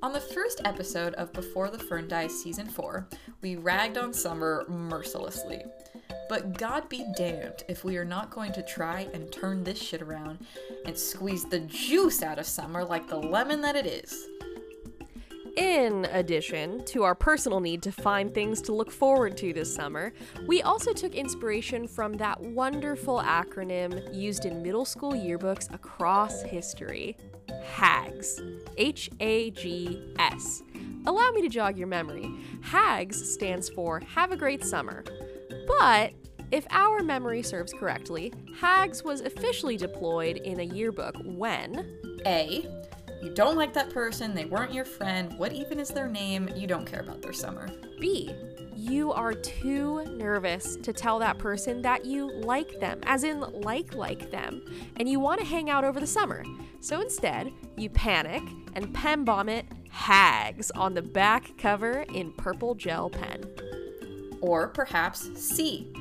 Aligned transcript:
On 0.00 0.12
the 0.12 0.20
first 0.20 0.60
episode 0.64 1.14
of 1.14 1.32
Before 1.32 1.70
the 1.70 1.78
Fern 1.78 2.06
Dies 2.06 2.30
Season 2.32 2.68
4, 2.68 3.08
we 3.42 3.56
ragged 3.56 3.98
on 3.98 4.12
summer 4.12 4.64
mercilessly. 4.68 5.64
But 6.28 6.56
God 6.56 6.88
be 6.88 7.04
damned 7.16 7.64
if 7.68 7.82
we 7.82 7.96
are 7.96 8.04
not 8.04 8.30
going 8.30 8.52
to 8.52 8.62
try 8.62 9.08
and 9.12 9.32
turn 9.32 9.64
this 9.64 9.82
shit 9.82 10.00
around 10.00 10.38
and 10.86 10.96
squeeze 10.96 11.44
the 11.46 11.58
juice 11.60 12.22
out 12.22 12.38
of 12.38 12.46
summer 12.46 12.84
like 12.84 13.08
the 13.08 13.16
lemon 13.16 13.60
that 13.62 13.74
it 13.74 13.86
is. 13.86 14.28
In 15.56 16.04
addition 16.12 16.84
to 16.84 17.02
our 17.02 17.16
personal 17.16 17.58
need 17.58 17.82
to 17.82 17.90
find 17.90 18.32
things 18.32 18.62
to 18.62 18.72
look 18.72 18.92
forward 18.92 19.36
to 19.38 19.52
this 19.52 19.74
summer, 19.74 20.12
we 20.46 20.62
also 20.62 20.92
took 20.92 21.16
inspiration 21.16 21.88
from 21.88 22.12
that 22.18 22.40
wonderful 22.40 23.18
acronym 23.18 24.14
used 24.14 24.44
in 24.44 24.62
middle 24.62 24.84
school 24.84 25.14
yearbooks 25.14 25.74
across 25.74 26.42
history 26.42 27.16
HAGS. 27.72 28.40
H 28.76 29.10
A 29.20 29.50
G 29.50 30.14
S. 30.18 30.62
Allow 31.06 31.30
me 31.30 31.42
to 31.42 31.48
jog 31.48 31.78
your 31.78 31.86
memory. 31.86 32.30
HAGS 32.60 33.32
stands 33.32 33.68
for 33.68 34.00
Have 34.14 34.32
a 34.32 34.36
Great 34.36 34.64
Summer. 34.64 35.04
But 35.66 36.12
if 36.50 36.66
our 36.70 37.02
memory 37.02 37.42
serves 37.42 37.72
correctly, 37.72 38.32
HAGS 38.58 39.04
was 39.04 39.20
officially 39.20 39.76
deployed 39.76 40.38
in 40.38 40.60
a 40.60 40.64
yearbook 40.64 41.16
when 41.24 41.98
A. 42.26 42.66
You 43.22 43.34
don't 43.34 43.56
like 43.56 43.74
that 43.74 43.90
person, 43.90 44.34
they 44.34 44.44
weren't 44.44 44.72
your 44.72 44.84
friend, 44.84 45.36
what 45.38 45.52
even 45.52 45.80
is 45.80 45.88
their 45.88 46.08
name? 46.08 46.48
You 46.54 46.66
don't 46.66 46.86
care 46.86 47.00
about 47.00 47.20
their 47.20 47.32
summer. 47.32 47.68
B. 48.00 48.32
You 48.80 49.12
are 49.12 49.32
too 49.32 50.04
nervous 50.04 50.76
to 50.76 50.92
tell 50.92 51.18
that 51.18 51.36
person 51.36 51.82
that 51.82 52.04
you 52.04 52.30
like 52.30 52.78
them, 52.78 53.00
as 53.02 53.24
in 53.24 53.40
like 53.40 53.92
like 53.96 54.30
them, 54.30 54.62
and 54.94 55.08
you 55.08 55.18
want 55.18 55.40
to 55.40 55.46
hang 55.46 55.68
out 55.68 55.82
over 55.82 55.98
the 55.98 56.06
summer. 56.06 56.44
So 56.78 57.00
instead, 57.00 57.52
you 57.76 57.90
panic 57.90 58.40
and 58.74 58.94
pen 58.94 59.24
bomb 59.24 59.48
it 59.48 59.66
hags 59.90 60.70
on 60.70 60.94
the 60.94 61.02
back 61.02 61.58
cover 61.58 62.04
in 62.14 62.30
purple 62.34 62.76
gel 62.76 63.10
pen. 63.10 63.42
Or 64.40 64.68
perhaps 64.68 65.28
C. 65.36 65.92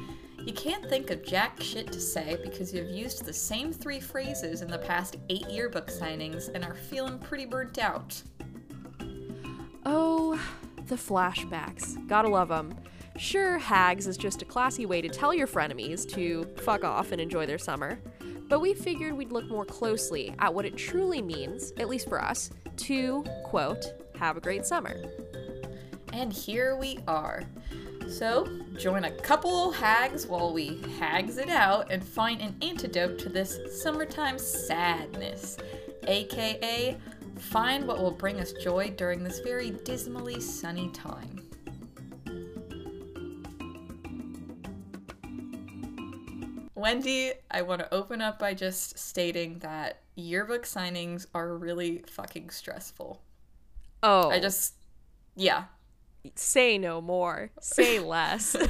You 0.46 0.54
can't 0.54 0.88
think 0.88 1.10
of 1.10 1.26
jack 1.26 1.60
shit 1.60 1.92
to 1.92 2.00
say 2.00 2.38
because 2.44 2.72
you've 2.76 2.92
used 2.92 3.26
the 3.26 3.34
same 3.34 3.74
three 3.74 4.00
phrases 4.00 4.62
in 4.62 4.70
the 4.70 4.78
past 4.78 5.18
eight 5.30 5.50
yearbook 5.50 5.88
signings 5.88 6.54
and 6.54 6.64
are 6.64 6.76
feeling 6.76 7.18
pretty 7.18 7.46
burnt 7.46 7.80
out. 7.80 8.22
Oh, 9.84 10.40
the 10.88 10.96
flashbacks. 10.96 12.08
Gotta 12.08 12.30
love 12.30 12.50
them. 12.50 12.74
Sure, 13.18 13.58
hags 13.58 14.06
is 14.06 14.18
just 14.18 14.42
a 14.42 14.46
classy 14.46 14.86
way 14.86 15.02
to 15.02 15.10
tell 15.10 15.34
your 15.34 15.48
frenemies 15.48 16.08
to 16.14 16.46
fuck 16.58 16.84
off 16.84 17.12
and 17.12 17.20
enjoy 17.20 17.46
their 17.46 17.58
summer, 17.58 18.00
but 18.48 18.60
we 18.60 18.74
figured 18.74 19.14
we'd 19.14 19.32
look 19.32 19.50
more 19.50 19.66
closely 19.66 20.34
at 20.40 20.54
what 20.54 20.66
it 20.66 20.78
truly 20.78 21.22
means, 21.22 21.74
at 21.78 21.90
least 21.90 22.08
for 22.08 22.22
us, 22.22 22.52
to, 22.78 23.24
quote, 23.44 23.86
have 24.20 24.38
a 24.38 24.42
great 24.42 24.66
summer. 24.66 24.96
And 26.14 26.32
here 26.32 26.76
we 26.76 27.00
are. 27.08 27.44
So, 28.08 28.48
join 28.78 29.04
a 29.04 29.12
couple 29.12 29.72
hags 29.72 30.28
while 30.28 30.54
we 30.54 30.82
hags 31.00 31.38
it 31.38 31.50
out 31.50 31.92
and 31.92 32.04
find 32.04 32.42
an 32.42 32.56
antidote 32.62 33.20
to 33.20 33.30
this 33.30 33.60
summertime 33.82 34.40
sadness, 34.40 35.58
aka 36.08 36.98
find 37.38 37.88
what 37.88 38.00
will 38.00 38.12
bring 38.12 38.40
us 38.40 38.54
joy 38.54 38.94
during 38.98 39.24
this 39.24 39.40
very 39.40 39.72
dismally 39.84 40.42
sunny 40.42 40.90
time. 40.92 41.42
Wendy, 46.76 47.34
I 47.50 47.64
want 47.64 47.82
to 47.82 47.94
open 47.94 48.22
up 48.22 48.38
by 48.38 48.54
just 48.54 49.00
stating 49.00 49.60
that 49.60 50.02
yearbook 50.16 50.64
signings 50.64 51.26
are 51.34 51.58
really 51.58 52.04
fucking 52.08 52.50
stressful. 52.50 53.22
Oh, 54.04 54.30
I 54.30 54.40
just, 54.40 54.76
yeah, 55.36 55.66
say 56.36 56.78
no 56.78 57.02
more, 57.02 57.52
say 57.60 58.00
less. 58.00 58.56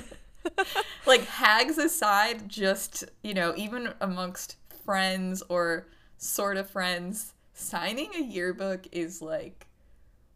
like 1.05 1.25
hags 1.25 1.77
aside, 1.77 2.47
just, 2.49 3.03
you 3.23 3.33
know, 3.33 3.53
even 3.55 3.93
amongst 4.01 4.57
friends 4.85 5.43
or 5.49 5.87
sort 6.17 6.57
of 6.57 6.69
friends, 6.69 7.33
signing 7.57 8.11
a 8.15 8.21
yearbook 8.21 8.87
is 8.91 9.21
like 9.21 9.67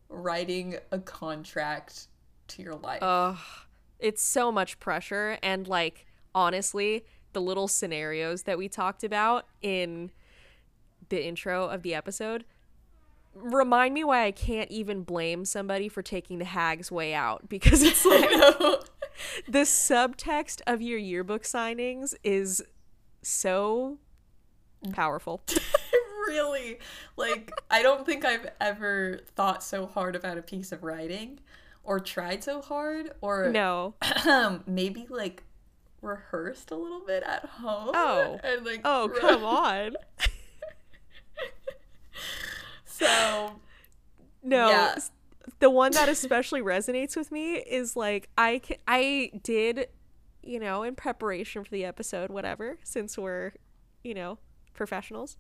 writing 0.09 0.75
a 0.91 0.99
contract 0.99 2.07
to 2.47 2.61
your 2.61 2.75
life. 2.75 3.01
Ugh, 3.01 3.37
it's 3.99 4.21
so 4.21 4.51
much 4.51 4.79
pressure, 4.79 5.37
and 5.41 5.67
like 5.67 6.05
honestly, 6.33 7.05
the 7.33 7.41
little 7.41 7.67
scenarios 7.67 8.43
that 8.43 8.57
we 8.57 8.67
talked 8.67 9.03
about 9.03 9.45
in 9.61 10.11
the 11.09 11.25
intro 11.25 11.65
of 11.65 11.83
the 11.83 11.93
episode 11.93 12.45
remind 13.33 13.93
me 13.93 14.03
why 14.03 14.25
I 14.25 14.31
can't 14.31 14.69
even 14.69 15.03
blame 15.03 15.45
somebody 15.45 15.87
for 15.87 16.01
taking 16.01 16.39
the 16.39 16.45
hag's 16.45 16.91
way 16.91 17.13
out 17.13 17.47
because 17.47 17.81
it's 17.81 18.05
like 18.05 18.29
the 19.47 19.59
subtext 19.59 20.61
of 20.67 20.81
your 20.81 20.97
yearbook 20.97 21.43
signings 21.43 22.13
is 22.23 22.61
so 23.21 23.99
powerful. 24.91 25.43
really 26.31 26.79
like 27.17 27.51
I 27.69 27.81
don't 27.81 28.05
think 28.05 28.25
I've 28.25 28.49
ever 28.59 29.19
thought 29.35 29.63
so 29.63 29.85
hard 29.85 30.15
about 30.15 30.37
a 30.37 30.41
piece 30.41 30.71
of 30.71 30.83
writing 30.83 31.39
or 31.83 31.99
tried 31.99 32.43
so 32.43 32.61
hard 32.61 33.11
or 33.21 33.49
no. 33.51 33.95
maybe 34.65 35.07
like 35.09 35.43
rehearsed 36.01 36.71
a 36.71 36.75
little 36.75 37.01
bit 37.05 37.23
at 37.23 37.45
home 37.45 37.91
oh. 37.93 38.39
and 38.43 38.65
like 38.65 38.81
oh 38.85 39.11
come 39.19 39.43
on. 39.43 39.95
So 42.85 43.59
no 44.43 44.69
yeah. 44.69 44.95
the 45.59 45.71
one 45.71 45.91
that 45.93 46.07
especially 46.07 46.61
resonates 46.61 47.15
with 47.15 47.31
me 47.31 47.55
is 47.55 47.95
like 47.95 48.29
i 48.37 48.61
ca- 48.63 48.79
i 48.87 49.31
did 49.41 49.87
you 50.43 50.59
know 50.59 50.83
in 50.83 50.95
preparation 50.95 51.63
for 51.63 51.71
the 51.71 51.83
episode 51.83 52.29
whatever 52.29 52.77
since 52.83 53.17
we're 53.17 53.53
you 54.03 54.13
know 54.13 54.37
professionals. 54.73 55.37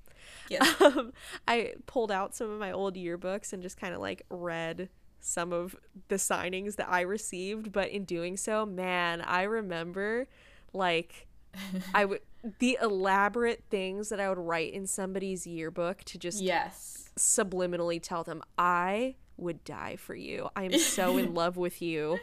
Yeah. 0.49 0.65
um, 0.79 1.13
i 1.47 1.73
pulled 1.87 2.11
out 2.11 2.35
some 2.35 2.49
of 2.49 2.59
my 2.59 2.71
old 2.71 2.95
yearbooks 2.95 3.53
and 3.53 3.63
just 3.63 3.77
kind 3.77 3.93
of 3.93 4.01
like 4.01 4.23
read 4.29 4.89
some 5.19 5.51
of 5.51 5.75
the 6.09 6.15
signings 6.15 6.75
that 6.75 6.89
i 6.89 7.01
received 7.01 7.71
but 7.71 7.89
in 7.89 8.05
doing 8.05 8.37
so 8.37 8.65
man 8.65 9.21
i 9.21 9.43
remember 9.43 10.27
like 10.73 11.27
i 11.93 12.05
would 12.05 12.21
the 12.59 12.77
elaborate 12.81 13.63
things 13.69 14.09
that 14.09 14.19
i 14.19 14.29
would 14.29 14.37
write 14.37 14.73
in 14.73 14.85
somebody's 14.85 15.45
yearbook 15.47 16.03
to 16.03 16.17
just 16.17 16.41
yes. 16.41 17.09
subliminally 17.17 17.99
tell 18.01 18.23
them 18.23 18.41
i 18.57 19.15
would 19.41 19.63
die 19.63 19.95
for 19.97 20.15
you. 20.15 20.49
I'm 20.55 20.77
so 20.77 21.17
in 21.17 21.33
love 21.33 21.57
with 21.57 21.81
you. 21.81 22.19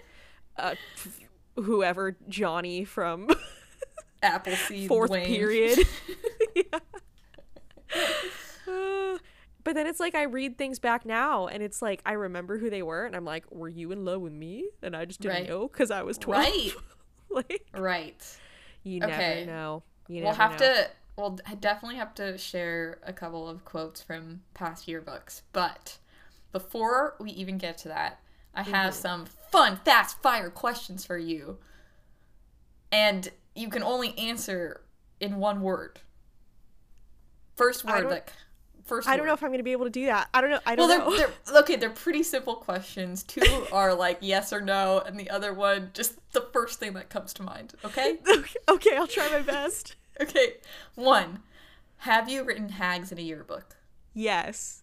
Uh, 0.56 0.74
f- 0.96 1.20
whoever 1.56 2.16
johnny 2.28 2.84
from 2.84 3.28
Appleseed 4.22 4.88
fourth 4.88 5.10
Wayne. 5.10 5.26
period 5.26 5.78
but 9.64 9.74
then 9.74 9.86
it's 9.86 10.00
like 10.00 10.14
I 10.14 10.22
read 10.24 10.56
things 10.58 10.78
back 10.78 11.04
now 11.04 11.46
and 11.46 11.62
it's 11.62 11.82
like 11.82 12.00
I 12.06 12.12
remember 12.12 12.58
who 12.58 12.70
they 12.70 12.82
were 12.82 13.04
and 13.04 13.14
I'm 13.16 13.24
like, 13.24 13.50
were 13.50 13.68
you 13.68 13.92
in 13.92 14.04
love 14.04 14.20
with 14.22 14.32
me? 14.32 14.68
And 14.82 14.96
I 14.96 15.04
just 15.04 15.20
didn't 15.20 15.38
Right. 15.38 15.48
know 15.48 15.68
because 15.68 15.90
I 15.90 16.02
was 16.02 16.18
12. 16.18 16.46
Right. 16.46 16.72
like, 17.30 17.66
right 17.74 18.24
you 18.82 19.00
Okay. 19.02 19.06
never 19.06 19.40
know. 19.40 19.82
You 20.08 20.22
we'll 20.22 20.32
have 20.34 20.56
know. 20.56 20.58
to 20.58 20.90
we'll 21.16 21.38
definitely 21.60 21.96
have 21.96 22.14
to 22.14 22.38
share 22.38 22.98
a 23.04 23.12
couple 23.12 23.48
of 23.48 23.64
quotes 23.64 24.02
from 24.02 24.42
past 24.54 24.86
yearbooks 24.88 25.42
but 25.52 25.98
before 26.52 27.16
we 27.20 27.30
even 27.32 27.58
get 27.58 27.78
to 27.78 27.88
that 27.88 28.20
i 28.54 28.62
have 28.62 28.94
Mm-hmm. 28.94 28.94
some 28.94 29.26
fun 29.26 29.78
fast 29.84 30.20
fire 30.22 30.50
questions 30.50 31.04
for 31.04 31.18
you 31.18 31.58
and 32.90 33.30
you 33.54 33.68
can 33.68 33.82
only 33.82 34.16
answer 34.18 34.80
in 35.20 35.36
one 35.36 35.60
word 35.60 36.00
first 37.58 37.84
word 37.84 38.06
like 38.06 38.32
first 38.84 39.06
I 39.06 39.16
don't 39.16 39.26
know 39.26 39.34
if 39.34 39.42
I'm 39.42 39.50
going 39.50 39.58
to 39.58 39.64
be 39.64 39.72
able 39.72 39.84
to 39.84 39.90
do 39.90 40.06
that. 40.06 40.28
I 40.32 40.40
don't 40.40 40.50
know. 40.50 40.60
I 40.64 40.74
don't 40.74 40.88
they're, 40.88 40.98
know. 40.98 41.16
they're 41.16 41.30
okay 41.60 41.76
they're 41.76 41.90
pretty 41.90 42.22
simple 42.22 42.54
questions 42.54 43.22
two 43.22 43.42
are 43.72 43.94
like 43.94 44.18
yes 44.22 44.52
or 44.52 44.60
no 44.60 45.02
and 45.04 45.18
the 45.18 45.28
other 45.28 45.52
one 45.52 45.90
just 45.92 46.18
the 46.32 46.40
first 46.52 46.78
thing 46.78 46.94
that 46.94 47.10
comes 47.10 47.34
to 47.34 47.42
mind 47.42 47.74
okay 47.84 48.18
okay, 48.28 48.58
okay, 48.68 48.96
I'll 48.96 49.06
try 49.06 49.28
my 49.28 49.42
best. 49.42 49.96
Okay, 50.20 50.54
one. 50.94 51.40
Have 52.02 52.28
you 52.28 52.44
written 52.44 52.70
hags 52.70 53.12
in 53.12 53.18
a 53.18 53.22
yearbook? 53.22 53.76
yes. 54.14 54.82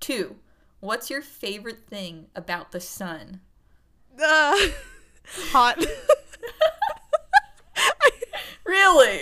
Two. 0.00 0.36
What's 0.80 1.10
your 1.10 1.22
favorite 1.22 1.86
thing 1.88 2.26
about 2.36 2.70
the 2.70 2.80
sun? 2.80 3.40
Uh, 4.22 4.56
hot. 5.50 5.84
Really? 8.68 9.20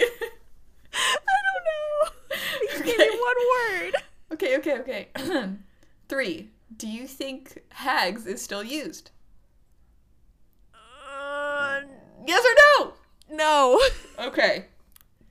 I 0.93 1.39
don't 1.47 1.65
know. 1.65 2.11
You 2.63 2.69
just 2.71 2.76
gave 2.87 2.95
Okay. 3.01 3.09
me 3.09 3.19
one 3.21 3.37
word. 3.83 3.95
okay, 4.33 4.57
okay, 4.59 4.79
okay. 4.81 5.09
Three. 6.09 6.51
Do 6.77 6.89
you 6.89 7.07
think 7.07 7.63
hags 7.71 8.27
is 8.27 8.43
still 8.43 8.63
used? 8.65 9.11
Uh, 10.75 11.81
Yes 12.27 12.45
or 12.45 12.55
no? 12.85 12.93
no. 13.37 13.81
Okay. 14.29 14.67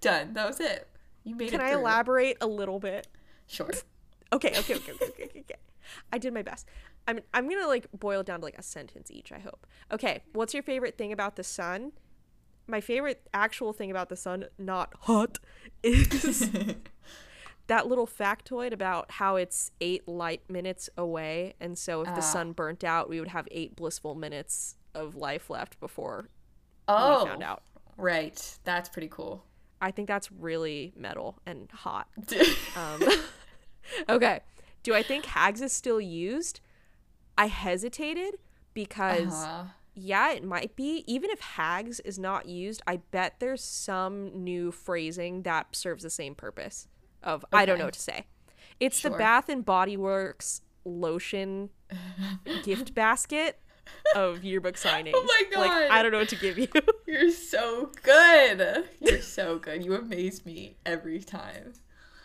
Done. 0.02 0.34
That 0.34 0.48
was 0.48 0.60
it. 0.60 0.88
You 1.24 1.36
made 1.36 1.50
Can 1.50 1.60
it 1.60 1.64
I 1.64 1.74
elaborate 1.74 2.38
a 2.40 2.46
little 2.48 2.80
bit? 2.80 3.08
Sure. 3.48 3.72
Okay, 4.32 4.50
okay, 4.60 4.76
okay, 4.76 4.92
okay, 4.92 5.06
okay, 5.10 5.40
okay. 5.40 5.56
I 6.14 6.18
did 6.20 6.34
my 6.34 6.42
best. 6.44 6.68
I'm 7.08 7.20
I'm 7.34 7.50
gonna 7.50 7.68
like 7.68 7.88
boil 7.94 8.20
it 8.22 8.28
down 8.28 8.40
to 8.40 8.46
like 8.46 8.58
a 8.58 8.64
sentence 8.64 9.10
each. 9.12 9.32
I 9.32 9.40
hope. 9.40 9.66
Okay, 9.92 10.22
what's 10.34 10.54
your 10.54 10.62
favorite 10.64 10.98
thing 10.98 11.12
about 11.12 11.36
the 11.36 11.44
sun? 11.44 11.94
My 12.68 12.80
favorite 12.82 13.28
actual 13.34 13.74
thing 13.74 13.90
about 13.92 14.10
the 14.10 14.16
sun, 14.16 14.46
not 14.58 14.94
hot, 15.02 15.40
is 15.84 16.50
that 17.68 17.88
little 17.88 18.06
factoid 18.08 18.72
about 18.74 19.12
how 19.12 19.36
it's 19.38 19.72
eight 19.82 20.08
light 20.08 20.42
minutes 20.50 20.90
away, 20.98 21.56
and 21.60 21.78
so 21.78 22.02
if 22.02 22.08
the 22.08 22.18
Ah. 22.18 22.20
sun 22.22 22.52
burnt 22.52 22.84
out, 22.84 23.10
we 23.10 23.20
would 23.20 23.30
have 23.30 23.48
eight 23.52 23.76
blissful 23.76 24.16
minutes 24.16 24.76
of 24.94 25.16
life 25.16 25.50
left 25.50 25.80
before 25.80 26.30
oh, 26.88 27.24
we 27.24 27.30
found 27.30 27.44
out. 27.44 27.64
right. 27.98 28.58
That's 28.64 28.88
pretty 28.90 29.10
cool. 29.10 29.44
I 29.82 29.92
think 29.92 30.08
that's 30.08 30.32
really 30.32 30.94
metal 30.96 31.40
and 31.46 31.70
hot. 31.72 32.08
Um, 32.78 33.02
okay. 34.10 34.40
Do 34.84 34.94
I 34.94 35.02
think 35.04 35.26
hags 35.26 35.62
is 35.62 35.74
still 35.74 36.00
used? 36.02 36.60
I 37.38 37.48
hesitated 37.48 38.36
because 38.74 39.34
Uh-huh. 39.34 39.64
yeah, 39.94 40.32
it 40.32 40.44
might 40.44 40.76
be. 40.76 41.04
Even 41.08 41.30
if 41.30 41.40
hags 41.42 42.00
is 42.02 42.18
not 42.20 42.48
used, 42.48 42.82
I 42.88 42.98
bet 42.98 43.40
there's 43.40 43.64
some 43.64 44.44
new 44.44 44.72
phrasing 44.72 45.42
that 45.44 45.76
serves 45.76 46.04
the 46.04 46.10
same 46.10 46.36
purpose. 46.36 46.88
Of 47.26 47.44
I 47.52 47.66
don't 47.66 47.80
know 47.80 47.86
what 47.86 47.96
to 47.96 48.00
say. 48.00 48.28
It's 48.80 49.02
the 49.02 49.10
Bath 49.10 49.50
and 49.50 49.66
Body 49.66 49.98
Works 49.98 50.62
lotion 50.86 51.72
gift 52.64 52.94
basket 52.94 53.60
of 54.16 54.44
yearbook 54.44 54.76
signings. 54.76 55.14
Oh 55.16 55.24
my 55.24 55.60
Like 55.60 55.70
God. 55.70 55.92
I 55.92 56.02
don't 56.02 56.12
know 56.12 56.20
what 56.20 56.30
to 56.30 56.36
give 56.36 56.58
you. 56.58 56.68
You're 57.08 57.32
so 57.32 57.92
good. 58.04 58.86
You're 59.00 59.22
so 59.22 59.58
good. 59.58 59.84
You 59.84 59.96
amaze 59.96 60.46
me 60.46 60.78
every 60.86 61.20
time. 61.20 61.74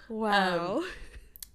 wow. 0.09 0.79
Um, 0.79 0.89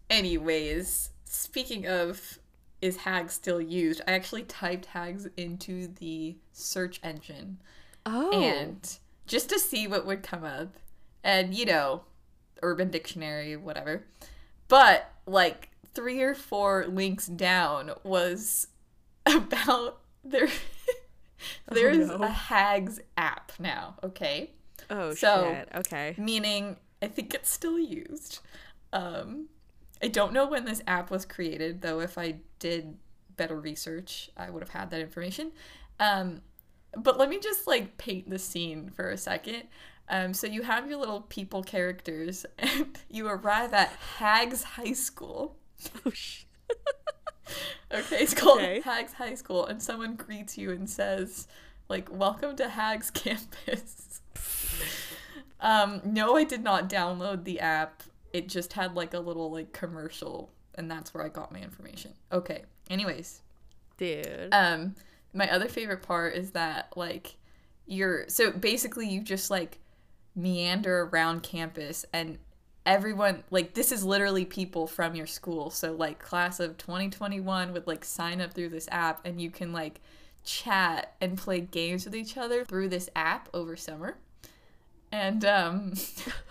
anyways, 0.10 1.12
speaking 1.26 1.88
of 1.88 2.40
is 2.82 2.98
Hag 2.98 3.32
still 3.32 3.62
used, 3.62 4.02
I 4.08 4.12
actually 4.14 4.44
typed 4.44 4.88
hags 4.88 5.28
into 5.38 5.88
the 5.88 6.38
search 6.52 7.00
engine 7.04 7.60
oh. 8.06 8.32
and 8.32 8.98
just 9.26 9.50
to 9.50 9.60
see 9.60 9.88
what 9.88 10.06
would 10.06 10.24
come 10.24 10.44
up. 10.44 10.76
And 11.24 11.56
you 11.56 11.66
know, 11.66 12.04
Urban 12.62 12.90
Dictionary, 12.90 13.56
whatever. 13.56 14.04
But 14.68 15.12
like 15.26 15.70
three 15.94 16.22
or 16.22 16.36
four 16.36 16.86
links 16.88 17.28
down 17.28 17.92
was 18.04 18.68
about 19.26 20.00
there 20.24 20.48
there's 21.72 22.08
no. 22.08 22.16
a 22.16 22.28
hags 22.28 23.00
app 23.18 23.52
now, 23.60 23.96
okay? 24.04 24.52
oh 24.90 25.14
so- 25.14 25.52
shit. 25.52 25.70
Okay. 25.76 26.16
meaning 26.18 26.78
I 27.02 27.08
think 27.08 27.34
it's 27.34 27.50
still 27.50 27.78
used. 27.80 28.40
Um, 28.94 29.48
I 30.02 30.08
don't 30.08 30.34
know 30.34 30.48
when 30.48 30.66
this 30.66 30.82
app 30.88 31.12
was 31.12 31.26
created, 31.26 31.82
though. 31.82 32.00
If 32.00 32.18
I 32.18 32.36
did 32.60 32.98
better 33.38 33.60
research, 33.60 34.30
I 34.38 34.50
would 34.50 34.64
have 34.64 34.70
had 34.70 34.90
that 34.92 35.02
information. 35.02 35.52
Um, 36.00 36.42
but 36.98 37.18
let 37.18 37.30
me 37.30 37.40
just 37.40 37.68
like 37.68 37.98
paint 37.98 38.30
the 38.30 38.40
scene 38.40 38.90
for 38.90 39.10
a 39.10 39.18
second. 39.18 39.64
Um, 40.08 40.34
so 40.34 40.46
you 40.48 40.62
have 40.62 40.88
your 40.88 40.98
little 41.00 41.22
people 41.22 41.64
characters, 41.64 42.46
and 42.60 42.98
you 43.10 43.28
arrive 43.28 43.74
at 43.74 43.90
Hags 44.18 44.64
High 44.64 44.94
School. 44.94 45.58
Oh 46.06 46.12
shit. 46.12 46.46
Okay, 47.94 48.18
it's 48.24 48.34
called 48.34 48.58
Okay. 48.60 48.82
Hags 48.82 49.14
High 49.14 49.36
School, 49.36 49.68
and 49.68 49.82
someone 49.82 50.16
greets 50.16 50.58
you 50.58 50.72
and 50.72 50.90
says, 50.90 51.48
like, 51.88 52.10
"Welcome 52.12 52.56
to 52.56 52.68
Hags 52.68 53.12
campus." 53.12 54.22
um, 55.60 56.02
no, 56.04 56.36
I 56.36 56.44
did 56.44 56.64
not 56.64 56.90
download 56.90 57.44
the 57.44 57.60
app. 57.60 58.02
It 58.34 58.50
just 58.50 58.74
had 58.74 58.96
like 58.96 59.14
a 59.14 59.20
little 59.20 59.52
like 59.52 59.72
commercial, 59.74 60.50
and 60.74 60.90
that's 60.90 61.14
where 61.14 61.24
I 61.24 61.30
got 61.30 61.52
my 61.52 61.60
information. 61.60 62.14
Okay. 62.32 62.64
Anyways, 62.90 63.42
Dude. 63.98 64.50
um, 64.52 64.96
my 65.34 65.50
other 65.52 65.68
favorite 65.70 66.02
part 66.02 66.34
is 66.36 66.52
that 66.52 66.92
like 66.96 67.36
you're 67.86 68.28
so 68.28 68.52
basically 68.52 69.08
you 69.08 69.22
just 69.22 69.52
like 69.52 69.78
meander 70.36 71.10
around 71.12 71.44
campus 71.44 72.06
and 72.12 72.38
everyone 72.86 73.44
like 73.50 73.74
this 73.74 73.92
is 73.92 74.04
literally 74.04 74.46
people 74.46 74.86
from 74.88 75.16
your 75.16 75.26
school. 75.26 75.70
So 75.70 75.94
like 75.94 76.20
class 76.20 76.60
of 76.60 76.78
2021 76.78 77.74
would 77.74 77.88
like 77.88 78.06
sign 78.06 78.42
up 78.42 78.54
through 78.54 78.70
this 78.70 78.88
app 78.92 79.26
and 79.26 79.42
you 79.42 79.50
can 79.50 79.74
like 79.74 80.02
chat 80.44 81.16
and 81.20 81.38
play 81.38 81.62
games 81.62 82.06
with 82.06 82.16
each 82.16 82.38
other 82.38 82.64
through 82.66 82.90
this 82.90 83.10
app 83.16 83.50
over 83.54 83.76
summer. 83.76 84.18
And 85.12 85.44
um 85.46 85.94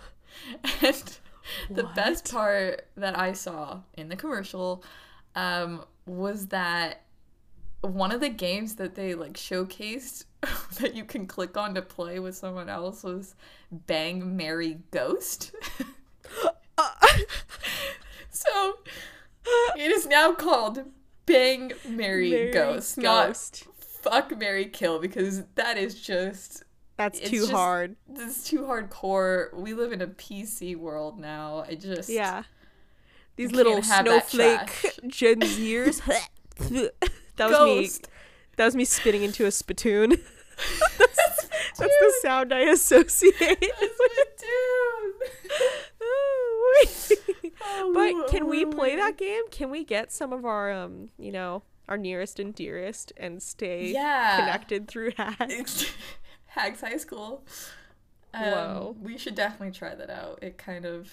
and 0.81 1.17
the 1.69 1.83
best 1.95 2.31
part 2.31 2.87
that 2.97 3.17
i 3.17 3.31
saw 3.31 3.79
in 3.93 4.09
the 4.09 4.15
commercial 4.15 4.83
um 5.35 5.83
was 6.05 6.47
that 6.47 7.03
one 7.81 8.11
of 8.11 8.19
the 8.19 8.29
games 8.29 8.75
that 8.75 8.95
they 8.95 9.13
like 9.13 9.33
showcased 9.33 10.25
that 10.79 10.95
you 10.95 11.05
can 11.05 11.27
click 11.27 11.57
on 11.57 11.75
to 11.75 11.81
play 11.81 12.19
with 12.19 12.35
someone 12.35 12.69
else 12.69 13.03
was 13.03 13.35
Bang 13.87 14.35
Mary 14.35 14.79
Ghost. 14.91 15.51
Uh. 16.77 16.89
so 18.29 18.73
it 19.77 19.89
is 19.91 20.05
now 20.05 20.33
called 20.33 20.79
Bang 21.25 21.71
Mary, 21.87 22.29
Mary 22.31 22.51
Ghost, 22.51 22.99
Ghost. 22.99 23.65
not 23.65 23.73
Fuck 23.85 24.37
Mary 24.37 24.65
Kill 24.65 24.99
because 24.99 25.43
that 25.55 25.77
is 25.77 26.01
just 26.01 26.63
That's 26.97 27.17
too 27.21 27.39
just- 27.41 27.51
hard. 27.53 27.95
this 28.09 28.39
is 28.39 28.43
too 28.43 28.63
hardcore. 28.63 29.53
We 29.53 29.73
live 29.73 29.93
in 29.93 30.01
a 30.01 30.07
PC 30.07 30.75
world 30.75 31.17
now. 31.17 31.63
I 31.65 31.75
just 31.75 32.09
Yeah. 32.09 32.43
These 33.37 33.53
little 33.53 33.75
can't 33.81 33.85
have 33.85 34.05
that 34.05 34.29
snowflake. 34.29 34.99
Gen 35.07 35.39
Zers. 35.41 36.01
that 37.37 37.49
was 37.49 38.01
me. 38.01 38.07
That 38.57 38.65
was 38.65 38.75
me 38.75 38.83
spitting 38.83 39.23
into 39.23 39.45
a 39.45 39.51
spittoon. 39.51 40.17
That's, 41.77 41.93
the 41.99 42.13
sound 42.21 42.53
I 42.53 42.59
associate. 42.61 43.37
That's 43.39 43.99
my 43.99 44.23
dude. 44.39 45.13
but 47.93 48.27
can 48.29 48.47
we 48.47 48.65
play 48.65 48.95
that 48.95 49.17
game? 49.17 49.43
Can 49.51 49.69
we 49.69 49.83
get 49.83 50.11
some 50.11 50.33
of 50.33 50.45
our 50.45 50.71
um, 50.71 51.09
you 51.17 51.31
know, 51.31 51.63
our 51.87 51.97
nearest 51.97 52.39
and 52.39 52.53
dearest 52.53 53.11
and 53.17 53.41
stay 53.41 53.91
Yeah. 53.91 54.37
connected 54.39 54.87
through 54.87 55.11
hacks? 55.17 55.45
It's 55.49 55.85
Hags 56.47 56.81
High 56.81 56.97
School. 56.97 57.43
Um, 58.33 58.43
Whoa. 58.43 58.95
We 59.01 59.17
should 59.17 59.35
definitely 59.35 59.71
try 59.71 59.95
that 59.95 60.09
out. 60.09 60.39
It 60.41 60.57
kind 60.57 60.85
of 60.85 61.11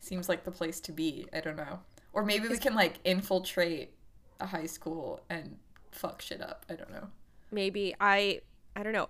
seems 0.00 0.28
like 0.28 0.44
the 0.44 0.50
place 0.50 0.80
to 0.80 0.92
be. 0.92 1.26
I 1.32 1.40
don't 1.40 1.56
know. 1.56 1.80
Or 2.12 2.24
maybe 2.24 2.48
we 2.48 2.58
can 2.58 2.74
like 2.74 2.98
infiltrate 3.04 3.92
a 4.40 4.46
high 4.46 4.66
school 4.66 5.20
and 5.28 5.56
fuck 5.92 6.22
shit 6.22 6.40
up. 6.42 6.64
I 6.68 6.74
don't 6.74 6.90
know. 6.90 7.08
maybe 7.52 7.94
i 8.00 8.40
i 8.76 8.82
don't 8.84 8.92
know 8.92 9.08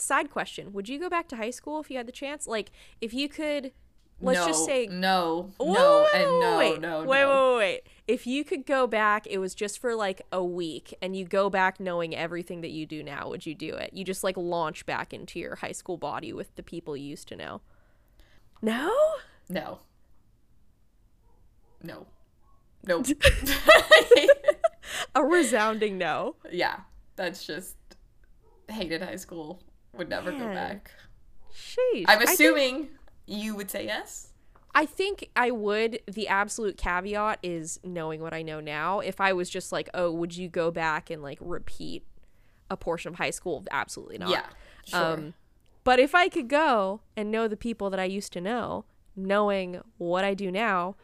side 0.00 0.30
question 0.30 0.72
would 0.72 0.88
you 0.88 0.98
go 0.98 1.08
back 1.08 1.28
to 1.28 1.36
high 1.36 1.50
school 1.50 1.80
if 1.80 1.90
you 1.90 1.96
had 1.96 2.06
the 2.06 2.12
chance 2.12 2.46
like 2.46 2.70
if 3.00 3.12
you 3.12 3.28
could 3.28 3.72
let's 4.20 4.46
just 4.46 4.64
say 4.64 4.86
no, 4.86 5.50
Whoa, 5.58 5.72
no, 5.72 6.06
wait, 6.12 6.22
and 6.22 6.40
no, 6.40 6.58
wait, 6.58 6.80
no, 6.80 6.98
wait, 7.00 7.20
no. 7.20 7.56
wait, 7.56 7.58
wait. 7.58 7.82
If 8.06 8.26
you 8.26 8.44
could 8.44 8.66
go 8.66 8.86
back, 8.86 9.26
it 9.26 9.38
was 9.38 9.54
just 9.54 9.78
for 9.78 9.94
like 9.94 10.22
a 10.32 10.44
week, 10.44 10.94
and 11.00 11.16
you 11.16 11.24
go 11.24 11.48
back 11.48 11.80
knowing 11.80 12.14
everything 12.14 12.60
that 12.60 12.70
you 12.70 12.86
do 12.86 13.02
now. 13.02 13.28
Would 13.28 13.46
you 13.46 13.54
do 13.54 13.74
it? 13.74 13.92
You 13.92 14.04
just 14.04 14.24
like 14.24 14.36
launch 14.36 14.84
back 14.86 15.12
into 15.12 15.38
your 15.38 15.56
high 15.56 15.72
school 15.72 15.96
body 15.96 16.32
with 16.32 16.54
the 16.56 16.62
people 16.62 16.96
you 16.96 17.06
used 17.06 17.28
to 17.28 17.36
know. 17.36 17.60
No. 18.62 18.94
No. 19.48 19.80
No. 21.82 22.06
Nope. 22.86 23.08
A 25.14 25.22
resounding 25.22 25.98
no. 25.98 26.36
yeah, 26.50 26.80
that's 27.14 27.46
just 27.46 27.76
hated 28.70 29.02
high 29.02 29.16
school. 29.16 29.60
Would 30.00 30.08
never 30.08 30.32
go 30.32 30.46
back. 30.48 30.90
Sheesh. 31.54 32.06
I'm 32.08 32.16
I 32.20 32.24
think- 32.24 32.30
assuming 32.30 32.88
you 33.26 33.54
would 33.54 33.70
say 33.70 33.84
yes. 33.84 34.28
I 34.74 34.86
think 34.86 35.28
I 35.36 35.50
would. 35.50 36.00
The 36.06 36.26
absolute 36.26 36.78
caveat 36.78 37.38
is 37.42 37.78
knowing 37.84 38.22
what 38.22 38.32
I 38.32 38.40
know 38.40 38.60
now. 38.60 39.00
If 39.00 39.20
I 39.20 39.34
was 39.34 39.50
just 39.50 39.72
like, 39.72 39.90
oh, 39.92 40.10
would 40.10 40.34
you 40.34 40.48
go 40.48 40.70
back 40.70 41.10
and 41.10 41.22
like 41.22 41.36
repeat 41.38 42.06
a 42.70 42.78
portion 42.78 43.10
of 43.10 43.16
high 43.16 43.28
school? 43.28 43.62
Absolutely 43.70 44.16
not. 44.16 44.30
Yeah. 44.30 44.46
Sure. 44.86 45.04
Um, 45.04 45.34
but 45.84 45.98
if 46.00 46.14
I 46.14 46.30
could 46.30 46.48
go 46.48 47.02
and 47.14 47.30
know 47.30 47.46
the 47.46 47.58
people 47.58 47.90
that 47.90 48.00
I 48.00 48.04
used 48.04 48.32
to 48.32 48.40
know, 48.40 48.86
knowing 49.14 49.82
what 49.98 50.24
I 50.24 50.32
do 50.32 50.50
now, 50.50 50.96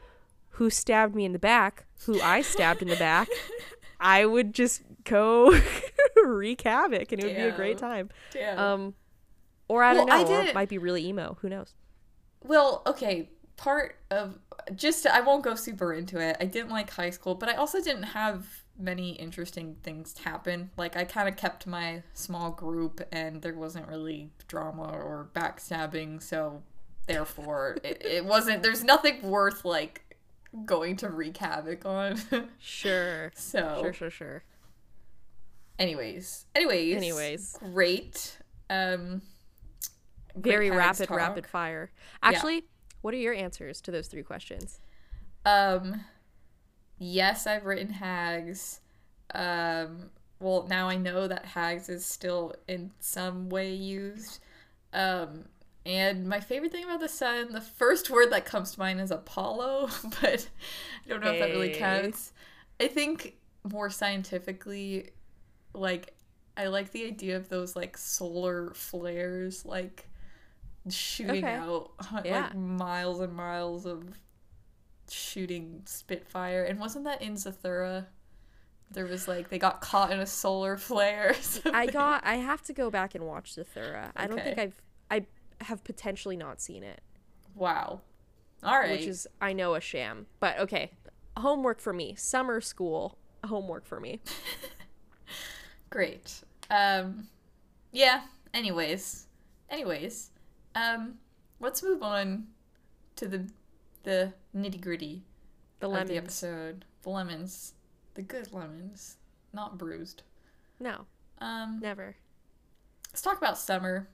who 0.52 0.70
stabbed 0.70 1.14
me 1.14 1.26
in 1.26 1.32
the 1.34 1.38
back, 1.38 1.84
who 2.06 2.18
I 2.22 2.40
stabbed 2.40 2.80
in 2.80 2.88
the 2.88 2.96
back, 2.96 3.28
I 4.00 4.24
would 4.24 4.54
just 4.54 4.80
go 5.04 5.52
wreak 6.26 6.62
havoc 6.62 7.12
and 7.12 7.22
it 7.22 7.26
would 7.26 7.36
be 7.36 7.42
a 7.42 7.52
great 7.52 7.78
time. 7.78 8.10
Damn. 8.32 8.58
Um, 8.58 8.94
or 9.68 9.82
I 9.82 9.94
don't 9.94 10.08
Well, 10.08 10.20
I 10.20 10.22
know, 10.22 10.40
or 10.40 10.42
it 10.42 10.54
might 10.54 10.68
be 10.68 10.78
really 10.78 11.06
emo. 11.06 11.36
Who 11.40 11.48
knows? 11.48 11.74
Well, 12.44 12.82
okay, 12.86 13.30
part 13.56 13.96
of 14.10 14.38
just 14.74 15.06
I 15.06 15.20
won't 15.20 15.42
go 15.42 15.54
super 15.54 15.92
into 15.92 16.20
it. 16.20 16.36
I 16.40 16.44
didn't 16.44 16.70
like 16.70 16.90
high 16.90 17.10
school, 17.10 17.34
but 17.34 17.48
I 17.48 17.54
also 17.54 17.80
didn't 17.80 18.04
have 18.04 18.46
many 18.78 19.12
interesting 19.12 19.76
things 19.82 20.16
happen. 20.18 20.70
Like 20.76 20.96
I 20.96 21.04
kind 21.04 21.28
of 21.28 21.36
kept 21.36 21.66
my 21.66 22.02
small 22.12 22.50
group 22.50 23.00
and 23.10 23.42
there 23.42 23.54
wasn't 23.54 23.88
really 23.88 24.30
drama 24.48 24.82
or 24.84 25.30
backstabbing, 25.34 26.22
so 26.22 26.62
therefore 27.06 27.78
it, 27.84 28.04
it 28.04 28.24
wasn't 28.24 28.62
there's 28.62 28.84
nothing 28.84 29.22
worth 29.22 29.64
like 29.64 30.16
going 30.64 30.96
to 30.96 31.08
wreak 31.08 31.36
havoc 31.38 31.84
on. 31.84 32.18
Sure. 32.58 33.32
so, 33.34 33.80
Sure, 33.82 33.92
sure, 33.92 34.10
sure. 34.10 34.42
Anyways, 35.78 36.46
anyways, 36.54 36.96
Anyways. 36.96 37.58
great. 37.60 38.38
Um, 38.68 39.22
great 40.40 40.52
Very 40.52 40.70
rapid, 40.70 41.08
talk. 41.08 41.16
rapid 41.16 41.46
fire. 41.46 41.90
Actually, 42.22 42.64
what 43.02 43.14
are 43.14 43.18
your 43.18 43.34
answers 43.34 43.80
to 43.82 43.90
those 43.90 44.08
three 44.08 44.22
questions? 44.22 44.80
Um, 45.44 46.00
yes, 46.98 47.46
I've 47.46 47.64
written 47.64 47.90
hags. 47.90 48.80
Um, 49.34 50.10
well, 50.40 50.66
now 50.68 50.88
I 50.88 50.96
know 50.96 51.28
that 51.28 51.44
hags 51.46 51.88
is 51.88 52.04
still 52.04 52.54
in 52.68 52.90
some 53.00 53.48
way 53.48 53.72
used. 53.72 54.40
Um, 54.92 55.44
and 55.84 56.28
my 56.28 56.40
favorite 56.40 56.72
thing 56.72 56.84
about 56.84 57.00
the 57.00 57.08
sun, 57.08 57.52
the 57.52 57.60
first 57.60 58.10
word 58.10 58.30
that 58.32 58.44
comes 58.44 58.72
to 58.72 58.80
mind 58.80 59.00
is 59.00 59.10
Apollo, 59.12 59.88
but 60.20 60.48
I 61.04 61.08
don't 61.08 61.22
know 61.22 61.32
if 61.32 61.38
that 61.38 61.50
really 61.50 61.74
counts. 61.74 62.32
I 62.80 62.88
think 62.88 63.36
more 63.62 63.88
scientifically, 63.88 65.10
like, 65.76 66.14
I 66.56 66.66
like 66.68 66.92
the 66.92 67.04
idea 67.06 67.36
of 67.36 67.48
those 67.48 67.76
like 67.76 67.96
solar 67.98 68.72
flares, 68.74 69.64
like 69.64 70.08
shooting 70.88 71.44
Okay. 71.44 71.54
out 71.54 71.90
Yeah. 72.24 72.42
like 72.42 72.54
miles 72.56 73.20
and 73.20 73.32
miles 73.34 73.86
of 73.86 74.04
shooting 75.10 75.82
Spitfire. 75.84 76.64
And 76.64 76.78
wasn't 76.80 77.04
that 77.04 77.22
in 77.22 77.34
Zathura? 77.34 78.06
There 78.90 79.04
was 79.06 79.26
like 79.28 79.48
they 79.48 79.58
got 79.58 79.80
caught 79.80 80.12
in 80.12 80.20
a 80.20 80.26
solar 80.26 80.76
flare. 80.88 81.34
I 81.72 81.86
got. 81.86 82.24
I 82.24 82.36
have 82.36 82.62
to 82.64 82.72
go 82.72 82.90
back 82.90 83.14
and 83.14 83.26
watch 83.26 83.54
Zathura. 83.56 84.12
I 84.16 84.26
don't 84.26 84.40
think 84.42 84.58
I've. 84.58 84.80
I 85.10 85.26
have 85.60 85.82
potentially 85.84 86.36
not 86.36 86.60
seen 86.60 86.82
it, 86.82 87.00
wow. 87.54 88.00
All 88.62 88.78
right. 88.78 88.92
which 88.92 89.06
is 89.06 89.26
I 89.40 89.52
know 89.52 89.74
a 89.74 89.80
sham. 89.80 90.26
But 90.40 90.58
okay, 90.60 90.92
homework 91.36 91.80
for 91.80 91.92
me. 91.92 92.14
Summer 92.16 92.60
school 92.60 93.18
homework 93.44 93.84
for 93.86 93.98
me. 94.00 94.20
Great. 95.90 96.42
Um 96.70 97.28
yeah, 97.92 98.22
anyways. 98.52 99.26
Anyways, 99.70 100.30
um 100.74 101.14
let's 101.60 101.82
move 101.82 102.02
on 102.02 102.48
to 103.16 103.28
the 103.28 103.48
the 104.02 104.32
nitty-gritty 104.54 105.22
The 105.80 105.86
of 105.86 105.92
lemons. 105.92 106.08
the 106.10 106.16
episode. 106.16 106.84
The 107.02 107.10
lemons. 107.10 107.74
The 108.14 108.22
good 108.22 108.52
lemons, 108.52 109.16
not 109.52 109.78
bruised. 109.78 110.22
No, 110.80 111.06
Um 111.40 111.80
never. 111.80 112.16
let's 113.10 113.22
talk 113.22 113.38
about 113.38 113.58
summer. 113.58 114.08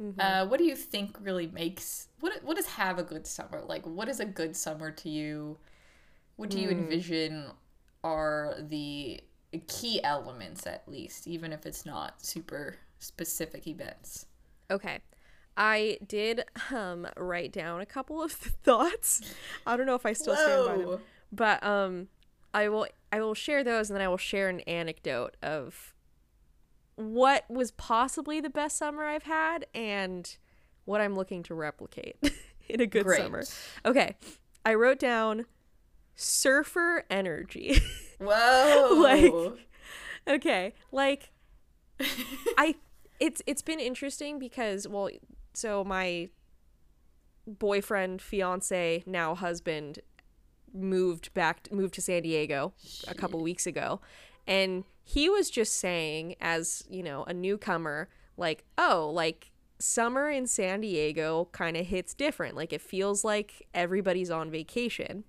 Mhm. 0.00 0.14
Uh 0.18 0.46
what 0.46 0.58
do 0.58 0.64
you 0.64 0.76
think 0.76 1.16
really 1.20 1.46
makes 1.46 2.08
what 2.20 2.42
what 2.42 2.56
does 2.56 2.66
have 2.66 2.98
a 2.98 3.02
good 3.02 3.26
summer? 3.26 3.62
Like 3.62 3.84
what 3.86 4.08
is 4.08 4.20
a 4.20 4.24
good 4.24 4.56
summer 4.56 4.90
to 4.92 5.08
you? 5.08 5.58
What 6.36 6.50
do 6.50 6.58
you 6.60 6.68
Hmm. 6.68 6.78
envision 6.80 7.46
are 8.04 8.56
the 8.60 9.20
key 9.60 10.02
elements 10.02 10.66
at 10.66 10.82
least, 10.86 11.26
even 11.26 11.52
if 11.52 11.66
it's 11.66 11.84
not 11.84 12.24
super 12.24 12.76
specific 12.98 13.66
events? 13.66 14.26
Okay. 14.70 15.00
I 15.56 15.98
did 16.06 16.44
um 16.70 17.06
write 17.16 17.52
down 17.52 17.80
a 17.80 17.86
couple 17.86 18.22
of 18.22 18.32
thoughts. 18.32 19.20
I 19.66 19.76
don't 19.76 19.86
know 19.86 19.94
if 19.94 20.06
I 20.06 20.14
still 20.14 20.36
stand 20.36 20.66
by 20.66 20.76
them. 20.78 21.00
But 21.30 21.62
um 21.62 22.08
I 22.54 22.68
will 22.68 22.86
I 23.12 23.20
will 23.20 23.34
share 23.34 23.62
those 23.62 23.90
and 23.90 23.96
then 23.96 24.04
I 24.04 24.08
will 24.08 24.16
share 24.16 24.48
an 24.48 24.60
anecdote 24.60 25.36
of 25.42 25.94
what 26.96 27.48
was 27.50 27.70
possibly 27.72 28.40
the 28.40 28.50
best 28.50 28.76
summer 28.76 29.04
I've 29.04 29.22
had 29.24 29.66
and 29.74 30.36
what 30.84 31.00
I'm 31.00 31.14
looking 31.14 31.42
to 31.44 31.54
replicate 31.54 32.16
in 32.68 32.80
a 32.80 32.86
good 32.86 33.04
Great. 33.04 33.20
summer. 33.20 33.44
Okay. 33.84 34.16
I 34.64 34.74
wrote 34.74 34.98
down 34.98 35.46
surfer 36.14 37.04
energy. 37.10 37.80
Whoa. 38.22 39.00
Like- 39.02 39.66
okay. 40.28 40.74
Like 40.90 41.32
I 42.56 42.76
it's 43.20 43.42
it's 43.46 43.62
been 43.62 43.80
interesting 43.80 44.38
because 44.38 44.86
well 44.88 45.10
so 45.54 45.84
my 45.84 46.28
boyfriend, 47.46 48.22
fiance, 48.22 49.02
now 49.06 49.34
husband 49.34 49.98
moved 50.72 51.34
back 51.34 51.68
moved 51.70 51.94
to 51.94 52.00
San 52.02 52.22
Diego 52.22 52.72
a 53.08 53.14
couple 53.14 53.40
weeks 53.42 53.66
ago 53.66 54.00
and 54.46 54.84
he 55.04 55.28
was 55.28 55.50
just 55.50 55.74
saying 55.74 56.36
as, 56.40 56.84
you 56.88 57.02
know, 57.02 57.24
a 57.24 57.34
newcomer 57.34 58.08
like, 58.36 58.64
"Oh, 58.78 59.10
like 59.12 59.50
summer 59.78 60.30
in 60.30 60.46
San 60.46 60.80
Diego 60.80 61.48
kind 61.52 61.76
of 61.76 61.86
hits 61.86 62.14
different. 62.14 62.56
Like 62.56 62.72
it 62.72 62.80
feels 62.80 63.24
like 63.24 63.66
everybody's 63.74 64.30
on 64.30 64.50
vacation." 64.50 65.24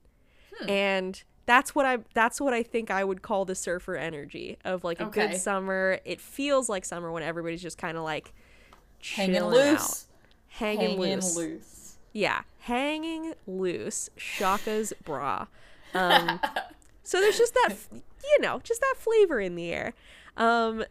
Hmm. 0.60 0.70
And 0.70 1.24
that's 1.46 1.76
what 1.76 1.86
I 1.86 1.98
that's 2.14 2.40
what 2.40 2.54
I 2.54 2.64
think 2.64 2.90
I 2.92 3.04
would 3.04 3.22
call 3.22 3.46
the 3.46 3.56
surfer 3.56 3.96
energy 3.96 4.58
of 4.64 4.84
like 4.84 5.00
a 5.00 5.06
Okay. 5.08 5.28
good 5.30 5.38
summer. 5.40 6.00
It 6.06 6.22
feels 6.22 6.70
like 6.70 6.86
summer 6.86 7.12
when 7.12 7.24
everybody's 7.24 7.62
just 7.62 7.78
kind 7.78 7.98
of 7.98 8.04
like 8.04 8.34
hanging 9.02 9.44
loose. 9.44 10.08
hanging, 10.48 11.00
loose. 11.00 11.36
loose. 11.36 11.98
Yeah, 12.14 12.42
hanging 12.60 13.34
loose. 13.48 14.10
Shaka's 14.16 14.94
bra. 15.04 15.48
Um, 15.94 16.40
so 17.04 17.20
there's 17.20 17.38
just 17.38 17.54
that, 17.56 17.76
you 17.92 18.40
know, 18.42 18.60
just 18.64 18.82
that 18.82 18.96
flavor 18.98 19.40
in 19.40 19.56
the 19.56 19.72
air. 19.72 19.94
Um, 20.38 20.86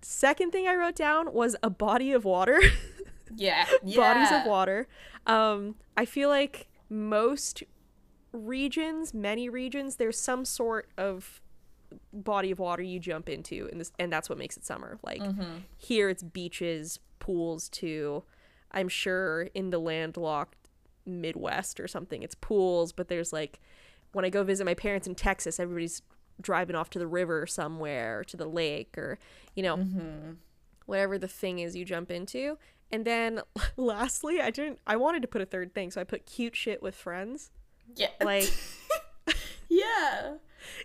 second 0.00 0.50
thing 0.50 0.66
I 0.66 0.74
wrote 0.74 0.96
down 0.96 1.32
was 1.32 1.54
a 1.62 1.70
body 1.70 2.12
of 2.12 2.24
water. 2.24 2.60
Yeah. 3.36 3.66
yeah. 3.84 3.96
bodies 3.96 4.32
of 4.32 4.46
water. 4.46 4.88
Um, 5.26 5.76
I 5.96 6.04
feel 6.06 6.28
like 6.28 6.68
most 6.90 7.62
regions, 8.32 9.12
many 9.14 9.48
regions, 9.48 9.96
there's 9.96 10.18
some 10.18 10.44
sort 10.44 10.88
of 10.96 11.40
body 12.12 12.50
of 12.50 12.58
water 12.58 12.82
you 12.82 12.98
jump 12.98 13.28
into, 13.28 13.68
and 13.70 13.80
this, 13.80 13.92
and 13.98 14.12
that's 14.12 14.28
what 14.28 14.38
makes 14.38 14.56
it 14.56 14.64
summer. 14.64 14.98
Like 15.02 15.20
mm-hmm. 15.20 15.58
here, 15.76 16.08
it's 16.08 16.22
beaches, 16.22 16.98
pools 17.18 17.68
too. 17.68 18.24
I'm 18.72 18.88
sure 18.88 19.42
in 19.54 19.70
the 19.70 19.78
landlocked 19.78 20.56
Midwest 21.04 21.80
or 21.80 21.88
something, 21.88 22.22
it's 22.22 22.34
pools. 22.34 22.92
But 22.92 23.08
there's 23.08 23.32
like 23.32 23.60
when 24.12 24.24
I 24.24 24.30
go 24.30 24.42
visit 24.44 24.64
my 24.64 24.74
parents 24.74 25.06
in 25.06 25.14
Texas, 25.14 25.60
everybody's 25.60 26.02
driving 26.40 26.76
off 26.76 26.90
to 26.90 26.98
the 26.98 27.06
river 27.06 27.46
somewhere, 27.46 28.20
or 28.20 28.24
to 28.24 28.36
the 28.36 28.46
lake, 28.46 28.96
or 28.96 29.18
you 29.54 29.62
know, 29.62 29.76
mm-hmm. 29.76 30.32
whatever 30.86 31.18
the 31.18 31.28
thing 31.28 31.58
is 31.58 31.76
you 31.76 31.84
jump 31.84 32.10
into. 32.10 32.58
And 32.90 33.04
then 33.04 33.40
lastly, 33.76 34.40
I 34.40 34.50
didn't 34.50 34.78
I 34.86 34.96
wanted 34.96 35.22
to 35.22 35.28
put 35.28 35.42
a 35.42 35.46
third 35.46 35.74
thing, 35.74 35.90
so 35.90 36.00
I 36.00 36.04
put 36.04 36.26
cute 36.26 36.56
shit 36.56 36.82
with 36.82 36.94
friends. 36.94 37.50
Yeah. 37.94 38.08
Like 38.22 38.52
yeah. 39.68 40.34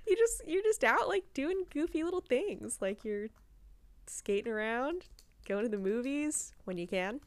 you 0.08 0.16
just 0.16 0.42
you're 0.48 0.64
just 0.64 0.84
out 0.84 1.08
like 1.08 1.24
doing 1.34 1.64
goofy 1.74 2.04
little 2.04 2.22
things. 2.22 2.78
Like 2.82 3.04
you're 3.04 3.28
skating 4.08 4.52
around, 4.52 5.04
going 5.48 5.64
to 5.64 5.70
the 5.70 5.78
movies 5.78 6.54
when 6.66 6.78
you 6.78 6.88
can. 6.88 7.20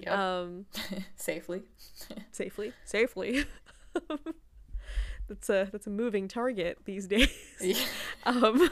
Yep. 0.00 0.12
Um 0.12 0.66
Safely. 1.16 1.62
safely. 2.32 2.72
Safely. 2.84 3.44
that's 5.28 5.48
a 5.50 5.68
that's 5.72 5.86
a 5.86 5.90
moving 5.90 6.28
target 6.28 6.78
these 6.84 7.06
days. 7.06 7.30
Yeah. 7.60 7.76
um 8.24 8.70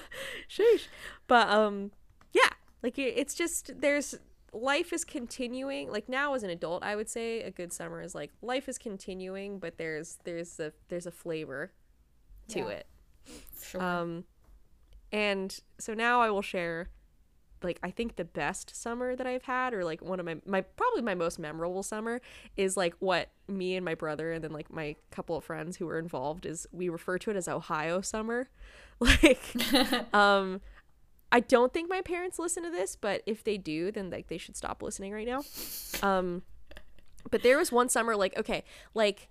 sheesh 0.48 0.86
but 1.26 1.48
um 1.48 1.90
yeah 2.32 2.48
like 2.82 2.98
it's 2.98 3.34
just 3.34 3.80
there's 3.80 4.14
life 4.52 4.92
is 4.92 5.04
continuing 5.04 5.90
like 5.90 6.08
now 6.08 6.34
as 6.34 6.42
an 6.42 6.50
adult 6.50 6.82
i 6.82 6.96
would 6.96 7.08
say 7.08 7.42
a 7.42 7.50
good 7.50 7.72
summer 7.72 8.00
is 8.02 8.14
like 8.14 8.30
life 8.42 8.68
is 8.68 8.78
continuing 8.78 9.58
but 9.58 9.76
there's 9.78 10.18
there's 10.24 10.58
a 10.58 10.72
there's 10.88 11.06
a 11.06 11.10
flavor 11.10 11.72
to 12.48 12.60
Yeah. 12.60 12.68
it 12.68 12.86
Sure. 13.62 13.82
um 13.82 14.24
and 15.12 15.58
so 15.78 15.94
now 15.94 16.20
i 16.20 16.30
will 16.30 16.42
share 16.42 16.88
like 17.62 17.78
i 17.82 17.90
think 17.90 18.16
the 18.16 18.24
best 18.24 18.74
summer 18.74 19.16
that 19.16 19.26
i've 19.26 19.42
had 19.42 19.74
or 19.74 19.84
like 19.84 20.00
one 20.00 20.20
of 20.20 20.26
my 20.26 20.36
my 20.46 20.60
probably 20.60 21.02
my 21.02 21.14
most 21.14 21.38
memorable 21.38 21.82
summer 21.82 22.20
is 22.56 22.76
like 22.76 22.94
what 23.00 23.30
me 23.48 23.74
and 23.76 23.84
my 23.84 23.94
brother 23.94 24.32
and 24.32 24.44
then 24.44 24.52
like 24.52 24.70
my 24.72 24.94
couple 25.10 25.36
of 25.36 25.44
friends 25.44 25.76
who 25.76 25.86
were 25.86 25.98
involved 25.98 26.46
is 26.46 26.66
we 26.72 26.88
refer 26.88 27.18
to 27.18 27.30
it 27.30 27.36
as 27.36 27.48
ohio 27.48 28.00
summer 28.00 28.48
like 29.00 29.42
um 30.14 30.60
i 31.32 31.40
don't 31.40 31.72
think 31.72 31.88
my 31.90 32.00
parents 32.00 32.38
listen 32.38 32.62
to 32.62 32.70
this 32.70 32.96
but 32.96 33.22
if 33.26 33.44
they 33.44 33.56
do 33.58 33.90
then 33.92 34.10
like 34.10 34.28
they 34.28 34.38
should 34.38 34.56
stop 34.56 34.82
listening 34.82 35.12
right 35.12 35.26
now 35.26 35.42
um 36.02 36.42
but 37.30 37.42
there 37.42 37.58
was 37.58 37.70
one 37.72 37.88
summer 37.88 38.16
like 38.16 38.36
okay 38.38 38.64
like 38.94 39.28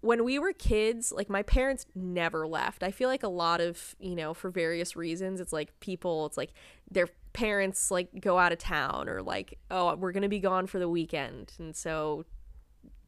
when 0.00 0.24
we 0.24 0.36
were 0.40 0.52
kids, 0.52 1.12
like 1.12 1.30
my 1.30 1.44
parents 1.44 1.86
never 1.94 2.44
left. 2.44 2.82
I 2.82 2.90
feel 2.90 3.08
like 3.08 3.22
a 3.22 3.28
lot 3.28 3.60
of, 3.60 3.94
you 4.00 4.16
know, 4.16 4.34
for 4.34 4.50
various 4.50 4.96
reasons, 4.96 5.40
it's 5.40 5.52
like 5.52 5.78
people, 5.78 6.26
it's 6.26 6.36
like 6.36 6.50
their 6.90 7.06
parents 7.34 7.88
like 7.88 8.08
go 8.20 8.36
out 8.36 8.50
of 8.50 8.58
town 8.58 9.08
or 9.08 9.22
like, 9.22 9.60
oh, 9.70 9.94
we're 9.94 10.10
going 10.10 10.24
to 10.24 10.28
be 10.28 10.40
gone 10.40 10.66
for 10.66 10.80
the 10.80 10.88
weekend. 10.88 11.52
And 11.60 11.76
so 11.76 12.24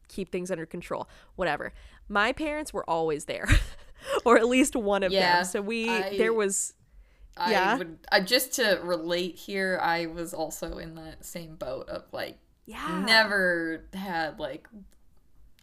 keep 0.07 0.31
things 0.31 0.49
under 0.49 0.65
control, 0.65 1.09
whatever. 1.35 1.73
My 2.07 2.31
parents 2.31 2.71
were 2.71 2.89
always 2.89 3.25
there, 3.25 3.49
or 4.25 4.37
at 4.37 4.47
least 4.47 4.73
one 4.77 5.03
of 5.03 5.11
Yeah, 5.11 5.39
them. 5.39 5.45
So 5.45 5.61
we, 5.61 5.89
I- 5.89 6.17
there 6.17 6.33
was, 6.33 6.75
I 7.37 7.51
Yeah. 7.51 7.77
would 7.77 7.97
I 8.11 8.21
just 8.21 8.53
to 8.53 8.79
relate 8.83 9.35
here, 9.35 9.79
I 9.81 10.05
was 10.07 10.33
also 10.33 10.77
in 10.77 10.95
that 10.95 11.25
same 11.25 11.55
boat 11.55 11.89
of 11.89 12.03
like 12.11 12.37
yeah. 12.65 13.03
never 13.05 13.83
had 13.93 14.39
like 14.39 14.67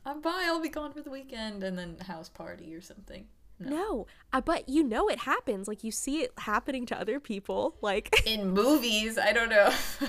I'm 0.04 0.20
bye. 0.20 0.44
I'll 0.46 0.60
be 0.60 0.68
gone 0.68 0.92
for 0.92 1.00
the 1.00 1.10
weekend, 1.10 1.62
and 1.62 1.78
then 1.78 1.96
house 2.00 2.28
party 2.28 2.74
or 2.74 2.80
something. 2.80 3.26
No, 3.64 4.08
uh, 4.32 4.40
but 4.40 4.68
you 4.68 4.82
know 4.82 5.08
it 5.08 5.20
happens. 5.20 5.68
Like 5.68 5.84
you 5.84 5.92
see 5.92 6.22
it 6.22 6.32
happening 6.38 6.84
to 6.86 7.00
other 7.00 7.20
people. 7.20 7.76
Like 7.80 8.22
In 8.26 8.50
movies, 8.50 9.16
I 9.18 9.32
don't 9.32 9.48
know. 9.50 9.72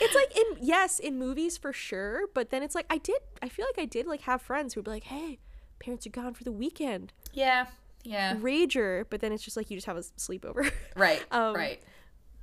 it's 0.00 0.14
like 0.14 0.36
in 0.36 0.58
yes, 0.60 0.98
in 0.98 1.16
movies 1.18 1.56
for 1.56 1.72
sure. 1.72 2.22
But 2.34 2.50
then 2.50 2.62
it's 2.64 2.74
like 2.74 2.86
I 2.90 2.98
did. 2.98 3.20
I 3.40 3.48
feel 3.48 3.66
like 3.66 3.80
I 3.80 3.86
did 3.86 4.06
like 4.06 4.22
have 4.22 4.42
friends 4.42 4.74
who'd 4.74 4.84
be 4.84 4.90
like, 4.90 5.04
"Hey, 5.04 5.38
parents 5.78 6.06
are 6.08 6.10
gone 6.10 6.34
for 6.34 6.42
the 6.42 6.52
weekend." 6.52 7.12
yeah, 7.32 7.66
yeah. 8.08 8.34
Rager, 8.36 9.04
but 9.10 9.20
then 9.20 9.32
it's 9.32 9.42
just 9.42 9.56
like 9.56 9.70
you 9.70 9.76
just 9.76 9.86
have 9.86 9.96
a 9.96 10.00
sleepover. 10.00 10.70
Right, 10.96 11.24
Um, 11.30 11.54
right. 11.54 11.80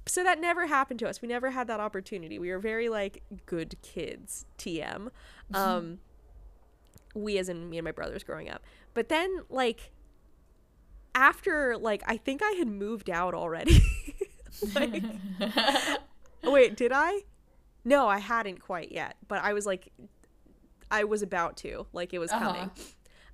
so 0.06 0.24
that 0.24 0.40
never 0.40 0.68
happened 0.68 1.00
to 1.00 1.10
us. 1.10 1.22
We 1.22 1.28
never 1.28 1.50
had 1.52 1.68
that 1.68 1.80
opportunity. 1.80 2.38
We 2.40 2.52
were 2.52 2.60
very 2.60 2.88
like 2.90 3.24
good 3.46 3.76
kids. 3.82 4.46
TM. 4.58 5.10
Um, 5.54 6.00
we 7.14 7.38
as 7.38 7.50
in 7.50 7.70
me 7.70 7.78
and 7.78 7.86
my 7.86 7.92
brothers 7.92 8.24
growing 8.24 8.50
up. 8.50 8.62
But 8.94 9.10
then 9.10 9.42
like 9.50 9.92
after 11.14 11.78
like 11.78 12.04
I 12.06 12.18
think 12.18 12.42
I 12.44 12.52
had 12.52 12.68
moved 12.68 13.10
out 13.10 13.34
already. 13.34 13.82
like 14.76 15.04
wait, 16.44 16.76
did 16.78 16.92
I? 16.94 17.22
No, 17.84 18.08
I 18.08 18.18
hadn't 18.20 18.62
quite 18.62 18.92
yet. 18.92 19.16
But 19.28 19.44
I 19.44 19.54
was 19.54 19.66
like 19.66 19.92
I 20.92 21.04
was 21.04 21.22
about 21.22 21.58
to. 21.58 21.88
Like 21.94 22.14
it 22.14 22.20
was 22.20 22.32
Uh-huh. 22.32 22.46
coming. 22.54 22.72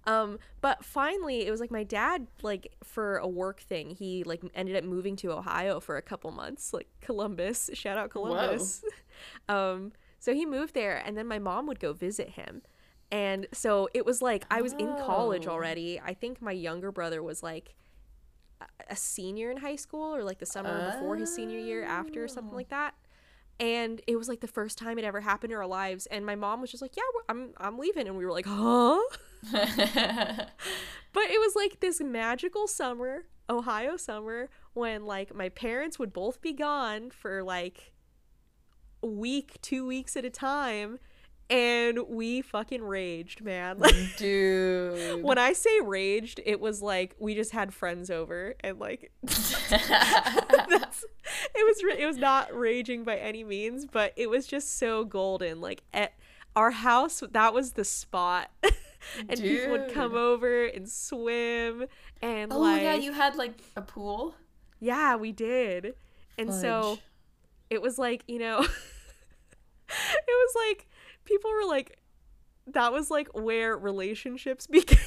Um, 0.07 0.39
but 0.61 0.83
finally, 0.83 1.45
it 1.45 1.51
was 1.51 1.59
like 1.59 1.69
my 1.71 1.83
dad, 1.83 2.25
like 2.41 2.73
for 2.83 3.17
a 3.17 3.27
work 3.27 3.59
thing, 3.59 3.91
he 3.91 4.23
like 4.23 4.41
ended 4.55 4.75
up 4.75 4.83
moving 4.83 5.15
to 5.17 5.31
Ohio 5.31 5.79
for 5.79 5.97
a 5.97 6.01
couple 6.01 6.31
months, 6.31 6.73
like 6.73 6.87
Columbus. 7.01 7.69
Shout 7.73 7.97
out 7.97 8.09
Columbus. 8.09 8.83
um, 9.49 9.91
so 10.19 10.33
he 10.33 10.45
moved 10.45 10.73
there, 10.73 10.97
and 11.05 11.15
then 11.17 11.27
my 11.27 11.37
mom 11.39 11.67
would 11.67 11.79
go 11.79 11.93
visit 11.93 12.29
him, 12.29 12.63
and 13.11 13.45
so 13.51 13.89
it 13.93 14.05
was 14.05 14.21
like 14.21 14.45
I 14.49 14.61
was 14.61 14.73
in 14.73 14.87
college 14.97 15.45
Oh. 15.47 15.51
already. 15.51 15.99
I 16.03 16.13
think 16.15 16.41
my 16.41 16.51
younger 16.51 16.91
brother 16.91 17.21
was 17.21 17.43
like 17.43 17.75
a- 18.89 18.95
senior 18.95 19.51
in 19.51 19.57
high 19.57 19.75
school, 19.75 20.15
or 20.15 20.23
like 20.23 20.39
the 20.39 20.45
summer 20.47 20.91
before 20.91 21.15
his 21.15 21.33
senior 21.33 21.59
year, 21.59 21.83
after 21.83 22.23
or 22.23 22.27
something 22.27 22.53
Oh. 22.53 22.57
like 22.57 22.69
that. 22.69 22.95
And 23.59 24.01
it 24.07 24.15
was 24.15 24.27
like 24.27 24.39
the 24.39 24.47
first 24.47 24.79
time 24.79 24.97
it 24.97 25.05
ever 25.05 25.21
happened 25.21 25.53
in 25.53 25.57
our 25.59 25.67
lives, 25.67 26.07
and 26.07 26.25
my 26.25 26.35
mom 26.35 26.61
was 26.61 26.71
just 26.71 26.81
like, 26.81 26.97
"Yeah, 26.97 27.03
I'm 27.29 27.53
I'm 27.57 27.77
leaving," 27.77 28.07
and 28.07 28.17
we 28.17 28.25
were 28.25 28.31
like, 28.31 28.47
"Huh." 28.47 28.99
But 31.13 31.23
it 31.23 31.39
was 31.39 31.55
like 31.55 31.79
this 31.79 31.99
magical 31.99 32.67
summer, 32.67 33.25
Ohio 33.49 33.97
summer, 33.97 34.49
when 34.73 35.05
like 35.05 35.35
my 35.35 35.49
parents 35.49 35.99
would 35.99 36.13
both 36.13 36.41
be 36.41 36.53
gone 36.53 37.09
for 37.11 37.43
like 37.43 37.91
a 39.03 39.07
week, 39.07 39.59
two 39.61 39.85
weeks 39.85 40.15
at 40.15 40.23
a 40.23 40.29
time, 40.29 40.99
and 41.49 41.99
we 42.07 42.41
fucking 42.41 42.81
raged, 42.81 43.41
man. 43.41 43.77
Like, 43.77 43.93
Dude. 44.17 45.21
when 45.21 45.37
I 45.37 45.51
say 45.51 45.81
raged, 45.81 46.39
it 46.45 46.61
was 46.61 46.81
like 46.81 47.15
we 47.19 47.35
just 47.35 47.51
had 47.51 47.73
friends 47.73 48.09
over 48.09 48.55
and 48.61 48.79
like 48.79 49.11
that's 49.21 49.43
it 51.53 51.65
was 51.65 51.97
it 51.99 52.05
was 52.05 52.17
not 52.17 52.55
raging 52.55 53.03
by 53.03 53.17
any 53.17 53.43
means, 53.43 53.85
but 53.85 54.13
it 54.15 54.29
was 54.29 54.47
just 54.47 54.77
so 54.77 55.03
golden. 55.03 55.59
Like 55.59 55.83
at 55.93 56.13
our 56.55 56.71
house, 56.71 57.21
that 57.31 57.53
was 57.53 57.73
the 57.73 57.83
spot. 57.83 58.49
and 59.29 59.39
people 59.39 59.71
would 59.71 59.93
come 59.93 60.15
over 60.15 60.65
and 60.65 60.89
swim 60.89 61.85
and 62.21 62.51
oh 62.53 62.59
like 62.59 62.81
yeah, 62.81 62.95
you 62.95 63.13
had 63.13 63.35
like 63.35 63.53
a 63.75 63.81
pool. 63.81 64.35
yeah, 64.79 65.15
we 65.15 65.31
did. 65.31 65.95
And 66.37 66.53
so 66.53 66.97
it 67.69 67.81
was 67.81 67.99
like, 67.99 68.23
you 68.27 68.39
know, 68.39 68.59
it 68.61 68.67
was 70.27 70.53
like 70.55 70.87
people 71.25 71.51
were 71.51 71.67
like 71.67 71.99
that 72.67 72.91
was 72.91 73.11
like 73.11 73.29
where 73.33 73.77
relationships 73.77 74.67
began. 74.71 74.97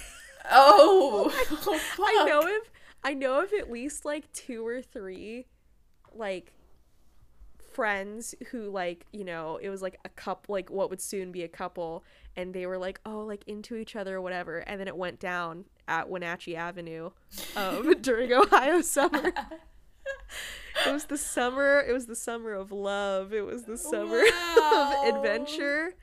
Oh, 0.51 1.33
oh 1.67 1.81
I 2.01 2.25
know 2.27 2.41
of 2.41 2.71
I 3.03 3.15
know 3.15 3.43
of 3.43 3.53
at 3.53 3.71
least 3.71 4.05
like 4.05 4.31
two 4.33 4.67
or 4.67 4.83
three 4.83 5.47
like 6.15 6.53
friends 7.75 8.35
who 8.51 8.71
like, 8.71 9.05
you 9.13 9.25
know, 9.25 9.59
it 9.61 9.69
was 9.69 9.83
like 9.83 9.99
a 10.05 10.09
couple 10.09 10.55
like 10.55 10.71
what 10.71 10.89
would 10.91 11.01
soon 11.01 11.33
be 11.33 11.43
a 11.43 11.49
couple 11.49 12.05
and 12.37 12.55
they 12.55 12.67
were 12.67 12.79
like, 12.79 13.01
oh, 13.05 13.21
like 13.21 13.43
into 13.47 13.77
each 13.77 13.95
other 13.97 14.17
or 14.17 14.21
whatever, 14.21 14.59
and 14.61 14.81
then 14.81 14.89
it 14.89 14.97
went 14.97 15.21
down 15.21 15.65
at 15.87 16.09
Wenatchee 16.09 16.57
Avenue 16.57 17.11
um 17.57 17.95
during 18.01 18.33
Ohio 18.33 18.81
summer. 18.81 19.33
It 20.87 20.93
was 20.93 21.05
the 21.05 21.17
summer. 21.17 21.81
It 21.89 21.93
was 21.93 22.07
the 22.07 22.17
summer 22.17 22.53
of 22.53 22.73
love. 22.73 23.33
It 23.33 23.47
was 23.47 23.63
the 23.63 23.79
summer 23.79 24.23
Wow. 24.59 25.03
of 25.07 25.15
adventure, 25.15 25.95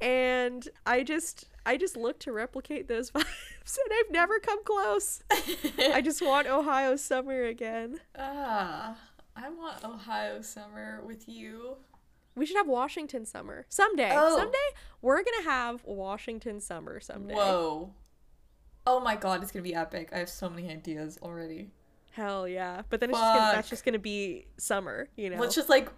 and 0.00 0.68
I 0.84 1.02
just, 1.04 1.46
I 1.64 1.76
just 1.76 1.96
look 1.96 2.18
to 2.20 2.32
replicate 2.32 2.88
those 2.88 3.10
vibes, 3.12 3.24
and 3.24 3.92
I've 3.92 4.10
never 4.10 4.38
come 4.40 4.62
close. 4.64 5.22
I 5.78 6.02
just 6.04 6.20
want 6.20 6.46
Ohio 6.48 6.96
summer 6.96 7.44
again. 7.44 8.00
ah, 8.18 8.96
I 9.40 9.50
want 9.50 9.84
Ohio 9.84 10.42
summer 10.42 11.00
with 11.06 11.28
you. 11.28 11.76
We 12.34 12.44
should 12.44 12.56
have 12.56 12.66
Washington 12.66 13.24
summer 13.24 13.66
someday. 13.68 14.10
Oh. 14.12 14.36
Someday 14.36 14.58
we're 15.00 15.22
gonna 15.22 15.44
have 15.44 15.84
Washington 15.84 16.60
summer 16.60 16.98
someday. 16.98 17.34
Whoa. 17.34 17.92
Oh 18.86 19.00
my 19.00 19.14
god, 19.14 19.42
it's 19.42 19.52
gonna 19.52 19.62
be 19.62 19.74
epic. 19.74 20.08
I 20.12 20.18
have 20.18 20.28
so 20.28 20.50
many 20.50 20.68
ideas 20.70 21.18
already. 21.22 21.70
Hell 22.12 22.48
yeah! 22.48 22.82
But 22.90 22.98
then 22.98 23.10
it's 23.10 23.18
just 23.18 23.34
gonna, 23.34 23.52
that's 23.52 23.70
just 23.70 23.84
gonna 23.84 23.98
be 24.00 24.46
summer, 24.56 25.08
you 25.16 25.30
know. 25.30 25.38
Let's 25.38 25.54
just 25.54 25.68
like 25.68 25.88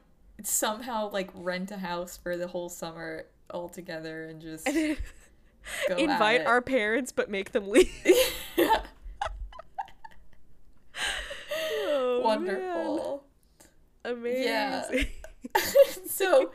somehow 0.43 1.11
like 1.11 1.31
rent 1.35 1.71
a 1.71 1.79
house 1.79 2.19
for 2.19 2.37
the 2.37 2.47
whole 2.47 2.69
summer 2.69 3.25
all 3.49 3.71
together 3.71 4.27
and 4.27 4.41
just 4.41 4.69
invite 5.97 6.43
it. 6.43 6.47
our 6.47 6.61
parents, 6.61 7.11
but 7.11 7.31
make 7.31 7.53
them 7.53 7.71
leave. 7.71 7.91
Oh, 12.23 12.39
man. 12.39 13.10
Amazing. 14.05 14.45
Yeah. 14.45 14.83
so 16.07 16.53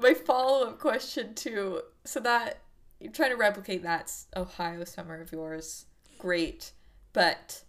my 0.00 0.14
follow-up 0.14 0.78
question 0.78 1.34
too 1.34 1.80
so 2.04 2.20
that 2.20 2.60
you're 3.00 3.12
trying 3.12 3.30
to 3.30 3.36
replicate 3.36 3.82
that 3.82 4.12
ohio 4.36 4.84
summer 4.84 5.20
of 5.20 5.30
yours 5.32 5.86
great 6.18 6.72
but 7.12 7.62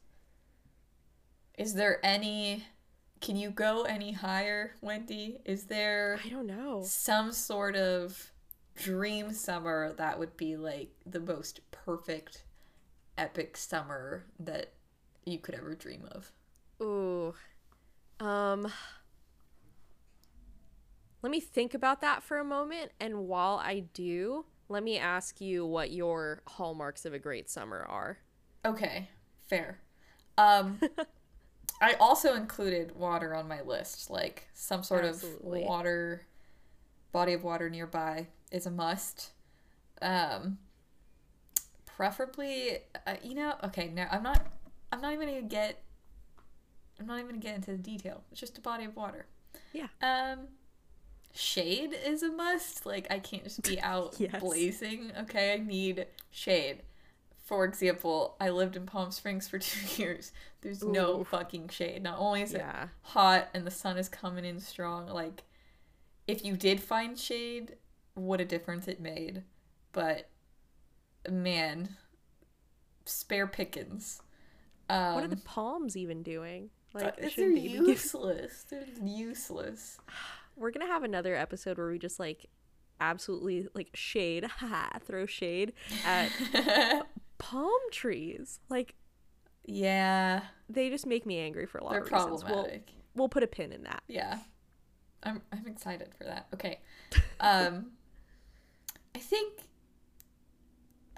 is 1.58 1.76
there 1.76 2.00
any 2.04 2.65
can 3.21 3.36
you 3.36 3.50
go 3.50 3.84
any 3.84 4.12
higher 4.12 4.71
wendy 4.82 5.38
is 5.45 5.65
there 5.65 6.19
I 6.26 6.30
don't 6.30 6.48
know. 6.48 6.84
some 6.84 7.32
sort 7.32 7.76
of 7.76 8.32
dream 8.76 9.32
summer 9.32 9.93
that 9.93 10.19
would 10.19 10.36
be 10.36 10.58
like 10.58 10.89
the 11.06 11.19
most 11.19 11.60
perfect 11.71 12.43
epic 13.17 13.56
summer 13.56 14.26
that 14.39 14.74
you 15.26 15.38
could 15.38 15.56
ever 15.56 15.76
dream 15.76 16.08
of 16.12 16.32
Ooh. 16.82 17.34
Um 18.19 18.71
Let 21.21 21.32
me 21.32 21.39
think 21.39 21.73
about 21.73 22.01
that 22.01 22.21
for 22.21 22.38
a 22.38 22.43
moment 22.43 22.91
and 22.99 23.28
while 23.28 23.58
I 23.58 23.80
do, 23.80 24.45
let 24.69 24.84
me 24.84 24.97
ask 24.97 25.41
you 25.41 25.65
what 25.65 25.91
your 25.91 26.41
hallmarks 26.47 27.06
of 27.06 27.13
a 27.13 27.19
great 27.19 27.49
summer 27.49 27.84
are. 27.88 28.19
Okay, 28.63 29.10
fair. 29.47 29.80
Um, 30.38 30.80
I 31.82 31.93
also 31.93 32.36
included 32.36 32.95
water 32.95 33.36
on 33.36 33.47
my 33.47 33.62
list, 33.62 34.10
like 34.10 34.47
some 34.54 34.84
sort 34.84 35.06
Absolutely. 35.06 35.63
of 35.63 35.67
water, 35.67 36.25
body 37.12 37.34
of 37.34 37.43
water 37.43 37.69
nearby 37.69 38.28
is 38.51 38.65
a 38.65 38.71
must. 38.71 39.32
Um, 40.01 40.58
preferably, 41.86 42.80
uh, 43.08 43.15
you 43.23 43.36
know, 43.36 43.56
okay, 43.63 43.88
no, 43.93 44.06
I'm 44.10 44.23
not, 44.23 44.45
I'm 44.91 45.01
not 45.01 45.13
even 45.13 45.28
gonna 45.28 45.41
get, 45.41 45.82
I'm 46.99 47.08
not 47.08 47.15
even 47.19 47.27
gonna 47.29 47.39
get 47.39 47.55
into 47.55 47.71
the 47.71 47.77
detail. 47.77 48.23
It's 48.31 48.39
just 48.39 48.58
a 48.58 48.62
body 48.62 48.86
of 48.86 48.95
water. 48.95 49.25
Yeah. 49.73 49.88
Um, 50.01 50.47
shade 51.34 51.93
is 52.05 52.23
a 52.23 52.31
must. 52.31 52.86
Like 52.86 53.08
I 53.12 53.19
can't 53.19 53.43
just 53.43 53.62
be 53.63 53.79
out 53.81 54.15
Yes. 54.17 54.39
blazing. 54.41 55.12
Okay, 55.21 55.53
I 55.53 55.58
need 55.58 56.08
shade. 56.31 56.84
For 57.43 57.63
example, 57.63 58.36
I 58.39 58.49
lived 58.49 58.75
in 58.75 58.86
Palm 58.88 59.12
Springs 59.12 59.47
for 59.47 59.60
two 59.60 60.01
years. 60.01 60.31
There's 60.62 60.84
no 60.84 61.23
fucking 61.23 61.69
shade. 61.69 62.01
Not 62.01 62.17
only 62.17 62.41
is 62.41 62.53
Yeah. 62.53 62.84
it 62.84 62.89
hot 63.01 63.49
and 63.53 63.65
the 63.67 63.71
sun 63.71 63.97
is 63.97 64.10
coming 64.10 64.45
in 64.45 64.60
strong, 64.60 65.08
like 65.08 65.43
if 66.27 66.43
you 66.43 66.55
did 66.58 66.79
find 66.81 67.19
shade, 67.19 67.75
what 68.15 68.41
a 68.41 68.45
difference 68.45 68.88
it 68.88 68.99
made. 68.99 69.43
But 69.91 70.29
man, 71.29 71.89
spare 73.05 73.47
pickings. 73.47 74.21
Um, 74.89 75.15
what 75.15 75.23
are 75.23 75.27
the 75.27 75.36
palms 75.38 75.95
even 75.97 76.23
doing? 76.23 76.69
Like 76.95 77.05
uh, 77.05 77.12
they're 77.19 77.29
shouldn't 77.29 77.55
they 77.55 77.62
be 77.62 77.67
giv- 77.69 77.88
useless. 77.88 78.63
They're 78.69 78.86
useless. 79.03 79.99
We're 80.55 80.71
going 80.71 80.88
to 80.88 80.91
have 80.91 81.03
another 81.03 81.36
episode 81.36 81.77
where 81.77 81.89
we 81.89 81.99
just 81.99 82.17
like 82.17 82.45
absolutely 83.01 83.67
like 83.73 83.89
shade, 83.93 84.47
throw 85.05 85.25
shade 85.25 85.73
at 86.05 86.29
palm 87.38 87.79
trees. 87.91 88.62
Like 88.69 88.95
yeah, 89.65 90.43
they 90.69 90.89
just 90.89 91.05
make 91.05 91.25
me 91.25 91.39
angry 91.39 91.65
for 91.65 91.79
a 91.79 91.84
lot 91.84 91.91
they're 91.91 92.01
of 92.01 92.12
reasons. 92.12 92.45
We'll, 92.45 92.69
we'll 93.15 93.29
put 93.29 93.43
a 93.43 93.47
pin 93.47 93.73
in 93.73 93.84
that. 93.84 94.03
Yeah. 94.08 94.39
I'm 95.23 95.41
I'm 95.51 95.67
excited 95.67 96.10
for 96.17 96.23
that. 96.23 96.47
Okay. 96.53 96.79
Um 97.41 97.91
I 99.13 99.19
think 99.19 99.53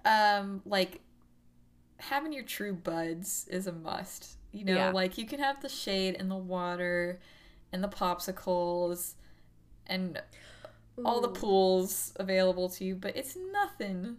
um 0.06 0.62
like 0.66 1.02
having 1.98 2.34
your 2.34 2.44
true 2.44 2.74
buds 2.74 3.48
is 3.52 3.68
a 3.68 3.74
must. 3.74 4.37
You 4.58 4.66
know, 4.66 4.76
Yeah. 4.76 4.92
like 4.92 5.18
you 5.18 5.26
can 5.26 5.40
have 5.40 5.62
the 5.62 5.70
shade 5.70 6.16
and 6.20 6.30
the 6.32 6.36
water 6.36 7.20
and 7.72 7.84
the 7.84 7.88
popsicles 7.88 9.14
and 9.86 10.22
all 11.06 11.22
the 11.22 11.28
pools 11.30 12.14
available 12.16 12.70
to 12.70 12.84
you, 12.84 12.96
but 12.96 13.16
it's 13.16 13.36
nothing 13.52 14.18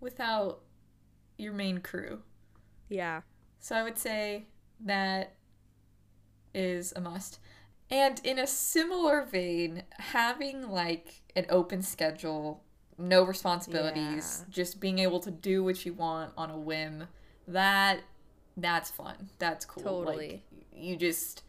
without 0.00 0.62
your 1.36 1.52
main 1.52 1.78
crew. 1.78 2.22
Yeah. 2.88 3.20
So 3.60 3.76
I 3.76 3.82
would 3.84 3.98
say 3.98 4.46
that 4.80 5.34
is 6.54 6.92
a 6.96 7.00
must. 7.00 7.38
And 7.90 8.20
in 8.24 8.38
a 8.38 8.46
similar 8.46 9.24
vein, 9.24 9.84
having 9.98 10.68
like 10.70 11.22
an 11.36 11.46
open 11.48 11.82
schedule, 11.82 12.64
no 12.98 13.22
responsibilities, 13.22 14.40
Yeah. 14.40 14.52
just 14.52 14.80
being 14.80 14.98
able 14.98 15.20
to 15.20 15.30
do 15.30 15.62
what 15.62 15.86
you 15.86 15.92
want 15.94 16.32
on 16.36 16.50
a 16.50 16.58
whim, 16.58 17.06
that 17.46 18.00
that's 18.58 18.90
fun. 18.90 19.30
That's 19.38 19.64
cool. 19.64 19.82
Totally. 19.82 20.28
Like 20.28 20.42
you 20.72 20.96
just 20.96 21.44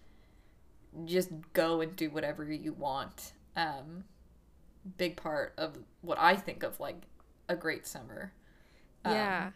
just 1.06 1.30
go 1.54 1.82
and 1.82 1.96
do 1.96 2.10
whatever 2.10 2.52
you 2.52 2.74
want. 2.74 3.34
Um 3.56 4.06
big 4.98 5.18
part 5.18 5.54
of 5.58 5.78
what 6.02 6.18
I 6.20 6.36
think 6.36 6.64
of 6.64 6.80
like 6.80 7.02
a 7.48 7.56
great 7.56 7.86
summer. 7.88 8.34
Um, 9.06 9.14
Yeah. 9.14 9.52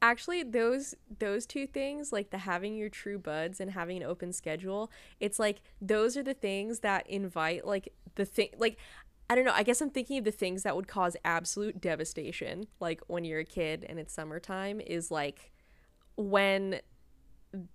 Actually, 0.00 0.42
those 0.42 0.96
those 1.20 1.46
two 1.46 1.66
things, 1.66 2.12
like 2.12 2.30
the 2.30 2.38
having 2.38 2.74
your 2.76 2.88
true 2.88 3.18
buds 3.18 3.60
and 3.60 3.70
having 3.70 3.96
an 3.98 4.02
open 4.02 4.32
schedule, 4.32 4.90
it's 5.20 5.38
like 5.38 5.62
those 5.80 6.16
are 6.16 6.24
the 6.24 6.34
things 6.34 6.80
that 6.80 7.06
invite 7.08 7.64
like 7.66 7.92
the 8.16 8.24
thing 8.24 8.48
like 8.58 8.78
I 9.30 9.36
don't 9.36 9.44
know, 9.44 9.52
I 9.54 9.62
guess 9.62 9.80
I'm 9.80 9.90
thinking 9.90 10.18
of 10.18 10.24
the 10.24 10.32
things 10.32 10.64
that 10.64 10.76
would 10.76 10.88
cause 10.88 11.16
absolute 11.24 11.80
devastation, 11.80 12.66
like 12.80 13.00
when 13.06 13.24
you're 13.24 13.40
a 13.40 13.44
kid 13.44 13.86
and 13.88 13.98
it's 13.98 14.12
summertime, 14.12 14.80
is 14.80 15.10
like 15.10 15.51
when 16.16 16.80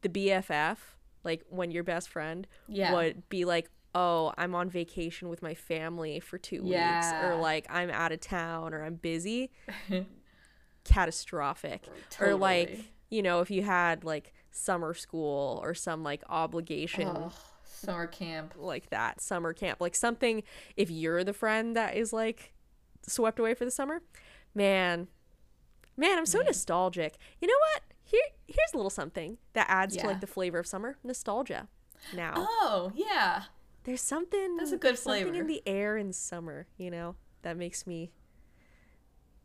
the 0.02 0.10
BFF, 0.10 0.78
like 1.24 1.44
when 1.50 1.72
your 1.72 1.84
best 1.84 2.10
friend 2.10 2.48
Yeah. 2.68 2.92
would 2.94 3.28
be 3.30 3.46
like, 3.46 3.70
Oh, 3.96 4.32
I'm 4.38 4.54
on 4.54 4.70
vacation 4.70 5.28
with 5.30 5.42
my 5.42 5.56
family 5.56 6.20
for 6.20 6.38
two 6.38 6.62
weeks, 6.62 7.14
or 7.24 7.36
like 7.36 7.66
I'm 7.70 7.90
out 7.90 8.12
of 8.12 8.20
town 8.20 8.74
or 8.74 8.84
I'm 8.84 8.96
busy 8.96 9.50
catastrophic 10.84 11.88
or 12.22 12.36
like 12.36 12.80
you 13.10 13.22
know 13.22 13.42
if 13.42 13.50
you 13.52 13.64
had 13.64 14.04
like 14.04 14.34
summer 14.52 14.94
school 14.94 15.60
or 15.64 15.74
some 15.74 16.04
like 16.04 16.24
obligation 16.30 17.32
summer 17.66 18.08
camp. 18.08 18.54
like 18.58 18.90
that 18.90 19.20
summer 19.20 19.54
camp 19.54 19.82
like 19.82 19.96
something 19.96 20.44
if 20.78 20.90
you're 20.90 21.24
the 21.24 21.34
friend 21.34 21.76
that 21.76 21.96
is 21.96 22.14
like 22.14 22.54
swept 23.06 23.40
away 23.40 23.54
for 23.54 23.66
the 23.66 23.72
summer 23.72 24.02
man 24.56 25.08
man 25.98 26.18
i'm 26.18 26.26
so 26.26 26.40
Man. 26.40 26.48
nostalgic 26.48 27.18
you 27.42 27.48
know 27.48 27.58
what 27.74 27.84
here 28.08 28.22
here's 28.48 28.74
a 28.74 28.78
little 28.78 28.90
something 28.90 29.38
that 29.54 29.66
adds 29.70 29.96
to 29.98 30.08
like 30.08 30.22
the 30.22 30.28
flavor 30.28 30.60
of 30.60 30.68
summer 30.68 30.98
nostalgia 31.04 31.68
now 32.16 32.34
Oh, 32.38 32.92
yeah. 32.96 33.44
there's 33.84 34.02
something 34.02 34.56
That's 34.58 34.72
a 34.72 34.78
good 34.78 34.90
there's 34.90 35.02
something 35.02 35.24
flavor. 35.26 35.42
in 35.42 35.48
the 35.48 35.62
air 35.66 35.98
in 35.98 36.14
summer 36.14 36.68
you 36.78 36.90
know 36.90 37.16
that 37.42 37.58
makes 37.58 37.86
me 37.86 38.12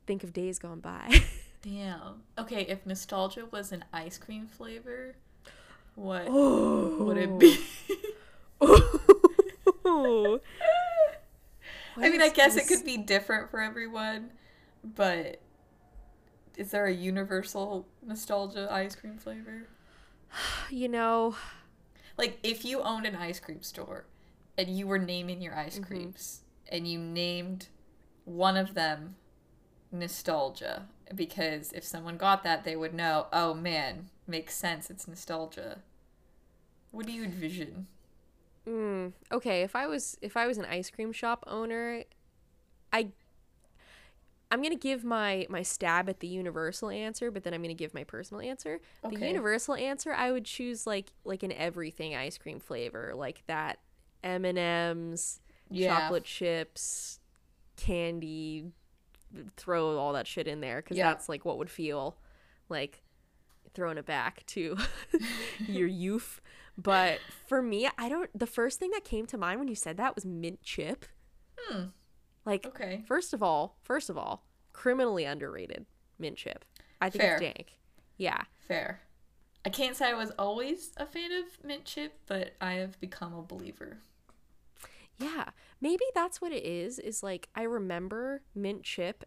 think 0.07 0.23
of 0.25 0.33
days 0.33 0.59
gone 0.59 0.81
by 0.81 1.21
Damn. 1.63 2.23
Okay, 2.37 2.63
if 2.63 2.85
nostalgia 2.87 3.47
was 3.53 3.71
an 3.71 3.85
ice 3.93 4.19
cream 4.19 4.49
flavor, 4.49 5.15
what 5.95 6.25
oh 6.29 7.05
would 7.05 7.17
it 7.17 7.39
be? 7.39 7.57
I 8.61 10.41
mean, 11.97 12.21
I 12.21 12.31
guess 12.35 12.57
it 12.57 12.67
could 12.67 12.85
be 12.85 12.97
different 12.97 13.49
for 13.51 13.61
everyone, 13.61 14.31
but 14.83 15.41
is 16.57 16.71
there 16.71 16.87
a 16.87 16.93
universal 16.93 17.87
nostalgia 18.03 18.69
ice 18.71 18.95
cream 18.95 19.19
flavor? 19.19 19.69
You 20.71 20.89
know, 20.89 21.37
Like, 22.17 22.39
if 22.43 22.65
you 22.65 22.81
owned 22.83 23.07
an 23.07 23.15
ice 23.17 23.39
cream 23.41 23.63
store 23.63 24.07
and 24.57 24.69
you 24.77 24.87
were 24.87 24.99
naming 24.99 25.41
your 25.43 25.55
ice 25.55 25.79
Mhm. 25.79 25.87
creams 25.87 26.43
and 26.69 26.87
you 26.89 26.99
named 26.99 27.69
one 28.25 28.57
of 28.57 28.75
them 28.75 29.17
nostalgia, 29.93 30.89
because 31.15 31.73
if 31.73 31.85
someone 31.85 32.17
got 32.17 32.43
that, 32.45 32.65
they 32.65 32.77
would 32.77 32.95
know, 32.95 33.29
oh 33.33 33.55
man, 33.55 34.11
makes 34.27 34.55
sense, 34.57 34.91
it's 34.91 35.09
nostalgia. 35.09 35.83
What 36.93 37.07
do 37.07 37.13
you 37.13 37.25
envision? 37.25 37.89
mm, 38.67 39.13
okay. 39.31 39.63
If 39.63 39.75
I 39.77 39.87
was 39.87 40.17
if 40.23 40.37
I 40.37 40.47
was 40.47 40.59
an 40.59 40.65
ice 40.67 40.91
cream 40.91 41.13
shop 41.13 41.45
owner, 41.47 42.05
I 42.93 43.09
I'm 44.53 44.63
gonna 44.63 44.77
give 44.77 45.03
my 45.03 45.47
my 45.49 45.63
stab 45.63 46.09
at 46.09 46.21
the 46.21 46.29
universal 46.29 46.91
answer, 46.91 47.31
but 47.31 47.43
then 47.43 47.55
I'm 47.55 47.63
gonna 47.63 47.75
give 47.75 47.95
my 47.95 48.05
personal 48.05 48.41
answer. 48.43 48.81
The 49.03 49.17
universal 49.19 49.75
answer, 49.75 50.13
I 50.13 50.31
would 50.31 50.45
choose 50.45 50.87
like 50.87 51.13
like 51.25 51.43
an 51.43 51.53
everything 51.53 52.15
ice 52.15 52.37
cream 52.39 52.61
flavor, 52.61 53.15
like 53.17 53.43
that 53.47 53.79
M 54.23 54.45
and 54.45 54.59
M's, 54.59 55.41
Yeah. 55.71 55.99
chocolate 55.99 56.25
chips, 56.25 57.19
candy, 57.77 58.67
throw 59.57 59.97
all 59.99 60.13
that 60.13 60.27
shit 60.27 60.47
in 60.47 60.61
there 60.61 60.83
because 60.83 60.97
Yeah. 60.99 61.09
that's 61.09 61.29
like 61.29 61.45
what 61.45 61.59
would 61.59 61.71
feel 61.71 62.17
like 62.69 63.03
throwing 63.75 63.97
it 63.97 64.05
back 64.07 64.45
to 64.47 64.77
your 65.67 65.89
youth. 65.89 66.41
But 66.77 67.21
for 67.47 67.63
me, 67.63 67.89
I 67.99 68.09
don't. 68.09 68.31
The 68.39 68.47
first 68.47 68.79
thing 68.79 68.91
that 68.93 69.03
came 69.05 69.27
to 69.27 69.39
mind 69.39 69.59
when 69.61 69.69
you 69.69 69.75
said 69.75 69.97
that 69.97 70.15
was 70.15 70.25
mint 70.27 70.63
chip. 70.63 71.07
Hmm. 71.59 71.85
Like, 72.45 72.67
Okay. 72.67 73.03
first 73.07 73.33
of 73.33 73.43
all, 73.43 73.77
first 73.83 74.11
of 74.11 74.19
all, 74.19 74.45
criminally 74.73 75.25
underrated 75.25 75.87
mint 76.19 76.37
chip. 76.37 76.65
I 77.01 77.11
think 77.11 77.23
Fair. 77.23 77.33
it's 77.35 77.41
dank. 77.43 77.79
Yeah. 78.17 78.43
Fair. 78.67 79.01
I 79.65 79.69
can't 79.71 79.97
say 79.97 80.11
I 80.11 80.15
was 80.15 80.33
always 80.39 80.91
a 80.97 81.07
fan 81.07 81.31
of 81.33 81.65
mint 81.65 81.85
chip, 81.85 82.19
but 82.27 82.55
I 82.61 82.75
have 82.75 82.99
become 83.01 83.33
a 83.35 83.43
believer. 83.43 83.99
Yeah, 85.19 85.51
maybe 85.81 86.05
that's 86.15 86.41
what 86.41 86.51
it 86.53 86.65
is. 86.65 86.99
Is 86.99 87.23
like 87.23 87.49
I 87.55 87.63
remember 87.63 88.43
mint 88.55 88.83
chip 88.83 89.25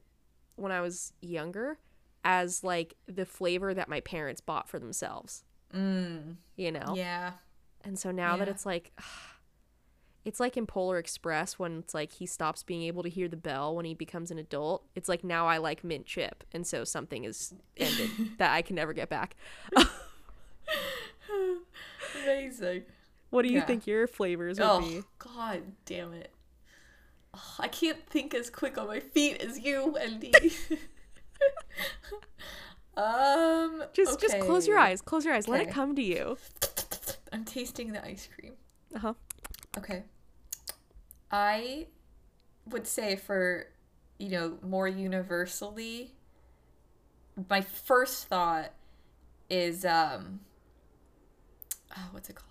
when 0.56 0.71
I 0.71 0.82
was 0.82 1.13
younger 1.21 1.80
as 2.23 2.63
like 2.63 2.95
the 3.08 3.25
flavor 3.25 3.73
that 3.73 3.88
my 3.88 4.01
parents 4.01 4.41
bought 4.41 4.67
for 4.67 4.78
themselves. 4.80 5.43
Mm. 5.73 6.36
You 6.58 6.71
know, 6.71 6.93
Yeah. 6.95 7.34
and 7.84 7.97
so 7.99 8.12
now 8.12 8.36
that 8.38 8.47
it's 8.49 8.65
like, 8.65 8.91
it's 10.25 10.39
like 10.39 10.57
in 10.57 10.65
Polar 10.65 10.97
Express 10.97 11.57
when 11.59 11.79
it's 11.79 11.93
like 11.93 12.11
he 12.13 12.25
stops 12.25 12.63
being 12.63 12.81
able 12.81 13.03
to 13.03 13.09
hear 13.09 13.27
the 13.27 13.38
bell 13.38 13.75
when 13.75 13.85
he 13.85 13.93
becomes 13.93 14.31
an 14.31 14.39
adult. 14.39 14.83
It's 14.95 15.07
like 15.07 15.23
now 15.23 15.47
I 15.47 15.57
like 15.57 15.83
mint 15.83 16.05
chip, 16.05 16.43
and 16.51 16.65
so 16.65 16.83
something 16.83 17.23
is 17.23 17.53
ended 17.77 18.09
that 18.39 18.51
I 18.51 18.61
can 18.61 18.75
never 18.75 18.91
get 18.93 19.07
back. 19.09 19.35
Amazing. 22.23 22.83
What 23.29 23.43
do 23.43 23.49
you 23.49 23.59
Yeah. 23.59 23.65
think 23.65 23.85
your 23.88 24.07
flavors 24.07 24.59
would 24.59 24.65
be? 24.65 24.71
Oh, 24.71 24.79
be? 25.01 25.03
God 25.19 25.61
damn 25.85 26.13
it. 26.13 26.31
Oh, 27.33 27.55
I 27.59 27.67
can't 27.67 28.05
think 28.07 28.33
as 28.33 28.49
quick 28.49 28.77
on 28.77 28.88
my 28.88 28.99
feet 28.99 29.41
as 29.41 29.59
you, 29.59 29.88
Wendy. 29.88 30.31
um, 32.97 33.83
Just 33.93 34.19
just 34.19 34.39
close 34.39 34.67
your 34.67 34.79
eyes. 34.79 35.01
Close 35.01 35.25
your 35.25 35.33
eyes. 35.33 35.47
Let 35.47 35.61
it 35.61 35.69
come 35.69 35.95
to 35.95 36.01
you. 36.01 36.38
I'm 37.33 37.43
tasting 37.43 37.91
the 37.91 38.03
ice 38.05 38.29
cream. 38.33 38.53
Uh 38.95 38.99
huh. 38.99 39.13
Okay. 39.77 40.03
I 41.37 41.87
would 42.65 42.87
say 42.87 43.17
for, 43.17 43.65
you 44.17 44.29
know, 44.29 44.57
more 44.61 44.87
universally, 44.87 46.13
my 47.49 47.59
first 47.59 48.27
thought 48.27 48.71
is 49.49 49.83
um 49.83 50.39
oh, 51.97 52.07
what's 52.11 52.29
it 52.29 52.37
called? 52.37 52.49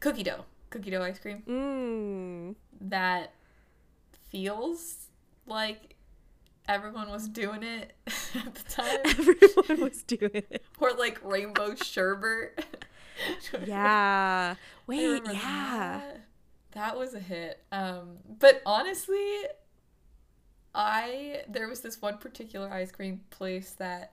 Cookie 0.00 0.24
dough. 0.24 0.46
Cookie 0.70 0.90
dough 0.90 1.02
ice 1.02 1.20
cream. 1.20 1.44
Mmm. 1.48 2.56
That 2.80 3.34
feels 4.30 5.06
like 5.46 5.94
everyone 6.66 7.10
was 7.10 7.28
doing 7.28 7.62
it 7.62 7.92
at 8.34 8.52
the 8.52 8.64
time. 8.68 8.98
Everyone 9.04 9.80
was 9.80 10.02
doing 10.02 10.30
it. 10.34 10.64
or 10.80 10.90
like 10.94 11.20
rainbow 11.22 11.76
sherbet. 11.76 12.64
Yeah. 13.64 14.56
Wait, 14.88 15.22
yeah. 15.24 16.00
That. 16.02 16.20
That 16.74 16.98
was 16.98 17.14
a 17.14 17.20
hit. 17.20 17.64
Um, 17.72 18.18
but 18.38 18.60
honestly, 18.66 19.46
I 20.74 21.42
there 21.48 21.68
was 21.68 21.80
this 21.80 22.00
one 22.02 22.18
particular 22.18 22.70
ice 22.72 22.90
cream 22.90 23.20
place 23.30 23.72
that 23.72 24.12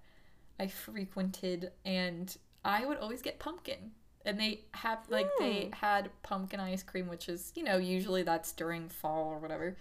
I 0.60 0.68
frequented, 0.68 1.72
and 1.86 2.36
I 2.66 2.86
would 2.86 2.98
always 2.98 3.22
get 3.22 3.40
pumpkin. 3.40 3.92
And 4.26 4.40
they 4.40 4.62
have 4.74 5.00
like 5.10 5.38
they 5.38 5.70
Hmm. 5.70 5.74
had 5.74 6.12
pumpkin 6.24 6.60
ice 6.60 6.84
cream, 6.84 7.08
which 7.08 7.30
is 7.30 7.52
you 7.56 7.64
know 7.64 7.78
usually 7.78 8.24
that's 8.24 8.52
during 8.54 8.90
fall 8.90 9.26
or 9.30 9.40
whatever. 9.40 9.78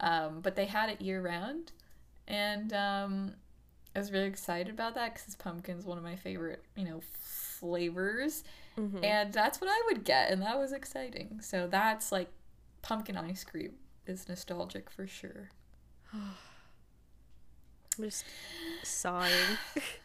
Um, 0.00 0.40
but 0.42 0.56
they 0.56 0.66
had 0.66 0.90
it 0.90 1.00
year 1.02 1.22
round, 1.22 1.72
and 2.28 2.72
um, 2.72 3.34
I 3.96 4.00
was 4.00 4.12
really 4.12 4.26
excited 4.26 4.72
about 4.74 4.94
that 4.96 5.14
because 5.14 5.34
pumpkin's 5.36 5.84
one 5.86 5.98
of 5.98 6.04
my 6.04 6.16
favorite 6.16 6.64
you 6.76 6.84
know 6.84 7.00
flavors. 7.22 8.44
Mhm. 8.78 9.04
And 9.04 9.32
that's 9.32 9.60
what 9.60 9.70
I 9.70 9.82
would 9.86 10.04
get, 10.04 10.30
and 10.30 10.42
that 10.42 10.58
was 10.58 10.72
exciting. 10.72 11.40
So 11.40 11.66
that's 11.66 12.10
like 12.12 12.28
pumpkin 12.82 13.16
ice 13.16 13.44
cream 13.44 13.72
is 14.06 14.28
nostalgic 14.28 14.90
for 14.90 15.06
sure. 15.06 15.50
I'm 16.12 16.34
just 18.00 18.24
sighing. 18.82 19.58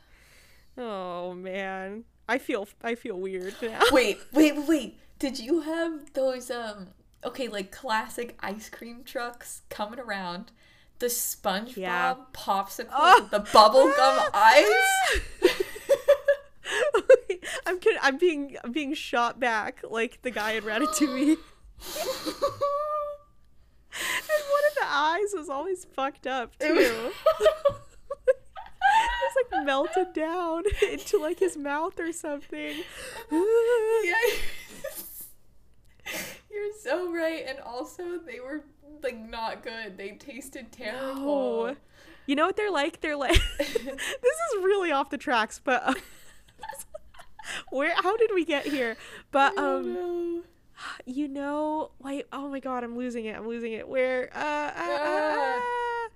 oh 0.78 1.34
man. 1.34 2.04
I 2.28 2.38
feel 2.38 2.68
I 2.84 2.94
feel 2.96 3.20
weird 3.20 3.56
now. 3.62 3.82
Wait, 3.92 4.20
wait, 4.32 4.56
wait. 4.68 5.00
Did 5.18 5.40
you 5.40 5.62
have 5.62 6.14
those 6.14 6.52
um 6.52 6.90
okay, 7.26 7.48
like 7.48 7.72
classic 7.72 8.38
ice 8.40 8.70
cream 8.70 9.04
trucks 9.04 9.64
coming 9.70 10.00
around? 10.00 10.52
The 11.00 11.08
SpongeBob 11.08 11.78
Yeah. 11.78 12.16
popsicle 12.34 12.90
Oh. 12.92 13.28
the 13.32 13.40
bubblegum 13.40 14.30
ice? 14.34 15.49
I'm 17.70 17.80
kidding. 17.80 18.00
I'm 18.02 18.18
being 18.18 18.58
I'm 18.64 18.72
being 18.72 18.96
shot 18.96 19.40
back 19.40 19.82
like 19.88 20.24
the 20.24 20.32
guy 20.32 20.54
in 20.54 20.64
Ratatouille. 20.64 21.38
And 23.92 24.44
one 24.52 24.64
of 24.70 24.76
the 24.76 24.86
eyes 24.88 25.34
was 25.34 25.50
always 25.50 25.84
fucked 25.84 26.28
up 26.28 26.58
too. 26.60 26.68
it 26.68 27.04
was 27.04 27.14
like 29.54 29.66
melted 29.66 30.14
down 30.14 30.64
into 30.90 31.18
like 31.18 31.40
his 31.40 31.58
mouth 31.58 32.00
or 32.00 32.14
something. 32.14 32.84
yeah. 33.32 34.14
You're 36.52 36.72
so 36.82 37.12
right. 37.12 37.46
And 37.48 37.60
also 37.60 38.20
they 38.20 38.40
were 38.40 38.64
like 39.04 39.18
not 39.18 39.64
good. 39.64 39.98
They 39.98 40.12
tasted 40.12 40.72
terrible. 40.72 41.68
No. 41.68 41.76
You 42.26 42.36
know 42.36 42.46
what 42.46 42.56
they're 42.56 42.72
like? 42.72 43.02
They're 43.02 43.18
like 43.18 43.42
this 43.58 43.68
is 43.82 44.64
really 44.64 44.92
off 44.92 45.10
the 45.10 45.18
tracks, 45.18 45.60
but 45.64 45.82
uh, 45.84 45.94
where 47.70 47.94
how 47.96 48.16
did 48.18 48.32
we 48.34 48.46
get 48.46 48.66
here? 48.66 48.98
But 49.32 49.58
I 49.58 49.64
um 49.76 49.94
know. 49.94 50.44
you 51.06 51.28
know 51.28 51.92
wait 52.00 52.26
oh 52.32 52.48
my 52.48 52.60
god 52.62 52.86
i'm 52.86 52.96
losing 52.98 53.26
it 53.26 53.36
i'm 53.36 53.46
losing 53.48 53.74
it 53.74 53.86
where 53.86 54.30
uh, 54.34 54.40
uh, 54.40 54.98
uh, 55.02 55.58
uh, 55.58 56.10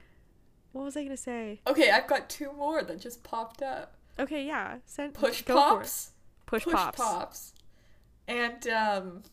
what 0.71 0.85
was 0.85 0.95
i 0.95 1.03
gonna 1.03 1.17
say 1.17 1.59
Okay, 1.67 1.89
I've 1.91 2.07
got 2.07 2.29
two 2.29 2.51
more 2.53 2.81
that 2.81 2.97
just 2.99 3.23
popped 3.23 3.61
up. 3.61 3.95
okay 4.17 4.45
yeah 4.45 4.77
send 4.85 5.15
Push 5.15 5.43
pops. 5.45 6.11
push, 6.45 6.63
Push 6.63 6.73
pops, 6.73 6.97
pops. 6.97 7.53
And 8.27 8.65
um 8.69 9.23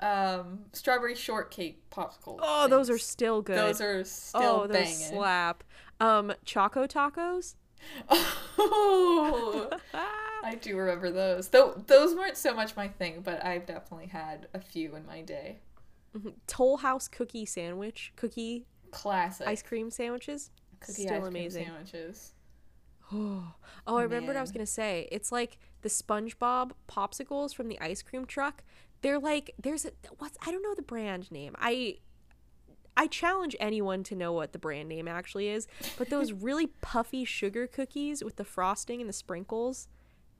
um 0.00 0.60
strawberry 0.72 1.14
shortcake 1.16 1.88
popsicles. 1.90 2.38
oh 2.42 2.66
those 2.66 2.88
are 2.88 2.96
still 2.98 3.42
good 3.42 3.58
Those 3.58 3.80
are 3.82 4.02
still 4.04 4.40
banging. 4.40 4.54
oh 4.60 4.66
those 4.66 4.76
banging. 4.76 5.12
slap 5.18 5.64
um 6.00 6.32
choco 6.46 6.86
tacos 6.86 7.56
Oh, 8.58 9.68
I 10.44 10.56
do 10.56 10.76
remember 10.76 11.10
those. 11.10 11.48
Though 11.48 11.80
those 11.86 12.14
weren't 12.14 12.36
so 12.36 12.54
much 12.54 12.76
my 12.76 12.88
thing, 12.88 13.22
but 13.22 13.44
I've 13.44 13.66
definitely 13.66 14.08
had 14.08 14.48
a 14.54 14.60
few 14.60 14.96
in 14.96 15.06
my 15.06 15.22
day. 15.22 15.58
Mm-hmm. 16.16 16.28
toll 16.46 16.76
house 16.76 17.08
cookie 17.08 17.46
sandwich 17.46 18.12
cookie 18.16 18.66
Classic 18.90 19.48
ice 19.48 19.62
cream 19.62 19.90
sandwiches 19.90 20.50
cookie 20.80 21.04
still 21.04 21.14
ice 21.14 21.20
cream 21.20 21.26
amazing 21.28 21.64
sandwiches. 21.64 22.32
oh 23.14 23.54
oh! 23.86 23.96
i 23.96 24.02
remember. 24.02 24.26
what 24.26 24.36
i 24.36 24.42
was 24.42 24.52
gonna 24.52 24.66
say 24.66 25.08
it's 25.10 25.32
like 25.32 25.56
the 25.80 25.88
spongebob 25.88 26.72
popsicles 26.86 27.54
from 27.54 27.68
the 27.68 27.80
ice 27.80 28.02
cream 28.02 28.26
truck 28.26 28.62
they're 29.00 29.18
like 29.18 29.54
there's 29.58 29.86
a 29.86 29.92
what's 30.18 30.36
i 30.46 30.50
don't 30.50 30.62
know 30.62 30.74
the 30.74 30.82
brand 30.82 31.30
name 31.32 31.54
i 31.58 31.96
I 32.94 33.06
challenge 33.06 33.56
anyone 33.58 34.02
to 34.02 34.14
know 34.14 34.34
what 34.34 34.52
the 34.52 34.58
brand 34.58 34.90
name 34.90 35.08
actually 35.08 35.48
is, 35.48 35.66
but 35.96 36.10
those 36.10 36.30
really 36.34 36.66
puffy 36.82 37.24
sugar 37.24 37.66
cookies 37.66 38.22
with 38.22 38.36
the 38.36 38.44
frosting 38.44 39.00
and 39.00 39.08
the 39.08 39.14
sprinkles 39.14 39.88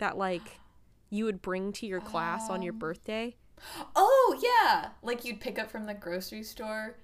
that 0.03 0.19
like 0.19 0.43
you 1.11 1.25
would 1.25 1.41
bring 1.41 1.73
to 1.73 1.87
your 1.87 2.01
class 2.01 2.51
on 2.51 2.61
your 2.61 2.73
Um, 2.73 2.79
birthday. 2.81 3.37
Oh 3.95 4.37
yeah, 4.43 4.89
like 5.03 5.25
you'd 5.25 5.41
pick 5.41 5.59
up 5.61 5.71
from 5.71 5.87
the 5.87 5.95
grocery 5.95 6.43
store. 6.43 6.97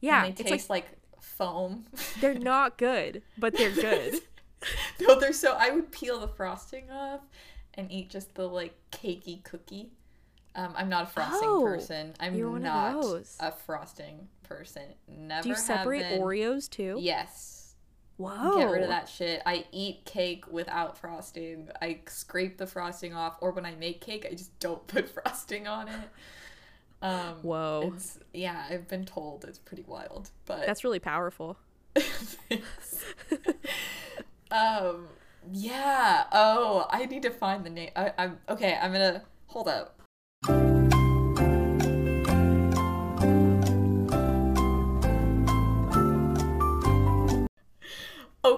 Yeah, 0.00 0.24
and 0.26 0.36
they 0.36 0.40
it's 0.42 0.50
like 0.50 0.58
taste 0.58 0.70
like, 0.70 0.86
foam. 1.20 1.86
they're 2.20 2.34
not 2.34 2.76
good, 2.76 3.22
but 3.38 3.56
they're 3.56 3.70
good. 3.70 4.20
no, 5.00 5.18
they're 5.18 5.32
so. 5.32 5.56
I 5.58 5.70
would 5.70 5.90
peel 5.90 6.20
the 6.20 6.28
frosting 6.28 6.90
off 6.90 7.20
and 7.74 7.90
eat 7.90 8.10
just 8.10 8.34
the 8.34 8.46
like 8.46 8.74
cakey 8.90 9.42
cookie. 9.42 9.92
Um, 10.54 10.74
I'm 10.76 10.90
not 10.90 11.04
a 11.04 11.06
frosting 11.06 11.48
Oh, 11.50 11.62
person. 11.62 12.12
I'm 12.20 12.34
you're 12.34 12.50
one 12.50 12.58
of 12.58 12.64
not 12.64 13.24
a 13.40 13.50
frosting 13.50 14.28
person. 14.42 14.82
Never 15.08 15.44
Do 15.44 15.48
you 15.48 15.54
separate 15.56 16.02
been. 16.02 16.20
Oreos 16.20 16.68
too? 16.68 16.98
Yes. 17.00 17.61
Whoa. 18.22 18.56
Get 18.56 18.70
rid 18.70 18.82
of 18.82 18.88
that 18.88 19.08
shit. 19.08 19.42
I 19.46 19.64
eat 19.72 20.04
cake 20.04 20.44
without 20.50 20.98
frosting. 20.98 21.68
I 21.80 22.00
scrape 22.06 22.58
the 22.58 22.66
frosting 22.66 23.14
off, 23.14 23.36
or 23.40 23.50
when 23.50 23.66
I 23.66 23.74
make 23.74 24.00
cake, 24.00 24.26
I 24.30 24.34
just 24.34 24.58
don't 24.60 24.86
put 24.88 25.08
frosting 25.08 25.66
on 25.66 25.88
it. 25.88 26.08
Um, 27.02 27.34
Whoa. 27.42 27.92
It's 27.94 28.18
yeah, 28.32 28.64
I've 28.70 28.88
been 28.88 29.04
told 29.04 29.44
it's 29.44 29.58
pretty 29.58 29.84
wild, 29.86 30.30
but 30.46 30.66
That's 30.66 30.84
really 30.84 31.00
powerful. 31.00 31.56
Um, 34.52 35.08
yeah. 35.50 36.24
Oh, 36.30 36.86
I 36.90 37.06
need 37.06 37.22
to 37.22 37.30
find 37.30 37.64
the 37.64 37.70
name. 37.70 37.90
I'm 37.96 38.38
okay. 38.48 38.78
I'm 38.80 38.92
gonna 38.92 39.22
hold 39.46 39.66
up. 39.66 40.01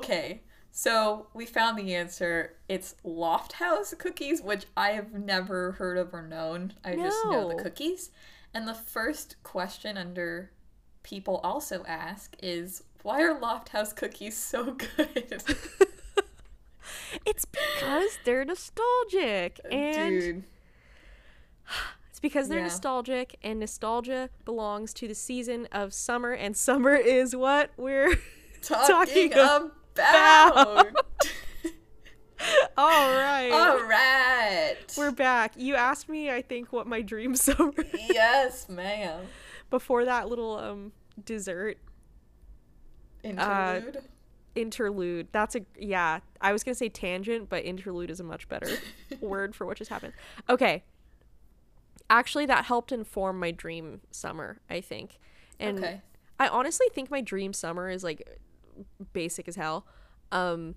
Okay, 0.04 0.42
so 0.70 1.28
we 1.34 1.46
found 1.46 1.78
the 1.78 1.94
answer. 1.94 2.54
It's 2.68 2.94
Lofthouse 3.04 3.96
cookies, 3.98 4.42
which 4.42 4.66
I 4.76 4.90
have 4.90 5.12
never 5.12 5.72
heard 5.72 5.96
of 5.96 6.12
or 6.12 6.22
known. 6.22 6.74
I 6.84 6.94
just 6.94 7.16
know 7.26 7.48
the 7.48 7.62
cookies. 7.62 8.10
And 8.52 8.68
the 8.68 8.74
first 8.74 9.36
question 9.42 9.96
under 9.96 10.50
people 11.02 11.40
also 11.42 11.84
ask 11.88 12.36
is 12.42 12.82
why 13.02 13.22
are 13.22 13.38
Lofthouse 13.40 13.94
cookies 13.96 14.36
so 14.36 14.72
good? 14.96 15.42
It's 17.24 17.44
because 17.46 18.18
they're 18.24 18.44
nostalgic. 18.44 19.60
Uh, 19.64 19.68
and 19.68 20.20
Dude. 20.20 20.44
it's 22.10 22.20
because 22.20 22.48
they're 22.48 22.58
Yeah. 22.58 22.64
nostalgic 22.64 23.36
and 23.42 23.60
nostalgia 23.60 24.28
belongs 24.44 24.92
to 24.94 25.08
the 25.08 25.14
season 25.14 25.66
of 25.72 25.94
summer 25.94 26.32
and 26.32 26.56
summer 26.56 26.94
is 26.94 27.34
what 27.34 27.70
we're 27.76 28.16
Talking, 28.62 28.86
Talking 28.94 29.32
about. 29.32 29.72
All 29.98 30.92
right. 32.76 33.50
All 33.52 33.82
right. 33.84 34.76
We're 34.96 35.12
back. 35.12 35.52
You 35.56 35.76
asked 35.76 36.08
me, 36.08 36.30
I 36.30 36.42
think, 36.42 36.72
what 36.72 36.86
my 36.86 37.00
dream 37.00 37.36
summer 37.36 37.72
yes, 38.10 38.68
ma'am. 38.68 39.26
before 39.70 40.04
that 40.04 40.28
little 40.28 40.58
um 40.58 40.92
dessert 41.24 41.78
Interlude. 43.22 44.02
interlude. 44.54 45.28
That's 45.32 45.54
a 45.54 45.60
yeah. 45.78 46.20
I 46.40 46.52
was 46.52 46.64
gonna 46.64 46.74
say 46.74 46.88
tangent, 46.88 47.48
but 47.48 47.64
interlude 47.64 48.10
is 48.10 48.20
a 48.20 48.24
much 48.24 48.48
better 48.48 48.68
word 49.20 49.54
for 49.54 49.64
what 49.64 49.78
just 49.78 49.90
happened. 49.90 50.12
Okay. 50.48 50.82
Actually, 52.10 52.46
that 52.46 52.64
helped 52.66 52.92
inform 52.92 53.38
my 53.38 53.50
dream 53.50 54.00
summer. 54.10 54.58
I 54.68 54.80
think, 54.80 55.18
and 55.58 55.78
okay. 55.78 56.00
I 56.38 56.48
honestly 56.48 56.86
think 56.92 57.10
my 57.10 57.20
dream 57.22 57.52
summer 57.52 57.88
is 57.88 58.04
like 58.04 58.28
basic 59.12 59.48
as 59.48 59.56
hell. 59.56 59.86
Um, 60.32 60.74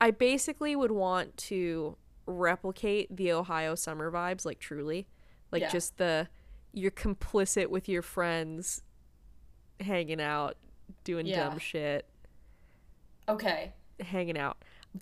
I 0.00 0.10
basically 0.10 0.74
would 0.76 0.90
want 0.92 1.36
to 1.38 1.96
replicate 2.26 3.16
the 3.16 3.32
Ohio 3.32 3.74
summer 3.74 4.10
vibes, 4.10 4.44
like 4.44 4.58
truly, 4.58 5.06
like 5.50 5.62
Yeah. 5.62 5.68
just 5.68 5.96
the 5.98 6.28
you're 6.72 6.90
complicit 6.90 7.66
with 7.68 7.88
your 7.88 8.02
friends, 8.02 8.82
hanging 9.80 10.20
out, 10.20 10.56
doing 11.04 11.26
Yeah. 11.26 11.48
dumb 11.50 11.58
shit, 11.58 12.06
Okay. 13.28 13.72
hanging 14.00 14.38
out. 14.38 14.56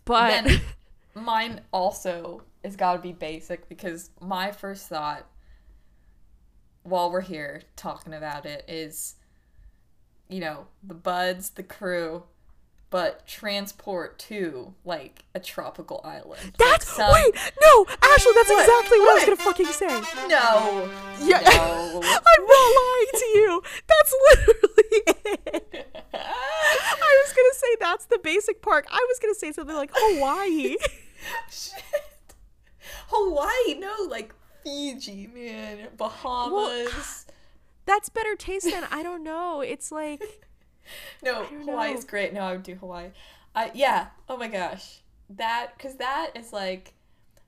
But 0.04 0.44
then 0.44 0.60
mine 1.14 1.60
also 1.72 2.42
has 2.64 2.76
got 2.76 2.94
to 2.94 2.98
be 3.00 3.12
basic 3.12 3.68
because 3.68 4.10
my 4.20 4.50
first 4.52 4.88
thought 4.88 5.26
while 6.82 7.10
we're 7.10 7.20
here 7.20 7.62
talking 7.76 8.14
about 8.14 8.46
it 8.46 8.64
is 8.68 9.16
you 10.30 10.40
know 10.40 10.66
the 10.82 10.94
buds 10.94 11.50
the 11.50 11.62
crew 11.62 12.22
but 12.90 13.24
transport 13.26 14.18
to 14.18 14.74
like 14.84 15.24
a 15.34 15.40
tropical 15.40 16.00
island 16.04 16.52
that's 16.58 16.88
Some- 16.88 17.12
wait 17.12 17.34
no, 17.62 17.86
Ashley, 18.02 18.32
that's 18.34 18.48
What? 18.50 18.62
exactly 18.62 18.98
what, 18.98 19.10
I 19.10 19.14
was 19.14 19.24
gonna 19.24 19.36
fucking 19.36 19.66
say. 19.66 19.86
no 20.28 20.90
Yeah. 21.20 21.40
no 21.40 22.00
I'm 22.02 22.46
not 22.46 22.70
lying 22.80 23.12
to 23.14 23.26
you. 23.34 23.62
That's 23.86 24.14
literally 24.30 25.02
it. 25.46 26.00
I 26.14 27.24
was 27.24 27.32
gonna 27.32 27.54
say 27.54 27.76
that's 27.80 28.06
the 28.06 28.18
basic 28.22 28.60
park. 28.62 28.86
I 28.90 29.04
was 29.08 29.18
gonna 29.20 29.34
say 29.34 29.52
something 29.52 29.76
like 29.76 29.90
Hawaii. 29.94 30.76
Shit. 31.50 31.82
Hawaii, 33.08 33.78
no, 33.78 33.92
like 34.08 34.34
Fiji, 34.64 35.28
man, 35.32 35.88
Bahamas. 35.96 37.26
That's 37.90 38.08
better 38.08 38.36
taste 38.36 38.70
than 38.70 38.84
I 38.90 39.02
don't 39.02 39.22
know. 39.24 39.60
It's 39.60 39.90
like 39.90 40.22
no, 41.22 41.44
don't 41.44 41.68
Hawaii's 41.68 42.04
great. 42.04 42.32
No, 42.32 42.40
I 42.42 42.52
would 42.52 42.62
do 42.62 42.74
Hawaii. 42.76 43.08
I 43.54 43.70
yeah. 43.74 44.08
Oh 44.28 44.36
my 44.36 44.48
gosh, 44.48 45.00
that 45.30 45.72
because 45.76 45.96
that 45.96 46.30
is 46.36 46.52
like 46.52 46.94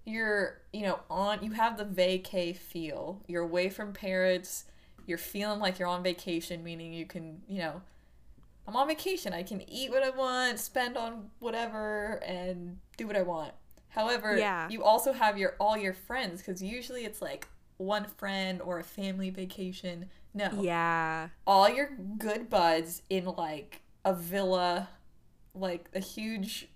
you're 0.05 0.61
you 0.73 0.83
know 0.83 0.99
on 1.09 1.43
you 1.45 1.53
have 1.53 1.77
the 1.77 1.85
vacay 1.85 2.57
feel. 2.57 3.23
You're 3.29 3.43
away 3.43 3.69
from 3.69 3.93
parents. 3.93 4.65
You're 5.07 5.19
feeling 5.19 5.61
like 5.61 5.79
you're 5.79 5.89
on 5.89 6.03
vacation, 6.03 6.65
meaning 6.65 6.93
you 6.93 7.07
can 7.07 7.43
you 7.49 7.59
know 7.59 7.83
I'm 8.67 8.77
on 8.77 8.89
vacation. 8.89 9.33
I 9.33 9.43
can 9.43 9.63
eat 9.71 9.91
what 9.91 10.03
I 10.03 10.11
want, 10.11 10.59
spend 10.59 10.97
on 10.97 11.31
whatever, 11.41 12.21
and 12.25 12.79
do 12.97 13.07
what 13.07 13.17
I 13.17 13.23
want. 13.23 13.53
However, 13.91 14.37
Yeah. 14.37 14.69
you 14.69 14.83
also 14.83 15.13
have 15.13 15.37
your 15.39 15.55
all 15.61 15.77
your 15.77 15.93
friends 15.93 16.41
because 16.41 16.63
usually 16.63 17.05
it's 17.05 17.21
like 17.23 17.47
one 17.77 18.05
friend 18.05 18.61
or 18.63 18.79
a 18.79 18.85
family 18.85 19.31
vacation. 19.31 20.07
No, 20.35 20.49
Yeah. 20.63 21.29
all 21.47 21.69
your 21.69 21.91
good 22.19 22.49
buds 22.49 23.03
in 23.11 23.25
like 23.27 23.83
a 24.05 24.15
villa, 24.15 24.89
like 25.55 25.89
a 25.95 26.01
huge 26.01 26.69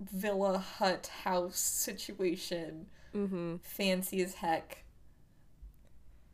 villa 0.00 0.58
hut 0.58 1.10
house 1.24 1.58
situation, 1.58 2.86
Mm-hmm. 3.14 3.56
fancy 3.62 4.22
as 4.22 4.34
heck, 4.34 4.84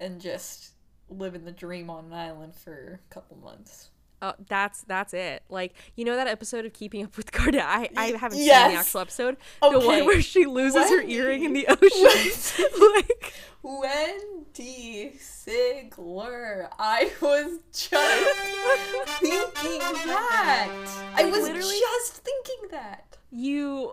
and 0.00 0.20
just 0.20 0.72
living 1.08 1.44
the 1.44 1.52
dream 1.52 1.88
on 1.90 2.06
an 2.06 2.12
island 2.12 2.54
for 2.54 3.00
a 3.10 3.14
couple 3.14 3.36
months. 3.36 3.90
Oh, 4.26 4.34
that's 4.48 4.82
that's 4.82 5.12
it. 5.14 5.42
Like 5.48 5.74
you 5.96 6.04
know 6.04 6.16
that 6.16 6.26
episode 6.28 6.64
of 6.64 6.72
Keeping 6.72 7.04
Up 7.04 7.16
with 7.16 7.30
Kardashian. 7.32 7.64
I, 7.66 7.88
I 7.96 8.06
haven't 8.16 8.38
seen 8.38 8.46
the 8.48 8.54
actual 8.54 9.00
episode. 9.00 9.36
The 9.60 9.80
one 9.80 10.04
where 10.06 10.22
she 10.22 10.46
loses 10.46 10.88
her 10.88 11.02
earring 11.02 11.44
in 11.44 11.52
the 11.52 11.66
ocean. 11.68 12.64
like 12.94 13.34
Wendy 13.62 15.12
Sigler. 15.18 16.68
I 16.78 17.10
was 17.20 17.58
just 17.72 18.00
thinking 19.20 20.06
that. 20.06 20.68
I 21.16 21.24
was 21.24 21.42
Literally- 21.42 21.80
just 21.80 22.16
thinking 22.18 22.68
that. 22.70 23.16
you, 23.30 23.92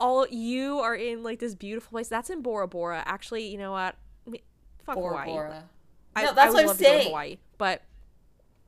all 0.00 0.26
you 0.28 0.78
are 0.80 0.94
in 0.94 1.22
like 1.22 1.38
this 1.38 1.54
beautiful 1.54 1.90
place. 1.90 2.08
That's 2.08 2.30
in 2.30 2.42
Bora 2.42 2.66
Bora. 2.68 3.02
Actually, 3.06 3.46
you 3.48 3.58
know 3.58 3.72
what? 3.72 3.96
I 4.32 4.40
Fuck 4.84 4.94
Bora 4.96 5.10
Hawaii. 5.18 5.26
Bora. 5.26 5.64
I, 6.14 6.22
No, 6.24 6.30
I 6.30 6.32
that's 6.34 6.46
would 6.48 6.54
what 6.54 6.60
I'm 6.62 6.66
love 6.68 6.78
to 6.78 6.82
go 6.84 6.88
to 6.90 6.94
saying. 6.96 7.06
Hawaii, 7.08 7.36
but 7.58 7.82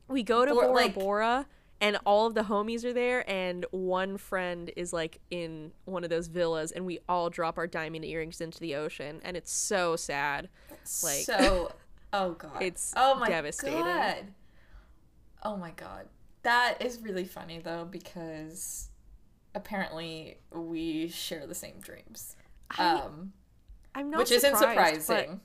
we 0.09 0.23
go 0.23 0.45
to 0.45 0.51
Bora- 0.53 0.67
Bora 0.67 0.75
like- 0.75 0.95
Bora, 0.95 1.47
and 1.81 1.97
all 2.05 2.27
of 2.27 2.33
the 2.33 2.41
homies 2.43 2.83
are 2.83 2.91
there, 2.93 3.23
and 3.29 3.65
one 3.71 4.17
friend 4.17 4.69
is 4.75 4.91
like 4.91 5.19
in 5.31 5.71
one 5.85 6.03
of 6.03 6.09
those 6.09 6.27
villas, 6.27 6.71
and 6.73 6.85
we 6.85 6.99
all 7.07 7.29
drop 7.29 7.57
our 7.57 7.67
diamond 7.67 8.03
earrings 8.03 8.41
into 8.41 8.59
the 8.59 8.75
ocean, 8.75 9.21
and 9.23 9.37
it's 9.37 9.51
so 9.51 9.95
sad. 9.95 10.49
Like- 11.03 11.23
so, 11.23 11.71
oh 12.13 12.31
god, 12.31 12.61
It's 12.61 12.93
oh 12.97 13.15
my 13.15 13.27
devastating. 13.29 13.79
god, 13.79 14.33
oh 15.43 15.55
my 15.55 15.71
god. 15.71 16.07
That 16.43 16.81
is 16.81 17.01
really 17.01 17.25
funny 17.25 17.59
though 17.59 17.85
because 17.89 18.89
apparently 19.55 20.37
we 20.53 21.09
share 21.09 21.45
the 21.47 21.55
same 21.55 21.79
dreams. 21.79 22.35
I- 22.77 22.93
Um, 22.95 23.33
I'm 23.95 24.09
not 24.09 24.19
which 24.19 24.31
isn't 24.31 24.55
surprising. 24.57 25.41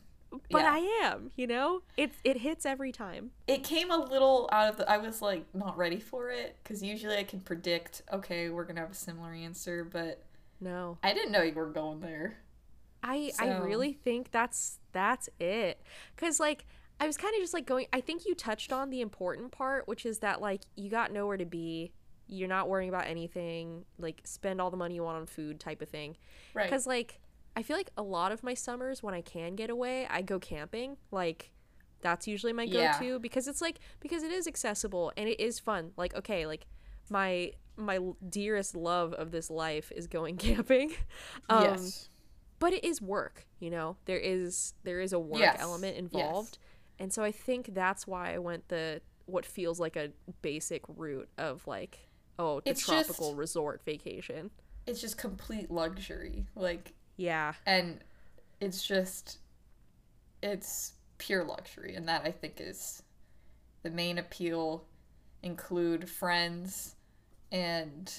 But, 0.51 0.63
Yeah. 0.63 0.73
I 0.73 0.79
am. 1.05 1.31
You 1.37 1.47
know, 1.47 1.83
it 1.97 2.13
it 2.25 2.39
hits 2.39 2.65
every 2.67 2.93
time. 2.93 3.31
it 3.47 3.63
came 3.65 3.91
a 3.91 3.97
little 3.97 4.49
out 4.53 4.69
of 4.71 4.77
the 4.77 4.91
i 4.91 4.99
was 4.99 5.21
like 5.23 5.45
not 5.55 5.77
ready 5.77 6.01
for 6.01 6.31
it 6.31 6.57
because 6.63 6.83
usually 6.83 7.17
i 7.17 7.25
can 7.25 7.41
predict 7.41 8.03
okay 8.13 8.49
we're 8.51 8.65
gonna 8.65 8.81
have 8.81 8.91
a 8.91 8.95
similar 8.95 9.33
answer 9.33 9.85
but 9.85 10.23
No, 10.61 10.99
i 11.03 11.13
didn't 11.13 11.33
know 11.33 11.43
you 11.43 11.53
were 11.55 11.67
going 11.71 12.01
there 12.01 12.37
I 13.03 13.33
I 13.39 13.59
really 13.59 13.93
think 13.93 14.31
that's 14.31 14.79
that's 14.93 15.29
it. 15.39 15.79
Cause 16.17 16.41
like 16.41 16.65
I 16.99 17.07
was 17.07 17.19
kind 17.19 17.35
of 17.35 17.41
just 17.43 17.53
like 17.53 17.67
going. 17.67 17.87
I 17.93 18.01
think 18.01 18.25
you 18.25 18.35
touched 18.35 18.73
on 18.73 18.89
the 18.89 19.03
important 19.03 19.53
part, 19.53 19.87
which 19.87 20.07
is 20.07 20.21
that 20.21 20.41
like 20.41 20.63
you 20.75 20.89
got 20.89 21.13
nowhere 21.13 21.37
to 21.37 21.45
be. 21.45 21.93
You're 22.29 22.49
not 22.49 22.67
worrying 22.69 22.89
about 22.89 23.07
anything. 23.07 23.85
Like 23.99 24.23
spend 24.25 24.59
all 24.59 24.71
the 24.71 24.79
money 24.79 24.95
you 24.95 25.03
want 25.03 25.19
on 25.19 25.27
food, 25.27 25.61
type 25.61 25.83
of 25.83 25.91
thing. 25.91 26.17
right 26.55 26.65
Because 26.65 26.87
like 26.87 27.21
I 27.57 27.63
feel 27.63 27.77
like 27.77 27.91
a 27.97 28.03
lot 28.03 28.33
of 28.33 28.43
my 28.43 28.55
summers 28.55 29.03
when 29.03 29.15
I 29.15 29.21
can 29.21 29.55
get 29.55 29.71
away, 29.71 30.07
I 30.11 30.23
go 30.23 30.39
camping. 30.39 30.97
Like 31.11 31.53
that's 32.01 32.27
usually 32.27 32.53
my 32.53 32.67
go-to 32.67 33.19
because 33.19 33.49
it's 33.49 33.63
like 33.63 33.79
because 34.01 34.23
it 34.23 34.31
is 34.33 34.47
accessible 34.47 35.13
and 35.17 35.29
it 35.29 35.41
is 35.41 35.59
fun. 35.59 35.93
Like 35.97 36.15
okay, 36.15 36.47
like 36.47 36.67
my 37.11 37.53
my 37.77 37.99
dearest 38.29 38.77
love 38.77 39.13
of 39.15 39.31
this 39.31 39.51
life 39.51 39.91
is 39.95 40.07
going 40.07 40.37
camping. 40.49 40.93
Um, 41.49 41.63
yes 41.65 42.09
but 42.61 42.73
it 42.73 42.85
is 42.85 43.03
work 43.03 43.47
you 43.59 43.69
know 43.69 43.97
there 44.07 44.17
is 44.17 44.75
there 44.85 45.01
is 45.01 45.13
a 45.13 45.19
work 45.19 45.41
Yes, 45.41 45.59
element 45.61 45.97
yes. 45.97 45.99
involved 46.05 46.59
and 47.01 47.13
so 47.13 47.23
i 47.25 47.33
think 47.33 47.75
that's 47.75 48.07
why 48.07 48.33
i 48.33 48.39
went 48.39 48.69
the 48.69 49.03
what 49.27 49.45
feels 49.45 49.81
like 49.81 49.97
a 49.97 50.11
basic 50.41 50.83
route 50.89 51.29
of 51.37 51.67
like 51.67 52.09
oh 52.39 52.61
the 52.61 52.71
It's 52.71 52.81
tropical 52.87 53.31
just- 53.31 53.39
resort 53.39 53.83
vacation 53.85 54.51
it's 54.87 55.01
just 55.01 55.19
complete 55.19 55.69
luxury 55.71 56.47
like 56.55 56.95
yeah. 57.17 57.55
And 57.67 58.01
it's 58.61 58.87
just 58.87 59.39
it's 60.43 60.93
pure 61.17 61.45
luxury 61.45 61.95
and 61.95 62.07
that 62.09 62.23
i 62.25 62.31
think 62.31 62.61
is 62.61 63.03
the 63.83 63.91
main 63.91 64.19
appeal. 64.19 64.85
Include 65.43 66.09
friends 66.09 66.97
and 67.53 68.11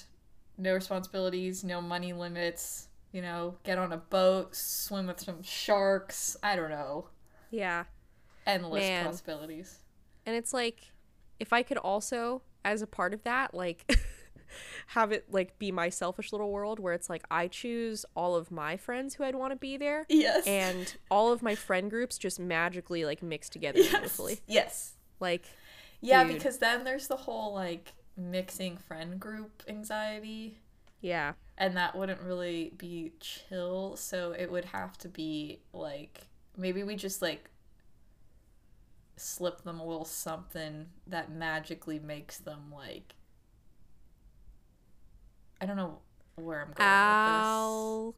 no 0.60 0.73
responsibilities 0.75 1.63
no 1.63 1.81
money 1.81 2.13
limits 2.13 2.88
you 3.12 3.21
know 3.21 3.55
get 3.63 3.79
on 3.79 3.91
a 3.91 3.97
boat 3.97 4.55
swim 4.55 5.08
with 5.08 5.19
some 5.19 5.41
sharks 5.41 6.38
i 6.43 6.55
don't 6.55 6.69
know. 6.69 7.08
Yeah. 7.49 7.86
Endless 8.45 8.84
Man. 8.84 9.05
possibilities. 9.05 9.79
And 10.27 10.36
it's 10.36 10.53
like 10.53 10.91
if 11.39 11.51
i 11.51 11.63
could 11.63 11.77
also 11.77 12.43
as 12.63 12.84
a 12.84 12.88
part 12.88 13.13
of 13.13 13.23
that 13.23 13.55
like 13.55 13.97
have 14.87 15.11
it 15.11 15.25
like 15.31 15.57
be 15.59 15.71
my 15.71 15.89
selfish 15.89 16.31
little 16.31 16.51
world 16.51 16.79
where 16.79 16.93
it's 16.93 17.09
like 17.09 17.23
i 17.29 17.47
choose 17.47 18.05
all 18.15 18.35
of 18.35 18.51
my 18.51 18.77
friends 18.77 19.15
who 19.15 19.23
i'd 19.23 19.35
want 19.35 19.51
to 19.51 19.57
be 19.57 19.77
there 19.77 20.05
yes. 20.09 20.45
and 20.45 20.95
all 21.09 21.31
of 21.31 21.41
my 21.41 21.55
friend 21.55 21.89
groups 21.89 22.17
just 22.17 22.39
magically 22.39 23.05
like 23.05 23.21
mix 23.21 23.49
together 23.49 23.79
yes. 23.79 23.89
beautifully. 23.89 24.39
Yes. 24.47 24.93
Like 25.19 25.45
yeah 26.01 26.23
Dude. 26.23 26.33
because 26.33 26.57
then 26.57 26.83
there's 26.83 27.07
the 27.07 27.15
whole 27.15 27.53
like 27.53 27.93
mixing 28.17 28.77
friend 28.77 29.19
group 29.19 29.63
anxiety. 29.67 30.59
Yeah. 31.01 31.33
And 31.57 31.77
that 31.77 31.95
wouldn't 31.95 32.21
really 32.21 32.73
be 32.77 33.13
chill 33.19 33.95
so 33.95 34.31
it 34.31 34.51
would 34.51 34.65
have 34.65 34.97
to 34.99 35.09
be 35.09 35.59
like 35.73 36.27
maybe 36.57 36.83
we 36.83 36.95
just 36.95 37.21
like 37.21 37.49
slip 39.17 39.63
them 39.63 39.79
a 39.79 39.85
little 39.85 40.05
something 40.05 40.87
that 41.07 41.31
magically 41.31 41.99
makes 41.99 42.37
them 42.37 42.73
like 42.75 43.15
i 45.65 45.67
don't 45.67 45.78
know 45.78 45.97
where 46.36 46.62
i'm 46.62 46.71
going 46.73 48.06
with 48.08 48.15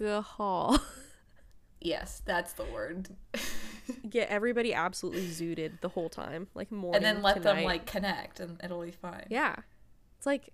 alcohol. 0.00 0.78
yes 1.80 2.22
that's 2.24 2.52
the 2.52 2.64
word 2.64 3.08
Get 4.08 4.28
everybody 4.28 4.74
absolutely 4.74 5.26
zooted 5.28 5.80
the 5.80 5.88
whole 5.88 6.08
time, 6.08 6.48
like 6.54 6.70
more. 6.70 6.94
and 6.94 7.04
then 7.04 7.22
let 7.22 7.36
to 7.36 7.40
them 7.40 7.64
like 7.64 7.86
connect 7.86 8.40
and 8.40 8.60
it'll 8.62 8.82
be 8.82 8.90
fine 8.90 9.26
yeah. 9.30 9.56
It's 10.18 10.26
like, 10.26 10.50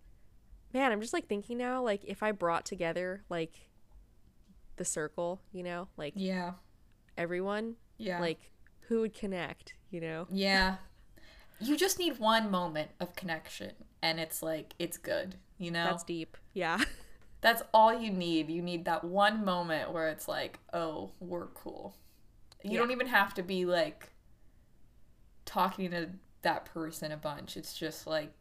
man, 0.73 0.93
I'm 0.93 1.01
just 1.01 1.13
like 1.13 1.27
thinking 1.27 1.59
now, 1.59 1.83
like 1.83 2.05
if 2.05 2.23
I 2.23 2.33
brought 2.33 2.65
together 2.65 3.25
like 3.29 3.69
the 4.77 4.85
circle, 4.85 5.41
you 5.53 5.63
know, 5.63 5.89
like 5.97 6.13
yeah 6.17 6.53
everyone, 7.17 7.75
yeah 7.99 8.21
like 8.21 8.39
who 8.89 9.01
would 9.01 9.15
connect, 9.15 9.75
you 9.91 10.01
know? 10.01 10.27
yeah 10.31 10.77
you 11.61 11.77
just 11.77 11.99
need 11.99 12.19
one 12.19 12.51
moment 12.51 12.91
of 13.01 13.17
connection 13.17 13.73
and 14.03 14.21
it's 14.21 14.43
like 14.43 14.75
it's 14.79 14.97
good 14.99 15.37
you 15.59 15.71
know 15.71 15.85
That's 15.85 16.05
deep. 16.05 16.37
Yeah. 16.53 16.79
That's 17.41 17.63
all 17.75 17.93
you 17.99 18.11
need. 18.11 18.49
You 18.49 18.63
need 18.63 18.87
that 18.87 19.05
one 19.05 19.45
moment 19.45 19.93
where 19.93 20.09
it's 20.09 20.27
like, 20.27 20.59
oh, 20.73 21.11
we're 21.21 21.49
cool. 21.49 21.95
You 22.63 22.73
Yeah. 22.73 22.79
don't 22.79 22.91
even 22.91 23.07
have 23.09 23.35
to 23.35 23.43
be 23.43 23.67
like 23.67 24.11
talking 25.45 25.91
to 25.91 26.09
that 26.43 26.65
person 26.65 27.13
a 27.13 27.17
bunch. 27.19 27.57
It's 27.59 27.75
just 27.75 28.07
like, 28.07 28.33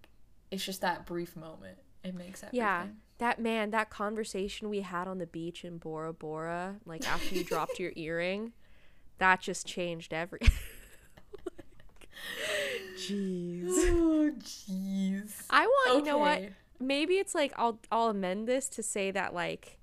it's 0.52 0.64
just 0.64 0.82
that 0.82 1.06
brief 1.06 1.36
moment. 1.36 1.78
It 2.04 2.16
makes 2.16 2.44
everything. 2.44 2.58
Yeah. 2.60 2.86
That 3.18 3.40
man, 3.40 3.72
that 3.72 3.90
conversation 3.90 4.70
we 4.70 4.82
had 4.82 5.08
on 5.08 5.18
the 5.18 5.28
beach 5.28 5.64
in 5.66 5.78
Bora 5.78 6.14
Bora, 6.14 6.78
like 6.86 7.08
after 7.08 7.36
you 7.36 7.44
dropped 7.44 7.80
your 7.80 7.92
earring, 7.98 8.54
that 9.20 9.42
just 9.42 9.68
changed 9.68 10.14
every. 10.14 10.40
Jeez. 12.98 13.66
Oh, 13.68 14.32
jeez. 14.40 15.46
I 15.50 15.66
want, 15.66 15.98
you 16.06 16.12
know 16.12 16.18
what? 16.20 16.42
Maybe 16.80 17.16
it's 17.16 17.34
like 17.36 17.54
I'll 17.56 17.80
I'll 17.92 18.10
amend 18.10 18.48
this 18.48 18.68
to 18.70 18.84
say 18.84 19.12
that 19.12 19.34
like 19.34 19.78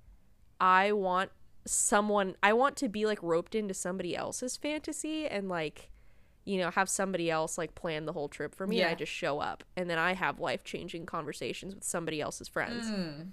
I 0.61 0.93
want 0.93 1.31
someone 1.67 2.37
I 2.43 2.53
want 2.53 2.77
to 2.77 2.89
be 2.89 3.07
like 3.07 3.23
roped 3.23 3.55
into 3.55 3.75
somebody 3.75 4.17
else's 4.17 4.57
fantasy 4.57 5.27
and 5.27 5.49
like 5.49 5.91
you 6.45 6.59
know 6.59 6.71
have 6.71 6.89
somebody 6.89 7.31
else 7.31 7.59
like 7.59 7.75
plan 7.75 8.07
the 8.07 8.13
whole 8.13 8.29
trip 8.29 8.55
for 8.55 8.67
me 8.67 8.81
and 8.81 8.91
I 8.91 8.95
just 8.95 9.13
show 9.13 9.41
up 9.41 9.63
and 9.77 9.89
then 9.91 9.99
I 9.99 10.15
have 10.15 10.41
life-changing 10.41 11.07
conversations 11.07 11.75
with 11.75 11.85
somebody 11.85 12.21
else's 12.21 12.49
friends. 12.49 12.87
Mm. 12.87 13.29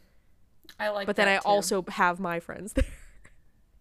I 0.80 0.90
like 0.90 1.08
but 1.08 1.16
then 1.16 1.28
I 1.30 1.38
too. 1.38 1.42
also 1.46 1.86
have 1.88 2.20
my 2.20 2.40
friends 2.42 2.74
there, 2.74 2.84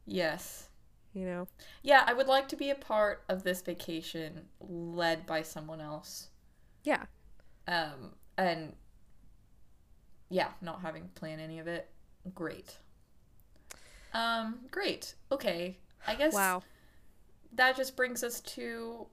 Yes. 0.07 0.69
you 1.13 1.25
know. 1.27 1.49
Yeah, 1.83 2.05
I 2.07 2.13
would 2.13 2.29
like 2.29 2.49
to 2.49 2.57
be 2.57 2.71
a 2.71 2.75
part 2.77 3.25
of 3.29 3.43
this 3.43 3.61
vacation 3.63 4.47
led 4.61 5.27
by 5.27 5.43
someone 5.43 5.81
else. 5.81 6.29
Yeah. 6.85 7.05
um 7.67 8.13
and 8.39 8.75
yeah 10.29 10.49
not 10.61 10.81
having 10.83 11.03
to 11.05 11.09
plan 11.21 11.39
any 11.41 11.59
of 11.59 11.67
it 11.67 11.89
great 12.35 12.77
um 14.15 14.59
great 14.71 15.15
okay 15.31 15.77
i 16.07 16.15
guess 16.15 16.33
Wow. 16.35 16.63
that 17.55 17.77
just 17.77 17.97
brings 17.97 18.23
us 18.25 18.41
to 18.41 19.07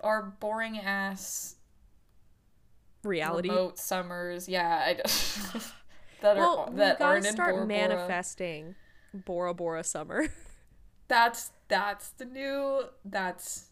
our 0.00 0.22
boring 0.40 0.78
ass 0.78 1.56
reality. 3.02 3.48
remote 3.48 3.78
summers. 3.78 4.48
Yeah, 4.48 4.82
I 4.86 4.94
don't- 4.94 5.06
that 6.20 6.36
well, 6.36 6.58
are 6.66 6.70
we 6.70 6.76
that 6.78 6.98
gotta 6.98 7.04
aren't 7.12 7.26
in 7.26 7.32
start 7.32 7.50
Bora 7.54 7.66
Bora. 7.66 7.66
manifesting 7.66 8.74
Bora 9.12 9.54
Bora 9.54 9.84
summer. 9.84 10.26
That's 11.08 11.50
that's 11.68 12.10
the 12.10 12.24
new. 12.24 12.84
That's 13.04 13.66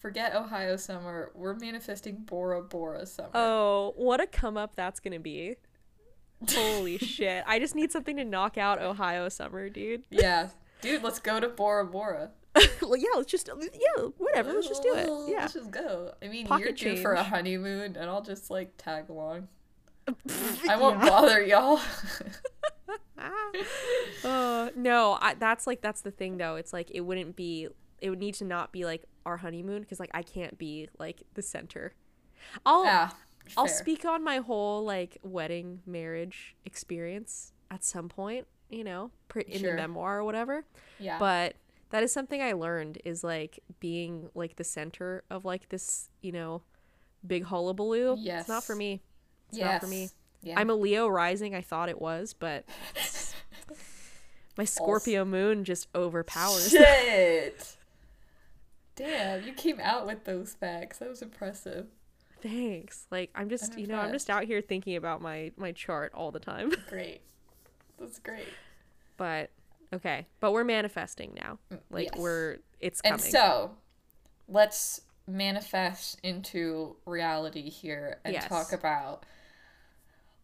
forget 0.00 0.34
Ohio 0.34 0.76
summer. 0.76 1.30
We're 1.34 1.54
manifesting 1.54 2.16
Bora 2.24 2.62
Bora 2.62 3.04
summer. 3.06 3.30
oh, 3.34 3.92
what 3.96 4.20
a 4.22 4.26
come 4.26 4.56
up 4.56 4.74
that's 4.74 4.98
gonna 5.00 5.20
be. 5.20 5.56
Holy 6.50 6.98
shit. 6.98 7.44
I 7.46 7.58
just 7.58 7.74
need 7.74 7.90
something 7.90 8.16
to 8.16 8.24
knock 8.24 8.56
out 8.58 8.80
Ohio 8.80 9.28
summer, 9.28 9.68
dude. 9.68 10.04
yeah, 10.10 10.48
dude, 10.80 11.02
let's 11.02 11.18
go 11.18 11.40
to 11.40 11.48
Bora 11.48 11.84
Bora. 11.84 12.30
well, 12.82 12.96
yeah, 12.96 13.08
let's 13.16 13.30
just 13.30 13.48
yeah, 13.48 14.04
whatever, 14.16 14.52
let's 14.52 14.68
just 14.68 14.82
do 14.82 14.94
it. 14.94 15.08
Yeah. 15.30 15.40
let's 15.40 15.54
just 15.54 15.70
go. 15.70 16.12
I 16.22 16.28
mean, 16.28 16.46
Pocket 16.46 16.80
you're 16.80 16.94
due 16.94 17.02
for 17.02 17.12
a 17.12 17.22
honeymoon, 17.22 17.96
and 17.96 18.10
I'll 18.10 18.22
just 18.22 18.50
like 18.50 18.72
tag 18.78 19.08
along. 19.10 19.48
I 20.68 20.76
won't 20.76 21.00
bother 21.00 21.42
y'all. 21.42 21.80
uh, 24.24 24.70
no, 24.74 25.18
I, 25.20 25.34
that's 25.34 25.66
like 25.66 25.82
that's 25.82 26.00
the 26.00 26.10
thing 26.10 26.38
though. 26.38 26.56
It's 26.56 26.72
like 26.72 26.90
it 26.90 27.00
wouldn't 27.00 27.36
be. 27.36 27.68
It 28.00 28.10
would 28.10 28.18
need 28.20 28.34
to 28.34 28.44
not 28.44 28.72
be 28.72 28.84
like 28.84 29.04
our 29.26 29.38
honeymoon 29.38 29.82
because 29.82 30.00
like 30.00 30.10
I 30.14 30.22
can't 30.22 30.56
be 30.56 30.88
like 30.98 31.22
the 31.34 31.42
center. 31.42 31.94
I'll 32.64 32.84
ah, 32.86 33.16
I'll 33.56 33.66
fair. 33.66 33.74
speak 33.76 34.04
on 34.04 34.22
my 34.22 34.38
whole 34.38 34.84
like 34.84 35.18
wedding 35.22 35.80
marriage 35.86 36.54
experience 36.64 37.52
at 37.70 37.84
some 37.84 38.08
point. 38.08 38.46
You 38.70 38.84
know, 38.84 39.10
in 39.46 39.60
Sure. 39.60 39.70
the 39.70 39.76
memoir 39.76 40.18
or 40.18 40.24
whatever. 40.24 40.64
Yeah. 41.00 41.18
But 41.18 41.56
that 41.90 42.02
is 42.02 42.12
something 42.12 42.42
I 42.42 42.52
learned 42.52 42.98
is 43.04 43.24
like 43.24 43.60
being 43.80 44.28
like 44.34 44.56
the 44.56 44.64
center 44.64 45.24
of 45.30 45.44
like 45.46 45.70
this. 45.70 46.10
You 46.20 46.32
know, 46.32 46.62
big 47.26 47.44
hullabaloo. 47.44 48.16
It's 48.18 48.48
not 48.48 48.64
for 48.64 48.74
Yes. 48.74 48.78
me. 48.78 49.02
It's 49.50 49.58
not 49.58 49.80
for 49.80 49.86
me. 49.86 50.10
Yeah. 50.42 50.60
I'm 50.60 50.68
a 50.70 50.74
Leo 50.74 51.08
rising. 51.08 51.54
I 51.54 51.62
thought 51.62 51.88
it 51.88 52.00
was, 52.00 52.34
but 52.34 52.64
my 54.58 54.64
Scorpio 54.64 55.24
moon 55.24 55.64
just 55.64 55.88
overpowers. 55.94 56.70
Shit. 56.70 57.76
Damn, 58.96 59.44
you 59.46 59.52
came 59.52 59.78
out 59.80 60.06
with 60.06 60.24
those 60.24 60.54
facts. 60.54 60.98
That 60.98 61.08
was 61.08 61.22
impressive. 61.22 61.86
Thanks. 62.42 63.06
Like 63.10 63.30
I'm 63.34 63.48
just, 63.48 63.72
I'm 63.74 63.78
you 63.78 63.86
know, 63.86 63.98
I'm 63.98 64.12
just 64.12 64.30
out 64.30 64.44
here 64.44 64.60
thinking 64.60 64.96
about 64.96 65.20
my 65.20 65.52
my 65.56 65.72
chart 65.72 66.12
all 66.14 66.30
the 66.30 66.40
time. 66.40 66.72
Great. 66.88 67.20
That's 67.98 68.18
great. 68.20 68.46
but 69.16 69.50
okay, 69.92 70.26
but 70.38 70.52
we're 70.52 70.62
manifesting 70.64 71.32
now. 71.40 71.58
Like 71.90 72.08
Mm, 72.08 72.10
yes. 72.14 72.18
we're 72.22 72.56
it's 72.80 73.00
coming. 73.00 73.14
And 73.14 73.20
so, 73.22 73.72
let's 74.46 75.00
manifest 75.26 76.20
into 76.22 76.96
reality 77.06 77.68
here 77.68 78.20
and 78.24 78.34
Yes. 78.34 78.48
talk 78.48 78.72
about 78.72 79.26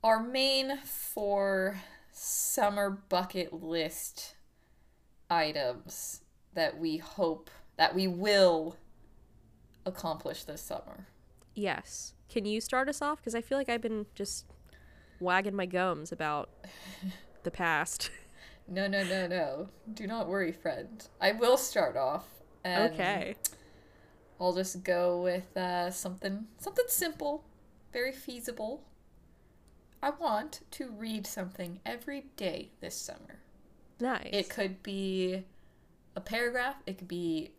our 0.03 0.21
main 0.23 0.77
four 0.79 1.81
summer 2.13 2.91
bucket 2.91 3.53
list 3.53 4.35
items 5.31 6.21
that 6.55 6.79
we 6.79 6.97
hope 6.99 7.51
that 7.77 7.95
we 7.95 8.07
will 8.07 8.77
accomplish 9.87 10.45
this 10.45 10.61
summer. 10.61 11.07
Yes. 11.55 12.15
Can 12.29 12.45
you 12.45 12.61
start 12.61 12.89
us 12.89 13.01
off 13.03 13.23
cuz 13.23 13.35
I 13.35 13.41
feel 13.41 13.59
like 13.59 13.69
I've 13.69 13.83
been 13.83 14.07
just 14.15 14.47
wagging 15.21 15.55
my 15.55 15.67
gums 15.67 16.13
about 16.13 16.51
the 17.43 17.51
past. 17.51 18.11
No, 18.67 18.87
no, 18.87 19.05
no, 19.05 19.27
no. 19.27 19.69
Do 19.93 20.07
not 20.07 20.29
worry, 20.29 20.53
friend. 20.53 21.07
I 21.21 21.33
will 21.33 21.57
start 21.57 21.97
off. 21.97 22.27
And 22.65 22.93
okay. 22.93 23.35
I'll 24.41 24.55
just 24.55 24.83
go 24.83 25.21
with 25.21 25.57
uh, 25.57 25.91
something 25.91 26.47
something 26.59 26.87
simple, 26.89 27.45
very 27.93 28.13
feasible. 28.13 28.83
I 30.03 30.11
want 30.11 30.61
to 30.73 30.91
read 30.91 31.27
something 31.27 31.81
every 31.87 32.27
day 32.37 32.71
this 32.81 32.95
summer. 32.97 33.41
Nice. 34.01 34.29
It 34.33 34.49
could 34.49 34.83
be 34.83 35.45
a 36.17 36.21
paragraph, 36.21 36.77
it 36.87 36.99
could 36.99 37.09
be 37.09 37.53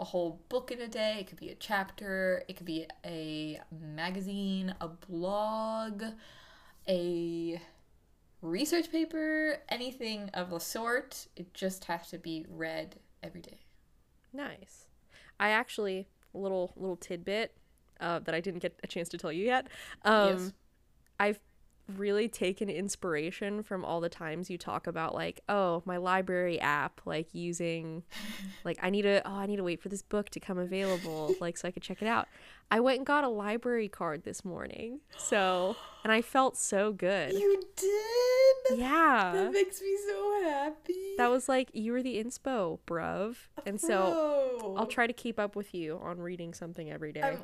a 0.00 0.04
whole 0.04 0.40
book 0.48 0.70
in 0.70 0.80
a 0.80 0.88
day, 0.88 1.18
it 1.20 1.26
could 1.26 1.38
be 1.38 1.48
a 1.50 1.54
chapter, 1.54 2.44
it 2.48 2.56
could 2.56 2.66
be 2.66 2.86
a 3.04 3.60
magazine, 3.70 4.74
a 4.80 4.88
blog, 4.88 6.02
a 6.88 7.60
research 8.42 8.90
paper, 8.90 9.58
anything 9.68 10.30
of 10.34 10.50
the 10.50 10.58
sort. 10.60 11.26
It 11.36 11.52
just 11.52 11.84
has 11.86 12.08
to 12.10 12.18
be 12.18 12.46
read 12.48 12.96
every 13.22 13.40
day. 13.40 13.60
Nice. 14.32 14.86
I 15.40 15.50
actually 15.50 16.08
a 16.34 16.38
little 16.38 16.72
little 16.76 16.96
tidbit 16.96 17.54
uh, 18.00 18.20
that 18.20 18.34
I 18.34 18.40
didn't 18.40 18.60
get 18.60 18.78
a 18.84 18.86
chance 18.86 19.08
to 19.10 19.18
tell 19.18 19.32
you 19.32 19.44
yet. 19.44 19.68
Um, 20.04 20.28
Yes. 20.28 20.52
I've 21.20 21.40
really 21.96 22.28
taken 22.28 22.68
inspiration 22.68 23.62
from 23.62 23.84
all 23.84 24.00
the 24.00 24.08
times 24.08 24.50
you 24.50 24.58
talk 24.58 24.86
about 24.86 25.14
like, 25.14 25.40
oh, 25.48 25.82
my 25.86 25.96
library 25.96 26.60
app, 26.60 27.00
like 27.04 27.34
using, 27.34 28.02
like 28.64 28.78
I 28.82 28.90
need 28.90 29.02
to, 29.02 29.26
oh, 29.26 29.34
I 29.34 29.46
need 29.46 29.56
to 29.56 29.64
wait 29.64 29.80
for 29.80 29.88
this 29.88 30.02
book 30.02 30.30
to 30.30 30.40
come 30.40 30.58
available, 30.58 31.34
like 31.40 31.56
so 31.56 31.68
I 31.68 31.70
could 31.70 31.82
check 31.82 32.02
it 32.02 32.08
out. 32.08 32.28
I 32.70 32.80
went 32.80 32.98
and 32.98 33.06
got 33.06 33.24
a 33.24 33.28
library 33.28 33.88
card 33.88 34.24
this 34.24 34.44
morning, 34.44 35.00
so 35.16 35.74
and 36.04 36.12
I 36.12 36.20
felt 36.20 36.56
so 36.56 36.92
good. 36.92 37.32
You 37.32 37.62
did? 37.76 38.78
Yeah. 38.78 39.32
That 39.34 39.52
makes 39.52 39.80
me 39.80 39.96
so 40.06 40.42
happy. 40.44 41.14
That 41.16 41.30
was 41.30 41.48
like 41.48 41.70
you 41.72 41.92
were 41.92 42.02
the 42.02 42.22
inspo, 42.22 42.78
bruv. 42.86 43.36
And 43.64 43.80
so 43.80 44.58
Bro. 44.60 44.76
I'll 44.76 44.86
try 44.86 45.06
to 45.06 45.14
keep 45.14 45.38
up 45.38 45.56
with 45.56 45.74
you 45.74 45.98
on 46.02 46.18
reading 46.18 46.52
something 46.52 46.90
every 46.90 47.12
day. 47.12 47.38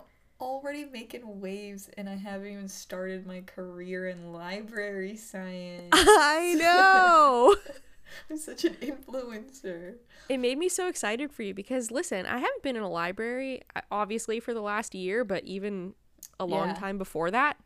Already 0.44 0.84
making 0.84 1.40
waves 1.40 1.88
and 1.96 2.06
I 2.06 2.16
haven't 2.16 2.48
even 2.48 2.68
started 2.68 3.26
my 3.26 3.40
career 3.40 4.08
in 4.08 4.30
library 4.32 5.16
science. 5.16 5.88
I 5.92 6.54
know. 6.58 7.56
I'm 8.30 8.36
such 8.36 8.64
an 8.66 8.74
influencer. 8.74 9.94
it 10.28 10.36
made 10.38 10.58
me 10.58 10.68
so 10.68 10.86
excited 10.86 11.32
for 11.32 11.42
you 11.42 11.54
because 11.54 11.90
listen, 11.90 12.26
I 12.26 12.34
haven't 12.38 12.62
been 12.62 12.76
in 12.76 12.82
a 12.82 12.90
library 12.90 13.62
uh, 13.74 13.80
obviously 13.90 14.38
for 14.38 14.52
the 14.52 14.60
last 14.60 14.94
year, 14.94 15.24
but 15.24 15.44
even 15.44 15.94
a 16.38 16.44
long 16.44 16.68
Yeah. 16.68 16.74
time 16.74 16.98
before 16.98 17.30
that, 17.30 17.56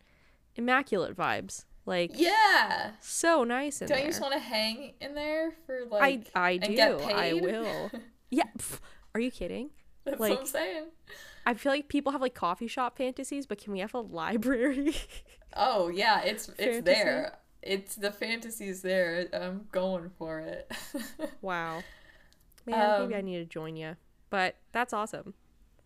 immaculate 0.54 1.16
vibes. 1.16 1.64
Like 1.84 2.12
Yeah. 2.14 2.92
so 3.00 3.42
nice 3.42 3.82
in 3.82 3.88
Don't 3.88 3.96
there. 3.96 4.04
you 4.06 4.10
just 4.12 4.22
want 4.22 4.34
to 4.34 4.38
hang 4.40 4.94
in 5.00 5.14
there 5.14 5.50
for 5.66 5.80
like 5.90 6.28
I 6.34 6.60
and 6.62 6.76
do. 6.76 6.98
I 7.02 7.32
will. 7.32 7.90
yeah. 8.30 8.44
pff, 8.56 8.78
Are 9.16 9.20
you 9.20 9.32
kidding? 9.32 9.70
That's 10.04 10.20
like- 10.20 10.30
what 10.30 10.40
I'm 10.40 10.46
saying. 10.46 10.84
I 11.48 11.54
feel 11.54 11.72
like 11.72 11.88
people 11.88 12.12
have 12.12 12.20
like 12.20 12.34
coffee 12.34 12.66
shop 12.66 12.98
fantasies, 12.98 13.46
but 13.46 13.58
can 13.58 13.72
we 13.72 13.78
have 13.80 13.94
a 13.94 14.00
library? 14.00 14.94
Oh 15.56 15.88
yeah, 15.88 16.20
it's 16.20 16.46
it's 16.50 16.58
Fantasy? 16.58 16.80
there. 16.82 17.38
It's 17.62 17.94
the 17.96 18.12
fantasy's 18.12 18.82
there. 18.82 19.28
I'm 19.32 19.66
going 19.72 20.10
for 20.18 20.40
it. 20.40 20.70
wow. 21.40 21.82
Man, 22.66 23.00
maybe 23.00 23.14
I 23.14 23.18
Um, 23.20 23.24
need 23.24 23.38
to 23.38 23.44
join 23.46 23.74
you. 23.74 23.96
But 24.28 24.56
that's 24.72 24.92
awesome. 24.92 25.32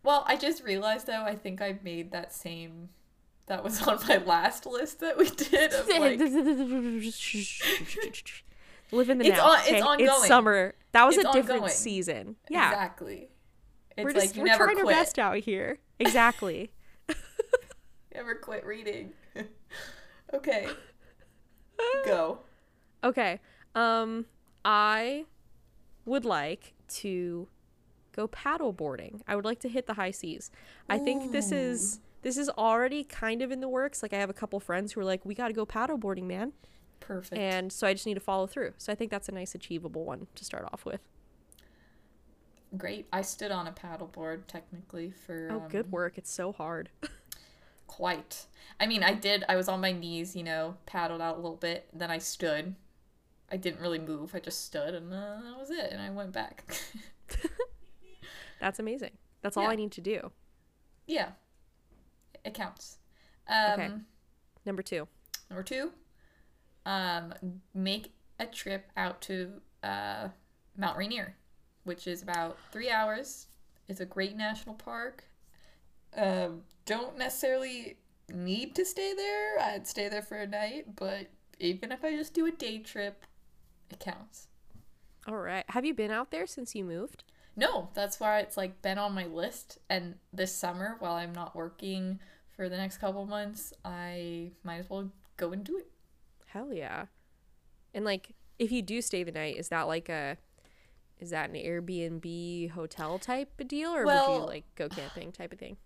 Well, 0.02 0.24
I 0.26 0.36
just 0.36 0.64
realized 0.64 1.06
though, 1.06 1.22
I 1.22 1.36
think 1.36 1.62
I 1.62 1.78
made 1.84 2.10
that 2.10 2.32
same. 2.34 2.88
That 3.46 3.62
was 3.62 3.80
on 3.86 4.00
my 4.08 4.16
last 4.18 4.66
list 4.66 4.98
that 4.98 5.16
we 5.16 5.30
did. 5.30 5.72
Of, 5.72 5.86
like, 6.00 6.18
Live 8.90 9.08
in 9.10 9.18
the 9.18 9.26
It's 9.26 9.36
now. 9.38 9.46
on- 9.52 9.58
it's 9.60 9.68
okay? 9.70 9.80
ongoing. 9.80 10.28
summer. 10.28 10.74
That 10.92 11.06
was 11.06 11.16
It's 11.16 11.24
a 11.28 11.32
different 11.32 11.62
ongoing. 11.62 11.72
season. 11.72 12.36
Yeah. 12.50 12.68
exactly. 12.70 13.28
It's 13.97 14.05
We're 14.05 14.12
like 14.12 14.22
just 14.22 14.36
you 14.36 14.43
we're 14.43 14.49
never 14.49 14.64
trying 14.64 14.76
quit. 14.78 14.95
our 14.95 15.03
best 15.03 15.18
out 15.18 15.38
here. 15.38 15.78
Exactly. 15.99 16.72
Never 18.14 18.34
quit 18.34 18.66
reading. 18.66 19.12
okay. 20.34 20.66
Go. 22.05 22.40
okay. 23.05 23.38
Um 23.76 24.26
I 24.64 25.26
would 26.05 26.24
like 26.24 26.74
to 26.88 27.47
go 28.14 28.26
paddle 28.26 28.72
boarding. 28.72 29.22
I 29.28 29.36
would 29.36 29.45
like 29.45 29.61
to 29.61 29.68
hit 29.68 29.86
the 29.86 29.95
high 29.95 30.11
seas. 30.11 30.51
I 30.88 30.99
think 30.99 31.30
this 31.32 31.53
is 31.53 32.01
this 32.22 32.36
is 32.36 32.49
already 32.51 33.05
kind 33.05 33.43
of 33.43 33.51
in 33.51 33.61
the 33.61 33.68
works. 33.68 34.03
Like 34.03 34.12
I 34.12 34.18
have 34.18 34.30
a 34.30 34.34
couple 34.34 34.59
friends 34.61 34.93
who 34.93 35.01
are 35.01 35.05
like, 35.05 35.24
"We 35.24 35.34
got 35.34 35.49
to 35.49 35.55
go 35.55 35.64
paddle 35.64 35.99
boarding, 35.99 36.26
man." 36.26 36.53
Perfect. 37.01 37.40
And 37.40 37.72
so 37.72 37.86
I 37.86 37.93
just 37.93 38.07
need 38.07 38.14
to 38.14 38.20
follow 38.20 38.47
through. 38.47 38.74
So 38.78 38.93
I 38.93 38.95
think 38.95 39.11
that's 39.11 39.28
a 39.28 39.32
nice 39.32 39.55
achievable 39.55 40.05
one 40.05 40.28
to 40.36 40.45
start 40.45 40.68
off 40.72 40.84
with. 40.84 41.01
Great. 42.76 43.06
I 43.12 43.22
stood 43.22 43.50
on 43.50 43.66
a 43.66 43.72
paddleboard 43.72 44.46
technically 44.46 45.10
for 45.10 45.48
Oh, 45.50 45.60
um, 45.62 45.68
good 45.68 45.92
work. 45.92 46.16
It's 46.16 46.32
so 46.32 46.52
hard. 46.52 46.88
quite. 47.86 48.46
I 48.80 48.86
mean, 48.86 49.02
I 49.02 49.12
did. 49.14 49.44
I 49.48 49.56
was 49.56 49.68
on 49.68 49.80
my 49.80 49.92
knees, 49.92 50.34
you 50.34 50.42
know, 50.42 50.76
paddled 50.86 51.20
out 51.20 51.34
a 51.34 51.40
little 51.40 51.56
bit. 51.56 51.88
Then 51.92 52.10
I 52.10 52.18
stood. 52.18 52.74
I 53.50 53.56
didn't 53.58 53.80
really 53.80 53.98
move. 53.98 54.34
I 54.34 54.38
just 54.40 54.64
stood, 54.64 54.94
and 54.94 55.12
uh, 55.12 55.40
that 55.42 55.58
was 55.58 55.70
it. 55.70 55.90
And 55.92 56.00
I 56.00 56.08
went 56.10 56.32
back. 56.32 56.74
That's 58.60 58.78
amazing. 58.78 59.10
That's 59.42 59.56
all 59.56 59.66
I 59.66 59.74
need 59.74 59.92
to 59.92 60.00
do. 60.00 60.30
yeah, 61.06 61.30
it 62.44 62.54
counts. 62.54 62.98
Um, 63.48 63.72
Okay. 63.72 63.90
Number 64.64 64.82
2. 64.82 65.08
Number 65.50 65.64
two, 65.64 65.90
um, 66.86 67.34
make 67.74 68.12
a 68.38 68.46
trip 68.46 68.86
out 68.96 69.20
to 69.22 69.50
uh, 69.82 70.28
Mount 70.78 70.96
Rainier, 70.96 71.34
which 71.85 72.07
is 72.07 72.22
about 72.22 72.59
three 72.70 72.91
hours. 72.91 73.47
It's 73.89 74.01
a 74.01 74.07
great 74.07 74.37
national 74.37 74.74
park. 74.76 75.24
Um, 76.16 76.62
don't 76.87 77.16
necessarily 77.18 77.97
need 78.33 78.74
to 78.76 78.85
stay 78.85 79.14
there, 79.14 79.59
I'd 79.61 79.87
stay 79.87 80.09
there 80.09 80.22
for 80.22 80.37
a 80.37 80.47
night. 80.47 80.97
But 80.97 81.28
even 81.59 81.93
if 81.93 82.05
I 82.05 82.16
just 82.16 82.35
do 82.35 82.47
a 82.47 82.51
day 82.51 82.78
trip, 82.78 83.24
it 83.91 84.01
counts. 84.01 84.49
All 85.26 85.37
right. 85.37 85.64
Have 85.68 85.85
you 85.85 85.95
been 85.95 86.11
out 86.11 86.30
there 86.30 86.47
since 86.47 86.74
you 86.74 86.85
moved? 86.85 87.24
No, 87.55 87.91
that's 87.95 88.18
why 88.18 88.41
it's 88.41 88.57
like 88.57 88.83
been 88.83 88.99
on 88.99 89.14
my 89.14 89.26
list. 89.26 89.78
And 89.89 90.16
this 90.33 90.55
summer, 90.55 90.97
while 90.99 91.14
I'm 91.14 91.33
not 91.33 91.55
working 91.55 92.18
for 92.57 92.68
the 92.68 92.76
next 92.76 92.99
couple 92.99 93.24
months, 93.26 93.72
I 93.85 94.51
might 94.64 94.78
as 94.78 94.91
well 94.91 95.11
go 95.37 95.53
and 95.53 95.62
do 95.62 95.78
it. 95.78 95.89
Hell 96.47 96.72
yeah. 96.72 97.07
And 97.95 98.05
like 98.05 98.35
if 98.59 98.72
you 98.72 98.83
do 98.83 99.03
stay 99.03 99.22
the 99.22 99.33
night, 99.33 99.57
is 99.57 99.68
that 99.68 99.83
like 99.83 100.09
a 100.09 100.39
is 101.22 101.30
that 101.30 101.50
an 101.50 101.56
Airbnb 101.56 102.70
hotel 102.70 103.18
type 103.18 103.48
of 103.60 103.68
deal 103.68 103.94
or 103.94 104.04
would 104.06 104.26
you 104.26 104.44
like 104.44 104.64
go 104.74 104.88
camping 104.88 105.30
type 105.32 105.52
of 105.52 105.58
thing? 105.58 105.76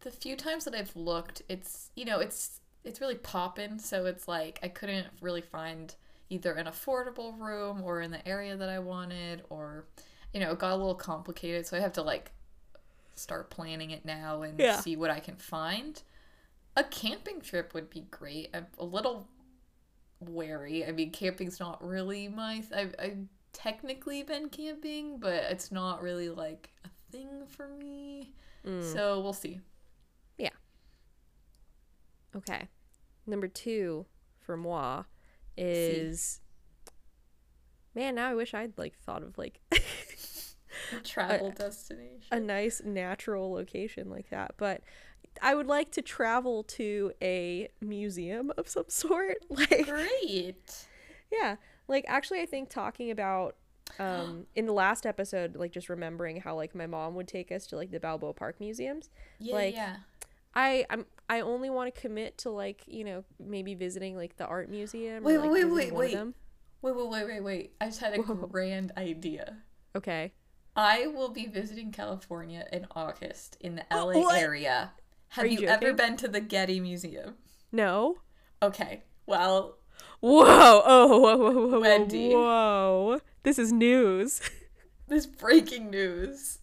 The 0.00 0.10
few 0.10 0.36
times 0.36 0.64
that 0.64 0.74
I've 0.74 0.94
looked, 0.96 1.42
it's 1.48 1.90
you 1.94 2.04
know, 2.04 2.18
it's 2.18 2.60
it's 2.84 3.00
really 3.00 3.14
poppin', 3.16 3.78
so 3.78 4.04
it's 4.06 4.26
like 4.28 4.58
I 4.62 4.68
couldn't 4.68 5.06
really 5.20 5.40
find 5.40 5.94
either 6.30 6.52
an 6.54 6.66
affordable 6.66 7.38
room 7.38 7.82
or 7.82 8.00
in 8.00 8.10
the 8.10 8.26
area 8.28 8.56
that 8.56 8.68
I 8.68 8.78
wanted 8.80 9.42
or 9.50 9.86
you 10.32 10.40
know, 10.40 10.50
it 10.52 10.58
got 10.58 10.72
a 10.72 10.76
little 10.76 10.94
complicated, 10.94 11.66
so 11.66 11.76
I 11.76 11.80
have 11.80 11.92
to 11.94 12.02
like 12.02 12.32
start 13.14 13.50
planning 13.50 13.90
it 13.90 14.04
now 14.04 14.42
and 14.42 14.58
Yeah. 14.58 14.80
see 14.80 14.96
what 14.96 15.10
I 15.10 15.20
can 15.20 15.36
find. 15.36 16.02
A 16.76 16.84
camping 16.84 17.40
trip 17.40 17.74
would 17.74 17.90
be 17.90 18.02
great. 18.10 18.50
I'm 18.54 18.66
a 18.78 18.84
little 18.84 19.28
wary. 20.20 20.86
I 20.86 20.92
mean, 20.92 21.10
camping's 21.10 21.60
not 21.60 21.86
really 21.86 22.28
my. 22.28 22.62
I've, 22.74 22.94
I've 22.98 23.18
technically 23.52 24.22
been 24.22 24.48
camping, 24.48 25.18
but 25.18 25.44
it's 25.50 25.70
not 25.70 26.02
really 26.02 26.28
like 26.28 26.70
a 26.84 26.88
thing 27.10 27.46
for 27.46 27.68
me. 27.68 28.32
Mm. 28.66 28.82
So 28.92 29.20
we'll 29.20 29.32
see. 29.32 29.60
Yeah. 30.38 30.50
Okay. 32.34 32.68
Number 33.26 33.48
two 33.48 34.06
for 34.40 34.56
moi 34.56 35.04
is 35.56 36.40
man, 37.94 38.14
now 38.14 38.30
I 38.30 38.34
wish 38.34 38.54
I'd 38.54 38.76
like 38.78 38.96
thought 38.98 39.22
of 39.22 39.36
like 39.38 39.60
A 39.72 39.78
travel 41.04 41.50
destination. 41.50 42.26
a 42.30 42.40
nice 42.40 42.80
natural 42.84 43.52
location 43.52 44.10
like 44.10 44.30
that. 44.30 44.54
But 44.56 44.80
I 45.40 45.54
would 45.54 45.66
like 45.66 45.92
to 45.92 46.02
travel 46.02 46.62
to 46.64 47.12
a 47.22 47.68
museum 47.80 48.52
of 48.56 48.68
some 48.68 48.84
sort. 48.88 49.38
Like 49.48 49.86
Great. 49.86 50.86
Yeah. 51.30 51.56
Like 51.88 52.04
actually 52.08 52.40
I 52.40 52.46
think 52.46 52.68
talking 52.68 53.10
about 53.10 53.56
um 53.98 54.46
in 54.54 54.66
the 54.66 54.72
last 54.72 55.04
episode 55.06 55.56
like 55.56 55.72
just 55.72 55.88
remembering 55.88 56.40
how 56.40 56.54
like 56.54 56.74
my 56.74 56.86
mom 56.86 57.14
would 57.14 57.28
take 57.28 57.52
us 57.52 57.66
to 57.68 57.76
like 57.76 57.90
the 57.90 58.00
Balboa 58.00 58.32
Park 58.34 58.60
museums. 58.60 59.10
Yeah, 59.38 59.54
Like, 59.54 59.74
yeah. 59.74 59.96
I 60.54 60.84
I'm 60.90 61.06
I 61.28 61.40
only 61.40 61.70
want 61.70 61.94
to 61.94 62.00
commit 62.00 62.38
to 62.38 62.50
like, 62.50 62.82
you 62.86 63.04
know, 63.04 63.24
maybe 63.40 63.74
visiting 63.74 64.16
like 64.16 64.36
the 64.36 64.46
art 64.46 64.68
museum 64.68 65.24
Wait, 65.24 65.36
or 65.36 65.40
like 65.40 65.50
wait, 65.50 65.64
visiting 65.64 65.94
wait, 65.94 66.14
wait. 66.14 66.18
Wait, 66.82 66.96
wait, 66.96 67.08
wait, 67.08 67.26
wait, 67.26 67.40
wait. 67.40 67.72
I 67.80 67.86
just 67.86 68.00
had 68.00 68.14
a 68.14 68.22
Whoa. 68.22 68.46
grand 68.46 68.92
idea. 68.96 69.58
Okay. 69.96 70.32
I 70.74 71.06
will 71.06 71.28
be 71.28 71.46
visiting 71.46 71.92
California 71.92 72.66
in 72.72 72.86
August 72.96 73.56
in 73.60 73.76
the 73.76 73.84
LA 73.90 74.18
What? 74.18 74.38
area. 74.40 74.92
Have 75.28 75.44
Are 75.44 75.48
you 75.48 75.60
you, 75.60 75.68
ever 75.68 75.92
been 75.92 76.16
to 76.18 76.28
the 76.28 76.40
Getty 76.40 76.80
Museum? 76.80 77.36
No. 77.70 78.16
Okay. 78.62 79.02
Well, 79.26 79.78
Whoa. 80.20 80.82
Oh, 80.84 81.06
whoa, 81.06 81.36
whoa, 81.36 81.52
whoa, 81.52 81.66
whoa. 81.68 81.80
Wendy. 81.80 82.30
Whoa. 82.30 83.20
This 83.42 83.58
is 83.58 83.72
news. 83.72 84.40
this 85.08 85.26
breaking 85.26 85.90
news. 85.90 86.58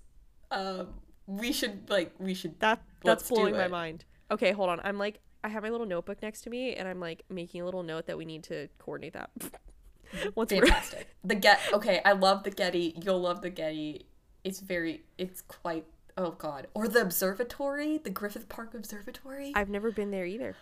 Um, 0.51 0.95
we 1.27 1.51
should 1.51 1.89
like 1.89 2.13
we 2.19 2.33
should. 2.33 2.59
That 2.59 2.81
that's 3.03 3.29
blowing 3.29 3.55
my 3.55 3.67
mind. 3.67 4.05
Okay, 4.31 4.51
hold 4.51 4.69
on. 4.69 4.79
I'm 4.83 4.97
like 4.97 5.19
I 5.43 5.49
have 5.49 5.63
my 5.63 5.69
little 5.69 5.85
notebook 5.85 6.21
next 6.21 6.41
to 6.41 6.49
me 6.49 6.75
and 6.75 6.87
I'm 6.87 6.99
like 6.99 7.23
making 7.29 7.61
a 7.61 7.65
little 7.65 7.83
note 7.83 8.07
that 8.07 8.17
we 8.17 8.25
need 8.25 8.43
to 8.45 8.67
coordinate 8.79 9.13
that. 9.13 9.29
We're 10.35 10.45
Fantastic. 10.47 11.07
the 11.23 11.35
get. 11.35 11.59
Okay, 11.71 12.01
I 12.03 12.13
love 12.13 12.43
the 12.43 12.49
Getty. 12.49 12.95
You'll 13.03 13.21
love 13.21 13.41
the 13.41 13.49
Getty. 13.51 14.07
It's 14.43 14.59
very. 14.59 15.03
It's 15.17 15.41
quite. 15.43 15.85
Oh 16.17 16.31
God. 16.31 16.67
Or 16.73 16.87
the 16.87 17.01
observatory, 17.01 17.99
the 17.99 18.09
Griffith 18.09 18.49
Park 18.49 18.73
Observatory. 18.73 19.51
I've 19.55 19.69
never 19.69 19.91
been 19.91 20.09
there 20.11 20.25
either. 20.25 20.55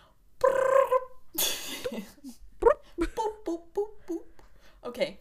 boop, 3.47 3.61
boop, 3.73 3.91
boop. 4.07 4.23
Okay. 4.85 5.19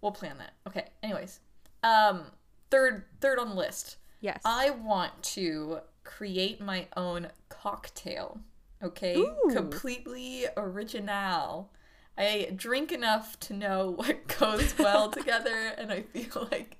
We'll 0.00 0.12
plan 0.12 0.38
that. 0.38 0.52
Okay. 0.66 0.86
Anyways. 1.02 1.40
Um 1.82 2.22
third 2.70 3.04
third 3.20 3.38
on 3.38 3.50
the 3.50 3.54
list. 3.56 3.96
Yes. 4.20 4.40
I 4.44 4.70
want 4.70 5.22
to 5.34 5.80
create 6.04 6.60
my 6.60 6.86
own 6.96 7.28
cocktail. 7.48 8.40
Okay? 8.82 9.16
Ooh. 9.16 9.50
Completely 9.52 10.46
original. 10.56 11.70
I 12.16 12.50
drink 12.54 12.90
enough 12.92 13.38
to 13.40 13.52
know 13.52 13.90
what 13.96 14.26
goes 14.38 14.76
well 14.78 15.10
together 15.18 15.72
and 15.76 15.92
I 15.92 16.02
feel 16.02 16.48
like 16.50 16.76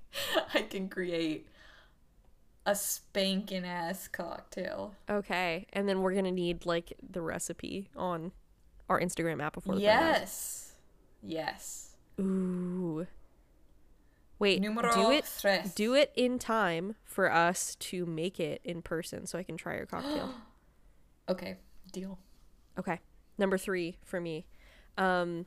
I 0.54 0.62
can 0.62 0.88
create 0.88 1.48
a 2.66 2.74
spanking 2.74 3.64
ass 3.64 4.08
cocktail. 4.08 4.94
okay. 5.08 5.66
And 5.72 5.88
then 5.88 6.02
we're 6.02 6.12
going 6.12 6.24
to 6.24 6.30
need 6.30 6.66
like 6.66 6.92
the 7.08 7.22
recipe 7.22 7.88
on 7.96 8.32
our 8.88 9.00
Instagram 9.00 9.42
app 9.42 9.54
before 9.54 9.74
the 9.74 9.80
Yes. 9.82 10.72
Yes. 11.22 11.96
Ooh. 12.20 13.06
Wait, 14.38 14.60
Numero 14.60 14.92
do 14.94 15.10
it 15.10 15.24
tres. 15.40 15.74
do 15.74 15.94
it 15.94 16.12
in 16.14 16.38
time 16.38 16.94
for 17.04 17.32
us 17.32 17.74
to 17.76 18.06
make 18.06 18.38
it 18.38 18.60
in 18.62 18.82
person 18.82 19.26
so 19.26 19.36
I 19.38 19.42
can 19.42 19.56
try 19.56 19.76
your 19.76 19.86
cocktail. 19.86 20.32
Okay, 21.28 21.56
deal. 21.92 22.18
Okay. 22.78 23.00
Number 23.36 23.58
three 23.58 23.98
for 24.04 24.20
me. 24.20 24.46
Um 24.96 25.46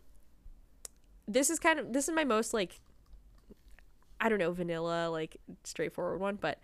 this 1.28 1.50
is 1.50 1.60
kind 1.60 1.80
of 1.80 1.94
this 1.94 2.10
is 2.10 2.14
my 2.16 2.26
most 2.26 2.54
like 2.54 2.82
I 4.20 4.30
don't 4.30 4.40
know, 4.40 4.52
vanilla, 4.52 5.10
like 5.10 5.38
straightforward 5.64 6.20
one, 6.20 6.36
but 6.36 6.60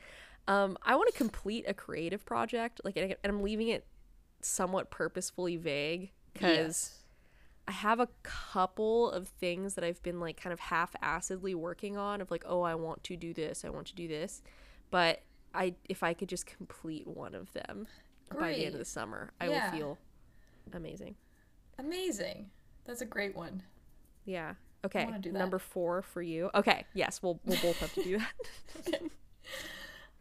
um 0.49 0.77
I 0.83 0.95
want 0.95 1.09
to 1.11 1.17
complete 1.17 1.65
a 1.67 1.73
creative 1.73 2.25
project, 2.25 2.81
like 2.83 2.97
and 2.97 3.15
I'm 3.23 3.41
leaving 3.41 3.69
it 3.69 3.85
somewhat 4.41 4.91
purposefully 4.91 5.55
vague 5.55 6.11
because 6.37 6.57
Yes. 6.67 6.93
I 7.67 7.71
have 7.71 7.99
a 7.99 8.07
couple 8.23 9.11
of 9.11 9.27
things 9.27 9.73
that 9.75 9.83
I've 9.83 10.01
been 10.03 10.19
like 10.19 10.37
kind 10.41 10.53
of 10.53 10.59
half-assedly 10.59 11.53
working 11.55 11.97
on 11.97 12.21
of 12.21 12.31
like, 12.31 12.43
oh, 12.47 12.61
I 12.61 12.75
want 12.75 13.03
to 13.05 13.17
do 13.17 13.33
this, 13.33 13.65
I 13.65 13.69
want 13.69 13.87
to 13.87 13.95
do 13.95 14.07
this, 14.07 14.41
but 14.89 15.21
I 15.53 15.75
if 15.89 16.03
I 16.03 16.13
could 16.13 16.29
just 16.29 16.45
complete 16.45 17.07
one 17.07 17.33
of 17.35 17.51
them 17.53 17.87
by 18.39 18.49
the 18.53 18.65
end 18.65 18.73
of 18.75 18.79
the 18.79 18.85
summer, 18.85 19.31
I 19.41 19.47
Yeah. 19.49 19.71
will 19.71 19.77
feel 19.77 19.97
amazing. 20.73 21.15
Amazing. 21.79 22.49
That's 22.85 23.01
a 23.01 23.05
great 23.05 23.35
one. 23.35 23.63
Yeah. 24.25 24.53
Okay. 24.85 25.05
wanna 25.05 25.19
do 25.19 25.31
that. 25.31 25.39
Number 25.39 25.59
four 25.59 26.01
for 26.01 26.21
you. 26.21 26.49
Okay. 26.55 26.85
Yes, 26.93 27.21
we'll 27.21 27.39
we'll 27.45 27.61
both 27.61 27.79
have 27.79 27.93
to 27.93 28.03
do 28.03 28.19
that. 28.19 29.01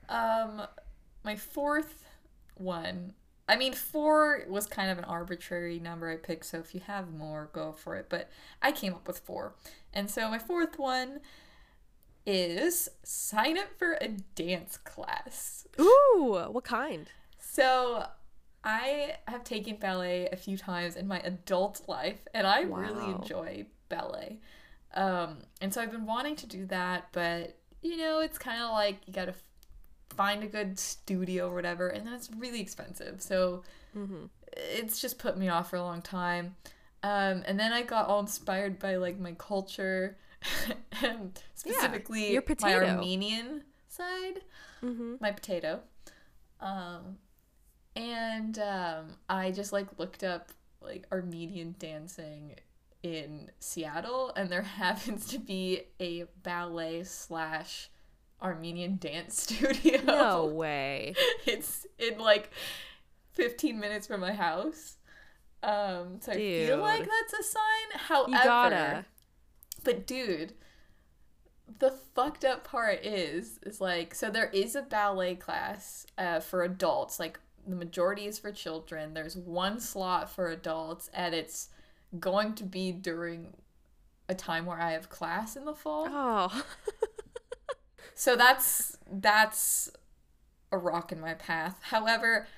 Um, 0.09 0.63
my 1.25 1.35
fourth 1.37 2.05
one. 2.55 3.15
I 3.49 3.57
mean, 3.57 3.73
four 3.73 4.45
was 4.49 4.67
kind 4.67 4.91
of 4.91 4.99
an 4.99 5.05
arbitrary 5.05 5.79
number 5.79 6.11
I 6.11 6.17
picked, 6.17 6.47
so 6.47 6.59
if 6.59 6.75
you 6.75 6.81
have 6.87 7.13
more, 7.13 7.49
go 7.53 7.73
for 7.73 7.95
it. 7.97 8.07
But 8.09 8.29
I 8.61 8.73
came 8.73 8.93
up 8.93 9.07
with 9.07 9.21
four. 9.21 9.55
And 9.93 10.11
so 10.11 10.29
my 10.29 10.39
fourth 10.39 10.79
one 10.79 11.21
is 12.27 12.89
sign 13.05 13.57
up 13.57 13.69
for 13.79 13.93
a 14.01 14.09
dance 14.35 14.77
class. 14.79 15.67
Ooh, 15.81 16.45
what 16.51 16.65
kind? 16.65 17.09
So 17.39 18.07
I 18.65 19.17
have 19.29 19.45
taken 19.45 19.77
ballet 19.77 20.29
a 20.33 20.37
few 20.37 20.57
times 20.59 20.97
in 20.97 21.07
my 21.07 21.21
adult 21.21 21.83
life, 21.87 22.27
and 22.35 22.47
I 22.49 22.63
really 22.63 23.13
enjoy 23.13 23.67
ballet. 23.89 24.41
Um, 24.95 25.39
and 25.61 25.73
so 25.73 25.81
I've 25.81 25.93
been 25.93 26.07
wanting 26.07 26.35
to 26.37 26.47
do 26.47 26.67
that, 26.67 27.09
but 27.13 27.57
you 27.83 27.97
know, 27.97 28.19
it's 28.19 28.39
kind 28.39 28.61
of 28.61 28.73
like 28.73 28.99
you 29.07 29.13
gotta 29.13 29.31
f- 29.31 29.43
find 30.17 30.43
a 30.43 30.47
good 30.47 30.79
studio 30.79 31.49
or 31.51 31.55
whatever, 31.55 31.89
and 31.89 32.07
then 32.07 32.15
it's 32.15 32.31
really 32.37 32.61
expensive. 32.61 33.21
So 33.23 33.63
Mm-hmm. 33.97 34.27
it's 34.53 35.01
just 35.01 35.19
put 35.19 35.39
me 35.39 35.49
off 35.49 35.71
for 35.71 35.77
a 35.77 35.83
long 35.83 36.03
time. 36.03 36.55
Um, 37.03 37.43
and 37.47 37.59
then 37.59 37.73
I 37.73 37.83
got 37.83 38.09
all 38.09 38.21
inspired 38.21 38.79
by 38.79 38.97
like 38.97 39.19
my 39.19 39.33
culture, 39.39 40.19
and 41.03 41.39
specifically 41.55 42.33
your 42.33 42.43
my. 42.43 42.89
Armenian 42.89 43.63
side 43.89 44.41
Mm-hmm. 44.85 45.15
my 45.21 45.31
potato. 45.33 45.81
Um, 46.61 47.17
and 47.95 48.59
um, 48.59 49.07
I 49.29 49.51
just 49.51 49.73
like 49.73 49.99
looked 49.99 50.23
up 50.23 50.51
like 50.83 51.07
Armenian 51.11 51.75
dancing 51.79 52.57
in 53.03 53.51
Seattle, 53.61 54.33
and 54.37 54.51
there 54.51 54.63
happens 54.83 55.27
to 55.29 55.39
be 55.39 55.83
a 56.01 56.25
ballet 56.43 57.05
slash 57.05 57.89
Armenian 58.43 58.99
dance 58.99 59.43
studio. 59.43 60.01
No 60.05 60.47
way. 60.47 61.15
it's 61.47 61.87
in 61.99 62.19
like 62.19 62.51
15 63.33 63.79
minutes 63.79 64.07
from 64.07 64.21
my 64.21 64.33
house. 64.33 64.97
Um, 65.63 66.21
so 66.21 66.33
I 66.33 66.37
feel 66.37 66.79
like 66.79 67.01
that's 67.01 67.33
a 67.41 67.43
sign. 67.43 68.29
However, 68.35 69.07
but 69.83 70.07
dude, 70.07 70.53
the 71.79 71.91
fucked 72.15 72.45
up 72.45 72.65
part 72.65 73.05
is 73.05 73.59
is 73.65 73.81
like 73.81 74.15
so 74.15 74.31
there 74.31 74.51
is 74.51 74.77
a 74.77 74.83
ballet 74.83 75.35
class 75.35 76.07
uh, 76.19 76.41
for 76.41 76.63
adults, 76.63 77.19
like 77.19 77.41
the 77.67 77.75
majority 77.75 78.27
is 78.27 78.39
for 78.39 78.53
children. 78.53 79.15
There's 79.15 79.37
one 79.37 79.81
slot 79.81 80.31
for 80.31 80.51
adults, 80.51 81.11
and 81.13 81.35
it's 81.35 81.69
going 82.21 82.55
to 82.55 82.65
be 82.65 82.93
during 82.93 83.55
a 84.29 84.35
time 84.35 84.67
where 84.67 84.81
I 84.81 84.93
have 84.93 85.09
class 85.09 85.57
in 85.57 85.65
the 85.65 85.75
fall. 85.75 86.07
Oh. 86.09 86.65
So 88.17 88.35
that's 88.35 88.97
that's 89.13 89.91
a 90.73 90.79
rock 90.79 91.13
in 91.13 91.21
my 91.21 91.35
path. 91.35 91.79
However, 91.91 92.49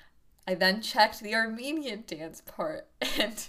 I 0.46 0.54
then 0.54 0.80
checked 0.80 1.20
the 1.20 1.34
Armenian 1.34 2.04
dance 2.06 2.40
part 2.40 2.86
and 3.18 3.48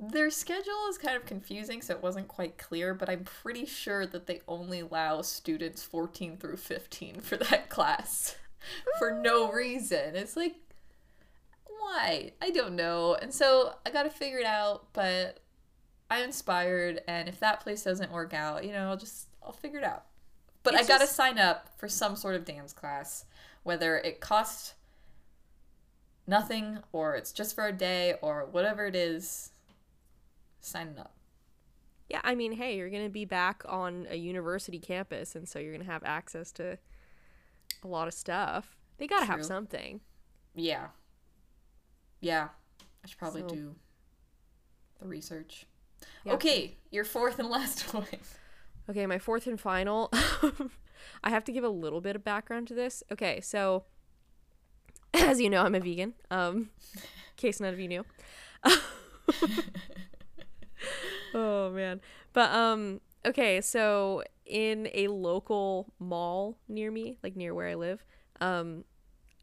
their 0.00 0.30
schedule 0.30 0.88
is 0.88 0.96
kind 0.96 1.16
of 1.16 1.26
confusing, 1.26 1.82
so 1.82 1.94
it 1.94 2.02
wasn't 2.02 2.28
quite 2.28 2.56
clear, 2.56 2.94
but 2.94 3.10
I'm 3.10 3.24
pretty 3.24 3.66
sure 3.66 4.06
that 4.06 4.26
they 4.26 4.40
only 4.48 4.80
allow 4.80 5.22
students 5.22 5.82
14 5.82 6.38
through 6.38 6.56
15 6.56 7.20
for 7.20 7.36
that 7.36 7.68
class 7.68 8.36
for 8.98 9.10
no 9.10 9.52
reason. 9.52 10.14
It's 10.14 10.36
like, 10.36 10.54
why? 11.66 12.32
I 12.40 12.50
don't 12.50 12.74
know. 12.76 13.16
And 13.20 13.34
so 13.34 13.74
I 13.84 13.90
got 13.90 14.04
to 14.04 14.10
figure 14.10 14.38
it 14.38 14.46
out, 14.46 14.86
but 14.92 15.40
I'm 16.10 16.24
inspired, 16.24 17.02
and 17.06 17.28
if 17.28 17.40
that 17.40 17.60
place 17.60 17.82
doesn't 17.82 18.12
work 18.12 18.32
out, 18.32 18.64
you 18.64 18.72
know, 18.72 18.88
I'll 18.88 18.96
just, 18.96 19.28
I'll 19.42 19.52
figure 19.52 19.80
it 19.80 19.84
out. 19.84 20.04
But 20.62 20.74
It's 20.74 20.84
I 20.84 20.86
got 20.88 20.98
to 20.98 21.04
just- 21.04 21.16
sign 21.16 21.38
up 21.38 21.68
for 21.78 21.88
some 21.88 22.16
sort 22.16 22.34
of 22.34 22.44
dance 22.44 22.72
class, 22.72 23.24
whether 23.62 23.96
it 23.98 24.20
costs 24.20 24.74
nothing 26.26 26.78
or 26.92 27.14
it's 27.14 27.32
just 27.32 27.54
for 27.54 27.66
a 27.66 27.72
day 27.72 28.16
or 28.20 28.44
whatever 28.46 28.86
it 28.86 28.96
is. 28.96 29.52
Sign 30.60 30.94
up. 30.98 31.14
Yeah, 32.08 32.20
I 32.24 32.34
mean, 32.34 32.52
hey, 32.52 32.76
you're 32.76 32.90
to 33.04 33.10
be 33.10 33.24
back 33.24 33.62
on 33.66 34.06
a 34.10 34.16
university 34.16 34.78
campus, 34.78 35.34
and 35.36 35.48
so 35.48 35.58
you're 35.58 35.72
to 35.84 35.90
have 35.92 36.02
access 36.04 36.50
to 36.52 36.78
a 37.82 37.86
lot 37.88 38.08
of 38.08 38.14
stuff. 38.14 38.76
They 38.96 39.06
got 39.06 39.20
to 39.20 39.26
have 39.26 39.44
something. 39.44 40.00
Yeah. 40.54 40.88
Yeah. 42.20 42.48
I 43.04 43.06
should 43.08 43.18
probably 43.18 43.42
So- 43.42 43.48
do 43.48 43.74
the 45.00 45.06
research. 45.06 45.66
Yeah. 46.24 46.32
Okay, 46.34 46.76
your 46.90 47.04
fourth 47.04 47.38
and 47.38 47.48
last 47.48 47.82
one. 47.94 48.06
Okay, 48.90 49.06
my 49.06 49.18
fourth 49.18 49.46
and 49.46 49.60
final. 49.60 50.10
I 51.22 51.30
have 51.30 51.44
to 51.44 51.52
give 51.52 51.64
a 51.64 51.68
little 51.68 52.00
bit 52.00 52.16
of 52.16 52.24
background 52.24 52.68
to 52.68 52.74
this. 52.74 53.02
Okay, 53.12 53.40
so 53.40 53.84
as 55.14 55.40
you 55.40 55.50
know, 55.50 55.62
I'm 55.62 55.74
a 55.74 55.80
vegan. 55.80 56.14
Um, 56.30 56.70
case 57.36 57.60
none 57.60 57.74
of 57.74 57.80
you 57.80 57.88
knew. 57.88 58.04
oh 61.34 61.70
man, 61.70 62.00
but 62.32 62.50
um, 62.50 63.00
okay, 63.26 63.60
so 63.60 64.22
in 64.46 64.88
a 64.94 65.08
local 65.08 65.92
mall 65.98 66.58
near 66.66 66.90
me, 66.90 67.18
like 67.22 67.36
near 67.36 67.54
where 67.54 67.68
I 67.68 67.74
live, 67.74 68.04
um, 68.40 68.84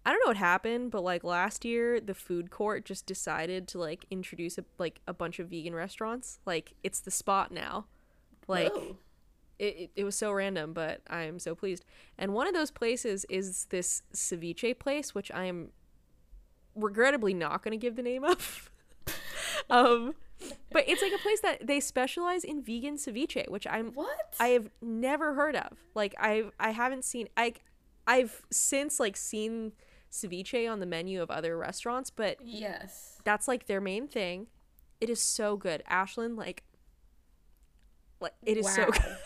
I 0.05 0.11
don't 0.11 0.19
know 0.25 0.29
what 0.29 0.37
happened, 0.37 0.91
but 0.91 1.03
like 1.03 1.23
last 1.23 1.65
year, 1.65 1.99
the 1.99 2.13
food 2.13 2.51
court 2.51 2.85
just 2.85 3.05
decided 3.05 3.67
to 3.69 3.79
like 3.79 4.05
introduce 4.11 4.57
a, 4.57 4.65
like 4.77 5.01
a 5.07 5.13
bunch 5.13 5.39
of 5.39 5.49
vegan 5.49 5.73
restaurants. 5.73 6.39
Like 6.45 6.73
it's 6.83 6.99
the 6.99 7.11
spot 7.11 7.51
now. 7.51 7.85
Like 8.47 8.73
Whoa. 8.73 8.97
It, 9.60 9.64
it, 9.78 9.91
it 9.95 10.03
was 10.03 10.16
so 10.16 10.32
random, 10.32 10.74
but 10.74 11.01
I 11.10 11.24
am 11.24 11.39
so 11.39 11.56
pleased. 11.56 11.86
And 12.18 12.34
one 12.34 12.47
of 12.47 12.53
those 12.53 12.72
places 12.72 13.26
is 13.30 13.66
this 13.70 14.01
ceviche 14.14 14.78
place, 14.78 15.16
which 15.16 15.32
I 15.32 15.45
am 15.45 15.70
regrettably 16.76 17.34
not 17.34 17.64
going 17.64 17.72
to 17.72 17.78
give 17.78 17.95
the 17.95 18.03
name 18.03 18.24
of. 18.24 18.70
um, 19.70 20.16
but 20.72 20.84
it's 20.88 21.01
like 21.01 21.14
a 21.14 21.22
place 21.22 21.39
that 21.41 21.66
they 21.66 21.80
specialize 21.80 22.43
in 22.43 22.62
vegan 22.62 22.97
ceviche, 22.97 23.49
which 23.49 23.66
I'm 23.68 23.93
what? 23.93 24.36
I 24.39 24.49
have 24.49 24.70
never 24.82 25.34
heard 25.34 25.56
of. 25.56 25.78
Like 25.93 26.14
I've 26.20 26.51
I 26.60 26.72
haven't 26.72 27.06
seen 27.06 27.30
I 27.38 27.53
I've 28.06 28.45
since 28.51 28.99
like 28.99 29.16
seen 29.16 29.72
ceviche 30.12 30.70
on 30.70 30.80
the 30.80 30.86
menu 30.86 31.22
of 31.22 31.32
other 31.32 31.58
restaurants, 31.58 32.10
but 32.10 32.38
yes. 32.43 33.20
that's 33.24 33.47
like 33.47 33.68
their 33.68 33.82
main 33.82 34.08
thing. 34.08 34.47
It 34.99 35.10
is 35.10 35.22
so 35.22 35.56
good. 35.56 35.84
Ashland 35.88 36.36
like 36.36 36.64
like 38.20 38.34
it 38.45 38.58
is 38.58 38.74
so 38.74 38.86
good. 38.86 39.18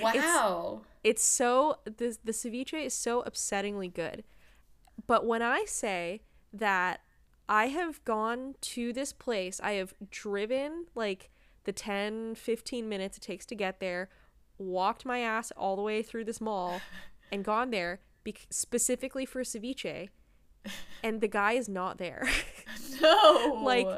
Wow. 0.00 0.82
It's 1.04 1.22
so 1.22 1.78
the 1.84 2.16
the 2.24 2.32
ceviche 2.32 2.84
is 2.84 2.94
so 2.94 3.22
upsettingly 3.22 3.92
good. 3.92 4.24
But 5.06 5.26
when 5.26 5.42
I 5.42 5.64
say 5.66 6.22
that 6.52 7.00
I 7.48 7.68
have 7.68 8.04
gone 8.04 8.54
to 8.60 8.92
this 8.92 9.12
place, 9.12 9.60
I 9.62 9.72
have 9.72 9.94
driven 10.10 10.86
like 10.94 11.30
the 11.64 11.72
10 11.72 12.34
15 12.34 12.88
minutes 12.88 13.18
it 13.18 13.20
takes 13.20 13.46
to 13.46 13.54
get 13.54 13.80
there, 13.80 14.08
walked 14.58 15.04
my 15.04 15.20
ass 15.20 15.52
all 15.56 15.76
the 15.76 15.82
way 15.82 16.02
through 16.02 16.24
this 16.24 16.40
mall 16.40 16.80
and 17.32 17.44
gone 17.44 17.70
there 17.70 18.00
bec- 18.24 18.46
specifically 18.50 19.26
for 19.26 19.42
ceviche 19.42 20.08
and 21.02 21.20
the 21.20 21.28
guy 21.28 21.52
is 21.52 21.68
not 21.68 21.98
there. 21.98 22.28
no. 23.00 23.60
like, 23.64 23.88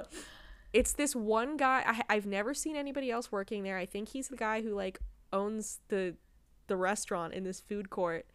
it's 0.73 0.93
this 0.93 1.15
one 1.17 1.57
guy 1.57 1.83
I, 1.87 2.17
I've 2.17 2.27
never 2.27 2.55
seen 2.55 2.77
anybody 2.77 3.11
else 3.11 3.33
working 3.33 3.63
there. 3.63 3.79
I 3.79 3.87
think 3.87 4.11
he's 4.11 4.29
the 4.29 4.37
guy 4.37 4.63
who 4.63 4.75
like 4.75 4.99
owns 5.33 5.81
the 5.89 6.17
the 6.67 6.77
restaurant 6.77 7.33
in 7.35 7.45
this 7.45 7.61
food 7.61 7.91
court. 7.91 8.27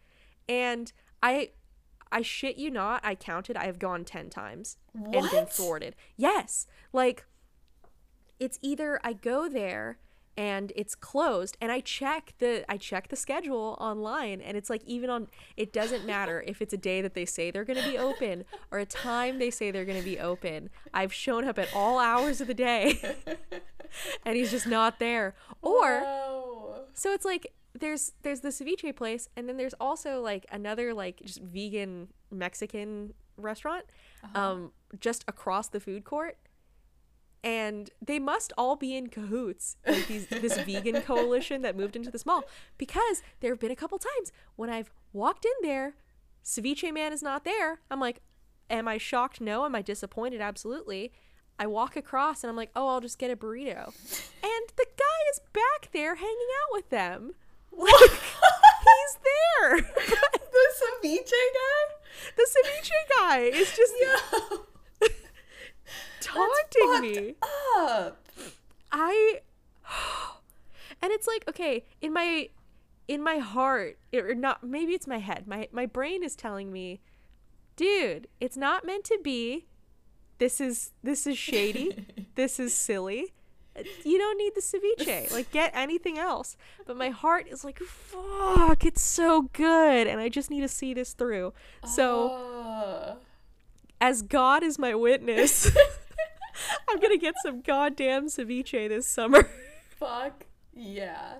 And 0.48 0.92
I 1.22 1.50
I 2.12 2.22
shit 2.22 2.56
you 2.56 2.70
not, 2.70 3.00
I 3.04 3.14
counted 3.14 3.56
I 3.56 3.64
have 3.66 3.78
gone 3.78 4.04
10 4.04 4.30
times 4.30 4.76
and 4.94 5.12
been 5.12 5.22
What? 5.22 5.52
thwarted. 5.52 5.96
Yes. 6.16 6.66
Like 6.92 7.26
it's 8.40 8.58
either 8.62 9.00
I 9.04 9.12
go 9.12 9.48
there 9.48 9.98
and 10.36 10.72
it's 10.74 10.96
closed 10.96 11.56
and 11.60 11.70
I 11.70 11.78
check 11.78 12.34
the 12.38 12.64
I 12.68 12.76
check 12.76 13.06
the 13.08 13.14
schedule 13.16 13.76
online 13.80 14.40
and 14.40 14.56
it's 14.56 14.68
like 14.68 14.82
even 14.84 15.08
on 15.08 15.28
it 15.56 15.72
doesn't 15.72 16.04
matter 16.14 16.42
if 16.46 16.60
it's 16.60 16.72
a 16.74 16.76
day 16.76 17.00
that 17.02 17.14
they 17.14 17.24
say 17.24 17.50
they're 17.52 17.64
going 17.64 17.80
to 17.82 17.88
be 17.88 17.96
open 17.98 18.44
or 18.72 18.80
a 18.80 18.84
time 18.86 19.38
they 19.38 19.50
say 19.50 19.70
they're 19.70 19.84
going 19.84 19.98
to 19.98 20.04
be 20.04 20.18
open. 20.18 20.70
I've 20.92 21.12
shown 21.12 21.44
up 21.46 21.56
at 21.58 21.68
all 21.72 22.00
hours 22.00 22.40
of 22.40 22.48
the 22.48 22.54
day 22.54 23.14
and 24.26 24.36
he's 24.36 24.50
just 24.50 24.66
not 24.66 24.98
there. 24.98 25.34
Or 25.62 26.00
Wow. 26.02 26.43
So 26.94 27.12
it's 27.12 27.24
like 27.24 27.52
there's 27.78 28.12
there's 28.22 28.40
the 28.40 28.48
ceviche 28.48 28.94
place 28.94 29.28
and 29.36 29.48
then 29.48 29.56
there's 29.56 29.74
also 29.80 30.20
like 30.20 30.46
another 30.50 30.94
like 30.94 31.20
just 31.24 31.40
vegan 31.42 32.08
Mexican 32.30 33.14
restaurant 33.36 33.84
um 34.34 34.70
just 35.00 35.24
across 35.28 35.68
the 35.68 35.80
food 35.80 36.04
court. 36.04 36.36
And 37.42 37.90
they 38.00 38.18
must 38.18 38.54
all 38.56 38.74
be 38.74 38.96
in 38.96 39.08
cahoots 39.08 39.76
with 39.86 40.08
these, 40.08 40.26
this 40.28 40.56
vegan 40.66 41.02
coalition 41.02 41.60
that 41.60 41.76
moved 41.76 41.94
into 41.94 42.10
this 42.10 42.24
mall 42.24 42.44
because 42.78 43.22
there 43.40 43.52
have 43.52 43.60
been 43.60 43.70
a 43.70 43.76
couple 43.76 43.98
times 43.98 44.32
when 44.56 44.70
I've 44.70 44.90
walked 45.12 45.44
in 45.44 45.52
there, 45.60 45.94
ceviche 46.42 46.90
man 46.90 47.12
is 47.12 47.22
not 47.22 47.44
there. 47.44 47.80
I'm 47.90 48.00
like, 48.00 48.22
am 48.70 48.88
I 48.88 48.96
shocked? 48.96 49.42
No. 49.42 49.66
Am 49.66 49.74
I 49.74 49.82
disappointed? 49.82 50.40
Absolutely. 50.40 51.12
I 51.58 51.66
walk 51.66 51.96
across 51.96 52.42
and 52.42 52.50
I'm 52.50 52.56
like, 52.56 52.70
oh, 52.74 52.88
I'll 52.88 53.00
just 53.00 53.18
get 53.18 53.30
a 53.30 53.36
burrito. 53.36 53.86
And 54.42 54.66
the 54.76 54.86
guy 54.96 55.20
is 55.32 55.40
back 55.52 55.90
there 55.92 56.16
hanging 56.16 56.48
out 56.62 56.72
with 56.72 56.90
them. 56.90 57.32
Like, 57.72 57.90
he's 57.90 59.18
there. 59.24 59.80
the 59.80 60.68
ceviche 61.02 61.30
guy? 61.30 61.94
the 62.36 62.46
ceviche 62.46 63.18
guy 63.18 63.38
is 63.38 63.76
just 63.76 63.92
Yo. 64.00 64.66
taunting 66.20 67.00
me. 67.00 67.34
Up. 67.76 68.26
I 68.92 69.40
and 71.02 71.12
it's 71.12 71.26
like 71.26 71.44
okay 71.48 71.84
in 72.00 72.12
my 72.12 72.48
in 73.08 73.22
my 73.22 73.38
heart 73.38 73.98
or 74.14 74.34
not 74.34 74.62
maybe 74.62 74.92
it's 74.92 75.06
my 75.06 75.18
head 75.18 75.46
my 75.46 75.68
my 75.72 75.84
brain 75.86 76.22
is 76.22 76.34
telling 76.34 76.72
me 76.72 77.00
dude 77.76 78.28
it's 78.40 78.56
not 78.56 78.86
meant 78.86 79.04
to 79.04 79.18
be 79.22 79.66
this 80.38 80.60
is 80.60 80.92
this 81.02 81.26
is 81.26 81.38
shady. 81.38 82.06
This 82.34 82.58
is 82.58 82.74
silly. 82.74 83.32
You 84.04 84.18
don't 84.18 84.36
need 84.38 84.54
the 84.56 84.60
ceviche. 84.60 85.30
Like 85.32 85.52
get 85.52 85.70
anything 85.74 86.18
else. 86.18 86.56
But 86.84 86.96
my 86.96 87.10
heart 87.10 87.46
is 87.48 87.64
like 87.64 87.78
fuck 87.78 88.84
it's 88.84 89.02
so 89.02 89.42
good. 89.52 90.06
And 90.08 90.20
i 90.20 90.28
just 90.28 90.50
need 90.50 90.62
to 90.62 90.68
see 90.68 90.94
this 90.94 91.12
through. 91.12 91.52
So 91.86 92.30
Oh. 92.32 93.16
as 94.00 94.22
god 94.22 94.62
is 94.64 94.78
my 94.78 94.94
witness 94.94 95.70
i'm 96.88 97.00
gonna 97.00 97.16
get 97.18 97.34
some 97.42 97.60
goddamn 97.62 98.26
ceviche 98.26 98.88
this 98.88 99.06
summer. 99.06 99.48
Fuck 99.98 100.46
yeah. 100.72 101.34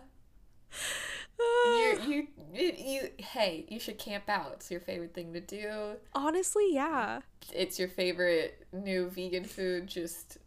You, 1.67 2.29
you, 2.53 2.73
you, 2.77 3.11
hey, 3.19 3.65
you 3.69 3.81
should 3.81 3.99
camp 3.99 4.29
out. 4.29 4.53
It's 4.55 4.71
your 4.71 4.81
favorite 4.81 5.15
thing 5.15 5.33
to 5.33 5.41
do. 5.41 5.97
Honestly, 6.15 6.69
yeah. 6.73 7.21
It's 7.53 7.79
your 7.79 7.89
favorite 7.89 8.67
new 8.73 9.09
vegan 9.09 9.45
food. 9.45 9.87
Just 9.87 10.39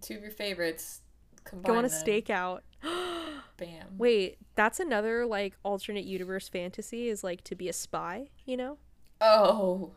two 0.00 0.16
of 0.16 0.22
your 0.22 0.30
favorites. 0.32 1.00
Combine 1.44 1.72
Go 1.72 1.78
on 1.78 1.84
a 1.84 1.88
them. 1.88 2.04
stakeout. 2.04 2.60
Bam. 3.56 3.86
Wait, 3.96 4.38
that's 4.56 4.80
another 4.80 5.24
like 5.24 5.54
alternate 5.62 6.04
universe 6.04 6.48
fantasy 6.48 7.08
is 7.08 7.22
like 7.24 7.42
to 7.44 7.54
be 7.54 7.68
a 7.68 7.72
spy, 7.72 8.28
you 8.44 8.56
know? 8.56 8.78
Oh. 9.20 9.92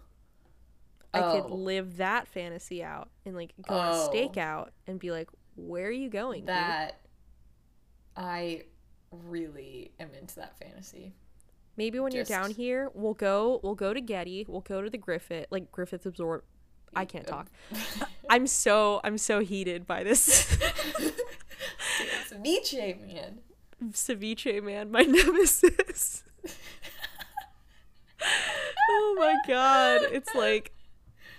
I 1.14 1.22
oh. 1.22 1.42
could 1.42 1.52
live 1.52 1.98
that 1.98 2.28
fantasy 2.28 2.84
out 2.84 3.10
and 3.26 3.36
like 3.36 3.54
go 3.68 3.76
on 3.76 3.94
a 3.94 3.98
Oh. 3.98 4.10
stakeout 4.14 4.70
and 4.88 5.00
be 5.00 5.12
like, 5.12 5.30
where 5.56 5.88
are 5.88 5.92
you 5.92 6.10
going? 6.10 6.42
dude?" 6.42 6.50
that. 6.50 7.00
I 8.16 8.64
really 9.12 9.92
am 10.00 10.10
into 10.20 10.36
that 10.36 10.58
fantasy. 10.60 11.14
Maybe 11.78 12.00
when 12.00 12.12
Just- 12.12 12.30
you're 12.30 12.40
down 12.40 12.52
here, 12.52 12.90
we'll 12.94 13.14
go. 13.14 13.60
We'll 13.64 13.76
go 13.76 13.94
to 13.94 14.02
Getty. 14.02 14.46
We'll 14.48 14.62
go 14.62 14.82
to 14.82 14.90
the 14.90 14.98
Griffith, 14.98 15.46
like 15.50 15.72
Griffith 15.72 16.06
Absorb. 16.06 16.44
I 16.96 17.06
can't 17.06 17.28
talk. 17.28 17.48
I'm 18.30 18.48
so 18.48 19.00
I'm 19.04 19.18
so 19.18 19.40
heated 19.42 19.86
by 19.88 20.04
this 20.04 20.58
ceviche, 22.30 23.00
man. 23.08 23.40
ceviche 23.92 24.62
man, 24.64 24.92
my 24.92 25.02
nemesis. 25.08 26.24
oh 28.90 29.16
my 29.18 29.36
god, 29.48 30.02
it's 30.12 30.34
like 30.36 30.72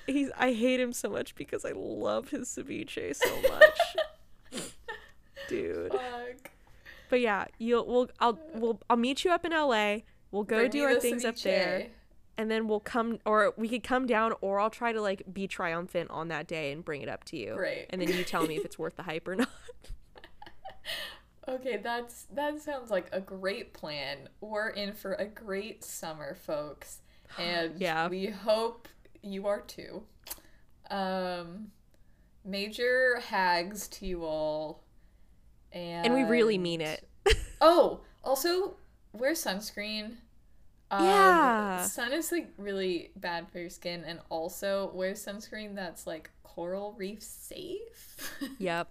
he's. 0.07 0.31
I 0.39 0.53
hate 0.53 0.81
him 0.81 0.93
so 0.93 1.09
much 1.11 1.35
because 1.35 1.65
I 1.65 1.73
love 1.75 2.31
his 2.31 2.49
ceviche 2.49 3.15
so 3.17 3.43
much, 3.43 4.63
dude. 5.49 5.93
Fuck. 5.93 6.51
But 7.11 7.21
yeah, 7.21 7.45
you'll 7.59 7.87
we'll 7.87 8.09
I'll 8.21 8.39
we'll 8.55 8.81
I'll 8.89 8.97
meet 8.97 9.25
you 9.25 9.31
up 9.33 9.45
in 9.45 9.53
LA. 9.53 9.99
We'll 10.31 10.45
go 10.45 10.59
Bring 10.61 10.71
do 10.71 10.85
our 10.85 10.99
things 11.01 11.25
up 11.25 11.37
there. 11.39 11.89
and 12.39 12.51
then 12.51 12.69
we'll 12.69 12.81
come 12.81 13.19
or 13.27 13.53
we 13.57 13.69
could 13.69 13.83
come 13.83 14.07
down 14.07 14.33
or 14.41 14.61
I'll 14.61 14.71
try 14.71 14.93
to 14.93 15.03
like 15.03 15.25
be 15.33 15.47
triumphant 15.49 16.09
on 16.11 16.29
that 16.29 16.47
day 16.47 16.71
and 16.73 16.85
bring 16.85 17.03
it 17.03 17.09
up 17.09 17.25
to 17.25 17.37
you. 17.37 17.55
Great. 17.57 17.87
And 17.91 18.01
then 18.01 18.09
you 18.17 18.25
tell 18.25 18.47
me 18.47 18.57
if 18.57 18.65
it's 18.65 18.79
worth 18.79 18.97
the 18.97 19.03
hype 19.03 19.27
or 19.29 19.35
not. 19.37 19.49
Okay, 21.49 21.79
that's 21.79 22.25
that 22.33 22.61
sounds 22.61 22.91
like 22.91 23.09
a 23.13 23.21
great 23.21 23.73
plan. 23.73 24.29
We're 24.41 24.69
in 24.69 24.93
for 24.93 25.15
a 25.15 25.25
great 25.27 25.83
summer, 25.83 26.37
folks, 26.37 27.01
and 27.39 27.79
Yeah. 27.81 28.09
we 28.09 28.27
hope 28.27 28.87
you 29.23 29.47
are 29.49 29.61
too. 29.61 30.05
Um, 30.91 31.73
major 32.45 33.21
hags 33.21 33.89
to 33.89 34.07
you 34.07 34.25
all, 34.25 34.85
and 35.73 36.07
And 36.07 36.15
we 36.15 36.23
really 36.25 36.59
mean 36.59 36.81
it. 36.81 37.07
Oh, 37.63 38.01
also 38.25 38.77
wear 39.13 39.33
sunscreen. 39.33 40.17
Um, 40.91 41.05
Yeah. 41.05 41.83
sun 41.85 42.13
is 42.13 42.33
like 42.33 42.49
really 42.57 43.11
bad 43.17 43.49
for 43.51 43.59
your 43.59 43.69
skin, 43.71 44.03
and 44.07 44.21
also 44.31 44.91
wear 44.95 45.13
sunscreen 45.13 45.75
that's 45.75 46.07
like 46.07 46.31
coral 46.43 46.95
reef 46.99 47.23
safe. 47.23 48.17
Yep. 48.59 48.89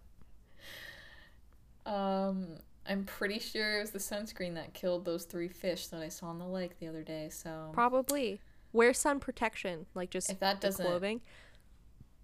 Um, 1.85 2.57
I'm 2.87 3.03
pretty 3.05 3.39
sure 3.39 3.77
it 3.77 3.81
was 3.81 3.91
the 3.91 3.99
sunscreen 3.99 4.55
that 4.55 4.73
killed 4.73 5.05
those 5.05 5.25
three 5.25 5.47
fish 5.47 5.87
that 5.87 6.01
I 6.01 6.09
saw 6.09 6.31
in 6.31 6.39
the 6.39 6.45
lake 6.47 6.79
the 6.79 6.87
other 6.87 7.03
day. 7.03 7.29
So 7.31 7.69
Probably. 7.73 8.39
Wear 8.71 8.93
sun 8.93 9.19
protection, 9.19 9.87
like 9.95 10.11
just 10.11 10.29
if 10.29 10.39
that 10.41 10.61
doesn't 10.61 10.85
clothing. 10.85 11.21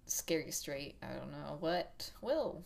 scare 0.06 0.40
you 0.40 0.52
straight, 0.52 0.94
I 1.02 1.08
don't 1.14 1.32
know 1.32 1.56
what 1.58 2.12
will. 2.22 2.62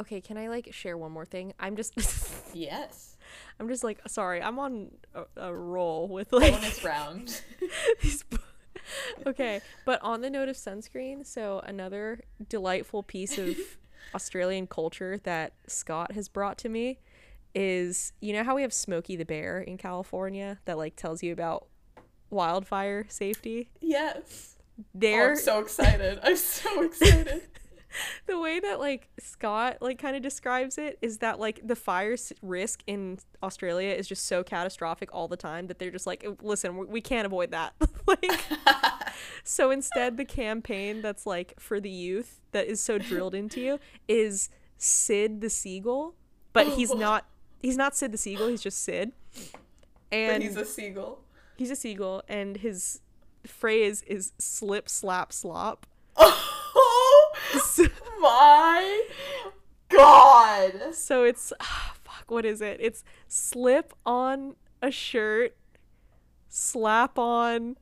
Okay, 0.00 0.20
can 0.20 0.38
I 0.38 0.48
like 0.48 0.72
share 0.72 0.96
one 0.96 1.12
more 1.12 1.26
thing? 1.26 1.52
I'm 1.58 1.76
just 1.76 1.94
Yes, 2.54 3.16
I'm 3.58 3.68
just 3.68 3.84
like 3.84 4.00
sorry, 4.06 4.42
I'm 4.42 4.58
on 4.58 4.90
a, 5.14 5.24
a 5.36 5.54
roll 5.54 6.08
with 6.08 6.32
like 6.32 6.52
bonus 6.52 6.84
round. 6.84 7.42
these 8.02 8.24
okay 9.26 9.60
but 9.84 10.00
on 10.02 10.22
the 10.22 10.30
note 10.30 10.48
of 10.48 10.56
sunscreen 10.56 11.26
so 11.26 11.60
another 11.66 12.20
delightful 12.48 13.02
piece 13.02 13.36
of 13.36 13.54
australian 14.14 14.66
culture 14.66 15.18
that 15.24 15.52
scott 15.66 16.12
has 16.12 16.26
brought 16.26 16.56
to 16.56 16.70
me 16.70 16.98
is 17.54 18.14
you 18.20 18.32
know 18.32 18.42
how 18.42 18.54
we 18.54 18.62
have 18.62 18.72
smokey 18.72 19.14
the 19.14 19.26
bear 19.26 19.60
in 19.60 19.76
california 19.76 20.58
that 20.64 20.78
like 20.78 20.96
tells 20.96 21.22
you 21.22 21.34
about 21.34 21.66
wildfire 22.30 23.04
safety 23.10 23.68
yes. 23.80 24.54
Oh, 24.80 24.84
there 24.94 25.30
I'm 25.30 25.36
so 25.36 25.58
excited. 25.58 26.20
I'm 26.22 26.36
so 26.36 26.82
excited. 26.82 27.42
the 28.26 28.38
way 28.38 28.60
that 28.60 28.80
like 28.80 29.08
Scott 29.18 29.78
like 29.80 29.98
kind 29.98 30.16
of 30.16 30.22
describes 30.22 30.78
it 30.78 30.98
is 31.02 31.18
that 31.18 31.38
like 31.38 31.60
the 31.66 31.76
fire 31.76 32.16
risk 32.42 32.82
in 32.86 33.18
Australia 33.42 33.92
is 33.92 34.06
just 34.06 34.26
so 34.26 34.42
catastrophic 34.42 35.08
all 35.12 35.28
the 35.28 35.36
time 35.36 35.66
that 35.66 35.78
they're 35.78 35.90
just 35.90 36.06
like 36.06 36.24
oh, 36.26 36.36
listen 36.42 36.76
we, 36.88 37.00
can't 37.00 37.26
avoid 37.26 37.50
that. 37.50 37.74
Like 38.06 38.40
so 39.44 39.70
instead 39.70 40.16
the 40.16 40.24
campaign 40.24 41.02
that's 41.02 41.26
like 41.26 41.52
for 41.60 41.78
the 41.78 41.90
youth 41.90 42.40
that 42.52 42.66
is 42.66 42.82
so 42.82 42.96
drilled 42.96 43.34
into 43.34 43.60
you 43.60 43.78
is 44.06 44.48
Sid 44.78 45.42
the 45.42 45.50
seagull 45.50 46.14
but 46.54 46.68
he's 46.68 46.94
not 46.94 47.26
he's 47.60 47.76
not 47.76 47.94
Sid 47.94 48.12
the 48.12 48.18
seagull 48.18 48.48
he's 48.48 48.62
just 48.62 48.82
Sid. 48.82 49.12
But 49.34 50.18
and 50.18 50.42
he's 50.42 50.56
a 50.56 50.64
seagull. 50.64 51.20
he's 51.58 51.70
a 51.70 51.76
seagull 51.76 52.22
and 52.28 52.56
his 52.56 53.00
phrase 53.46 54.02
is 54.06 54.32
slip 54.38 54.88
slap 54.88 55.30
slop. 55.30 55.86
Oh 56.16 56.57
so, 57.62 57.84
my 58.20 59.02
god! 59.88 60.94
So 60.94 61.24
it's 61.24 61.52
ah, 61.60 61.94
fuck. 62.04 62.30
What 62.30 62.44
is 62.44 62.60
it? 62.60 62.78
It's 62.80 63.04
slip 63.26 63.92
on 64.04 64.56
a 64.82 64.90
shirt, 64.90 65.56
slap 66.48 67.18
on 67.18 67.76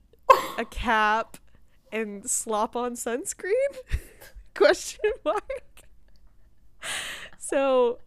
a 0.58 0.64
cap, 0.70 1.38
and 1.92 2.28
slop 2.28 2.76
on 2.76 2.94
sunscreen? 2.94 3.52
Question 4.54 5.12
mark. 5.24 5.82
So, 7.38 7.98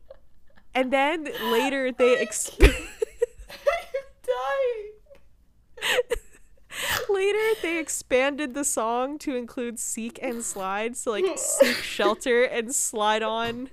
and 0.74 0.92
then 0.92 1.28
later 1.52 1.92
they 1.92 2.16
exp- 2.24 2.62
I'm 2.62 2.74
dying. 4.26 6.10
Later 7.12 7.60
they 7.62 7.78
expanded 7.80 8.54
the 8.54 8.64
song 8.64 9.18
to 9.20 9.36
include 9.36 9.80
seek 9.80 10.20
and 10.22 10.44
slide. 10.44 10.96
So 10.98 11.12
like 11.12 11.26
seek 11.38 11.76
shelter 11.78 12.44
and 12.44 12.74
slide 12.74 13.24
on 13.24 13.70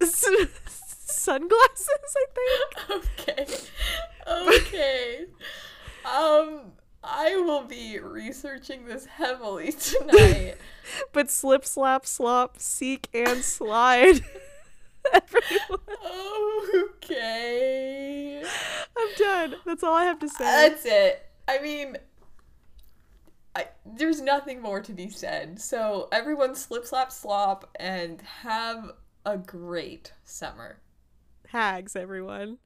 sunglasses. 0.00 1.88
I 2.16 2.26
think. 2.34 3.18
Okay. 3.20 3.46
Okay. 4.28 5.24
Um, 6.04 6.72
I 7.02 7.34
will 7.36 7.64
be 7.64 7.98
researching 7.98 8.84
this 8.84 9.06
heavily 9.06 9.72
tonight. 9.80 10.56
but 11.14 11.30
slip, 11.30 11.64
slap, 11.64 12.04
slop, 12.04 12.58
seek, 12.60 13.08
and 13.14 13.42
slide. 13.42 14.20
Okay. 16.74 18.42
I'm 18.98 19.08
done. 19.16 19.54
That's 19.64 19.82
all 19.82 19.94
I 19.94 20.04
have 20.04 20.18
to 20.18 20.28
say. 20.28 20.44
That's 20.44 20.84
it. 20.84 21.26
I 21.48 21.58
mean, 21.62 21.96
I, 23.58 23.66
there's 23.84 24.20
nothing 24.20 24.62
more 24.62 24.80
to 24.80 24.92
be 24.92 25.10
said. 25.10 25.60
So 25.60 26.08
everyone 26.12 26.54
slip, 26.54 26.86
slap, 26.86 27.10
slop, 27.10 27.68
and 27.74 28.22
have 28.42 28.92
a 29.26 29.36
great 29.36 30.12
summer. 30.24 30.78
Hags, 31.48 31.96
everyone. 31.96 32.58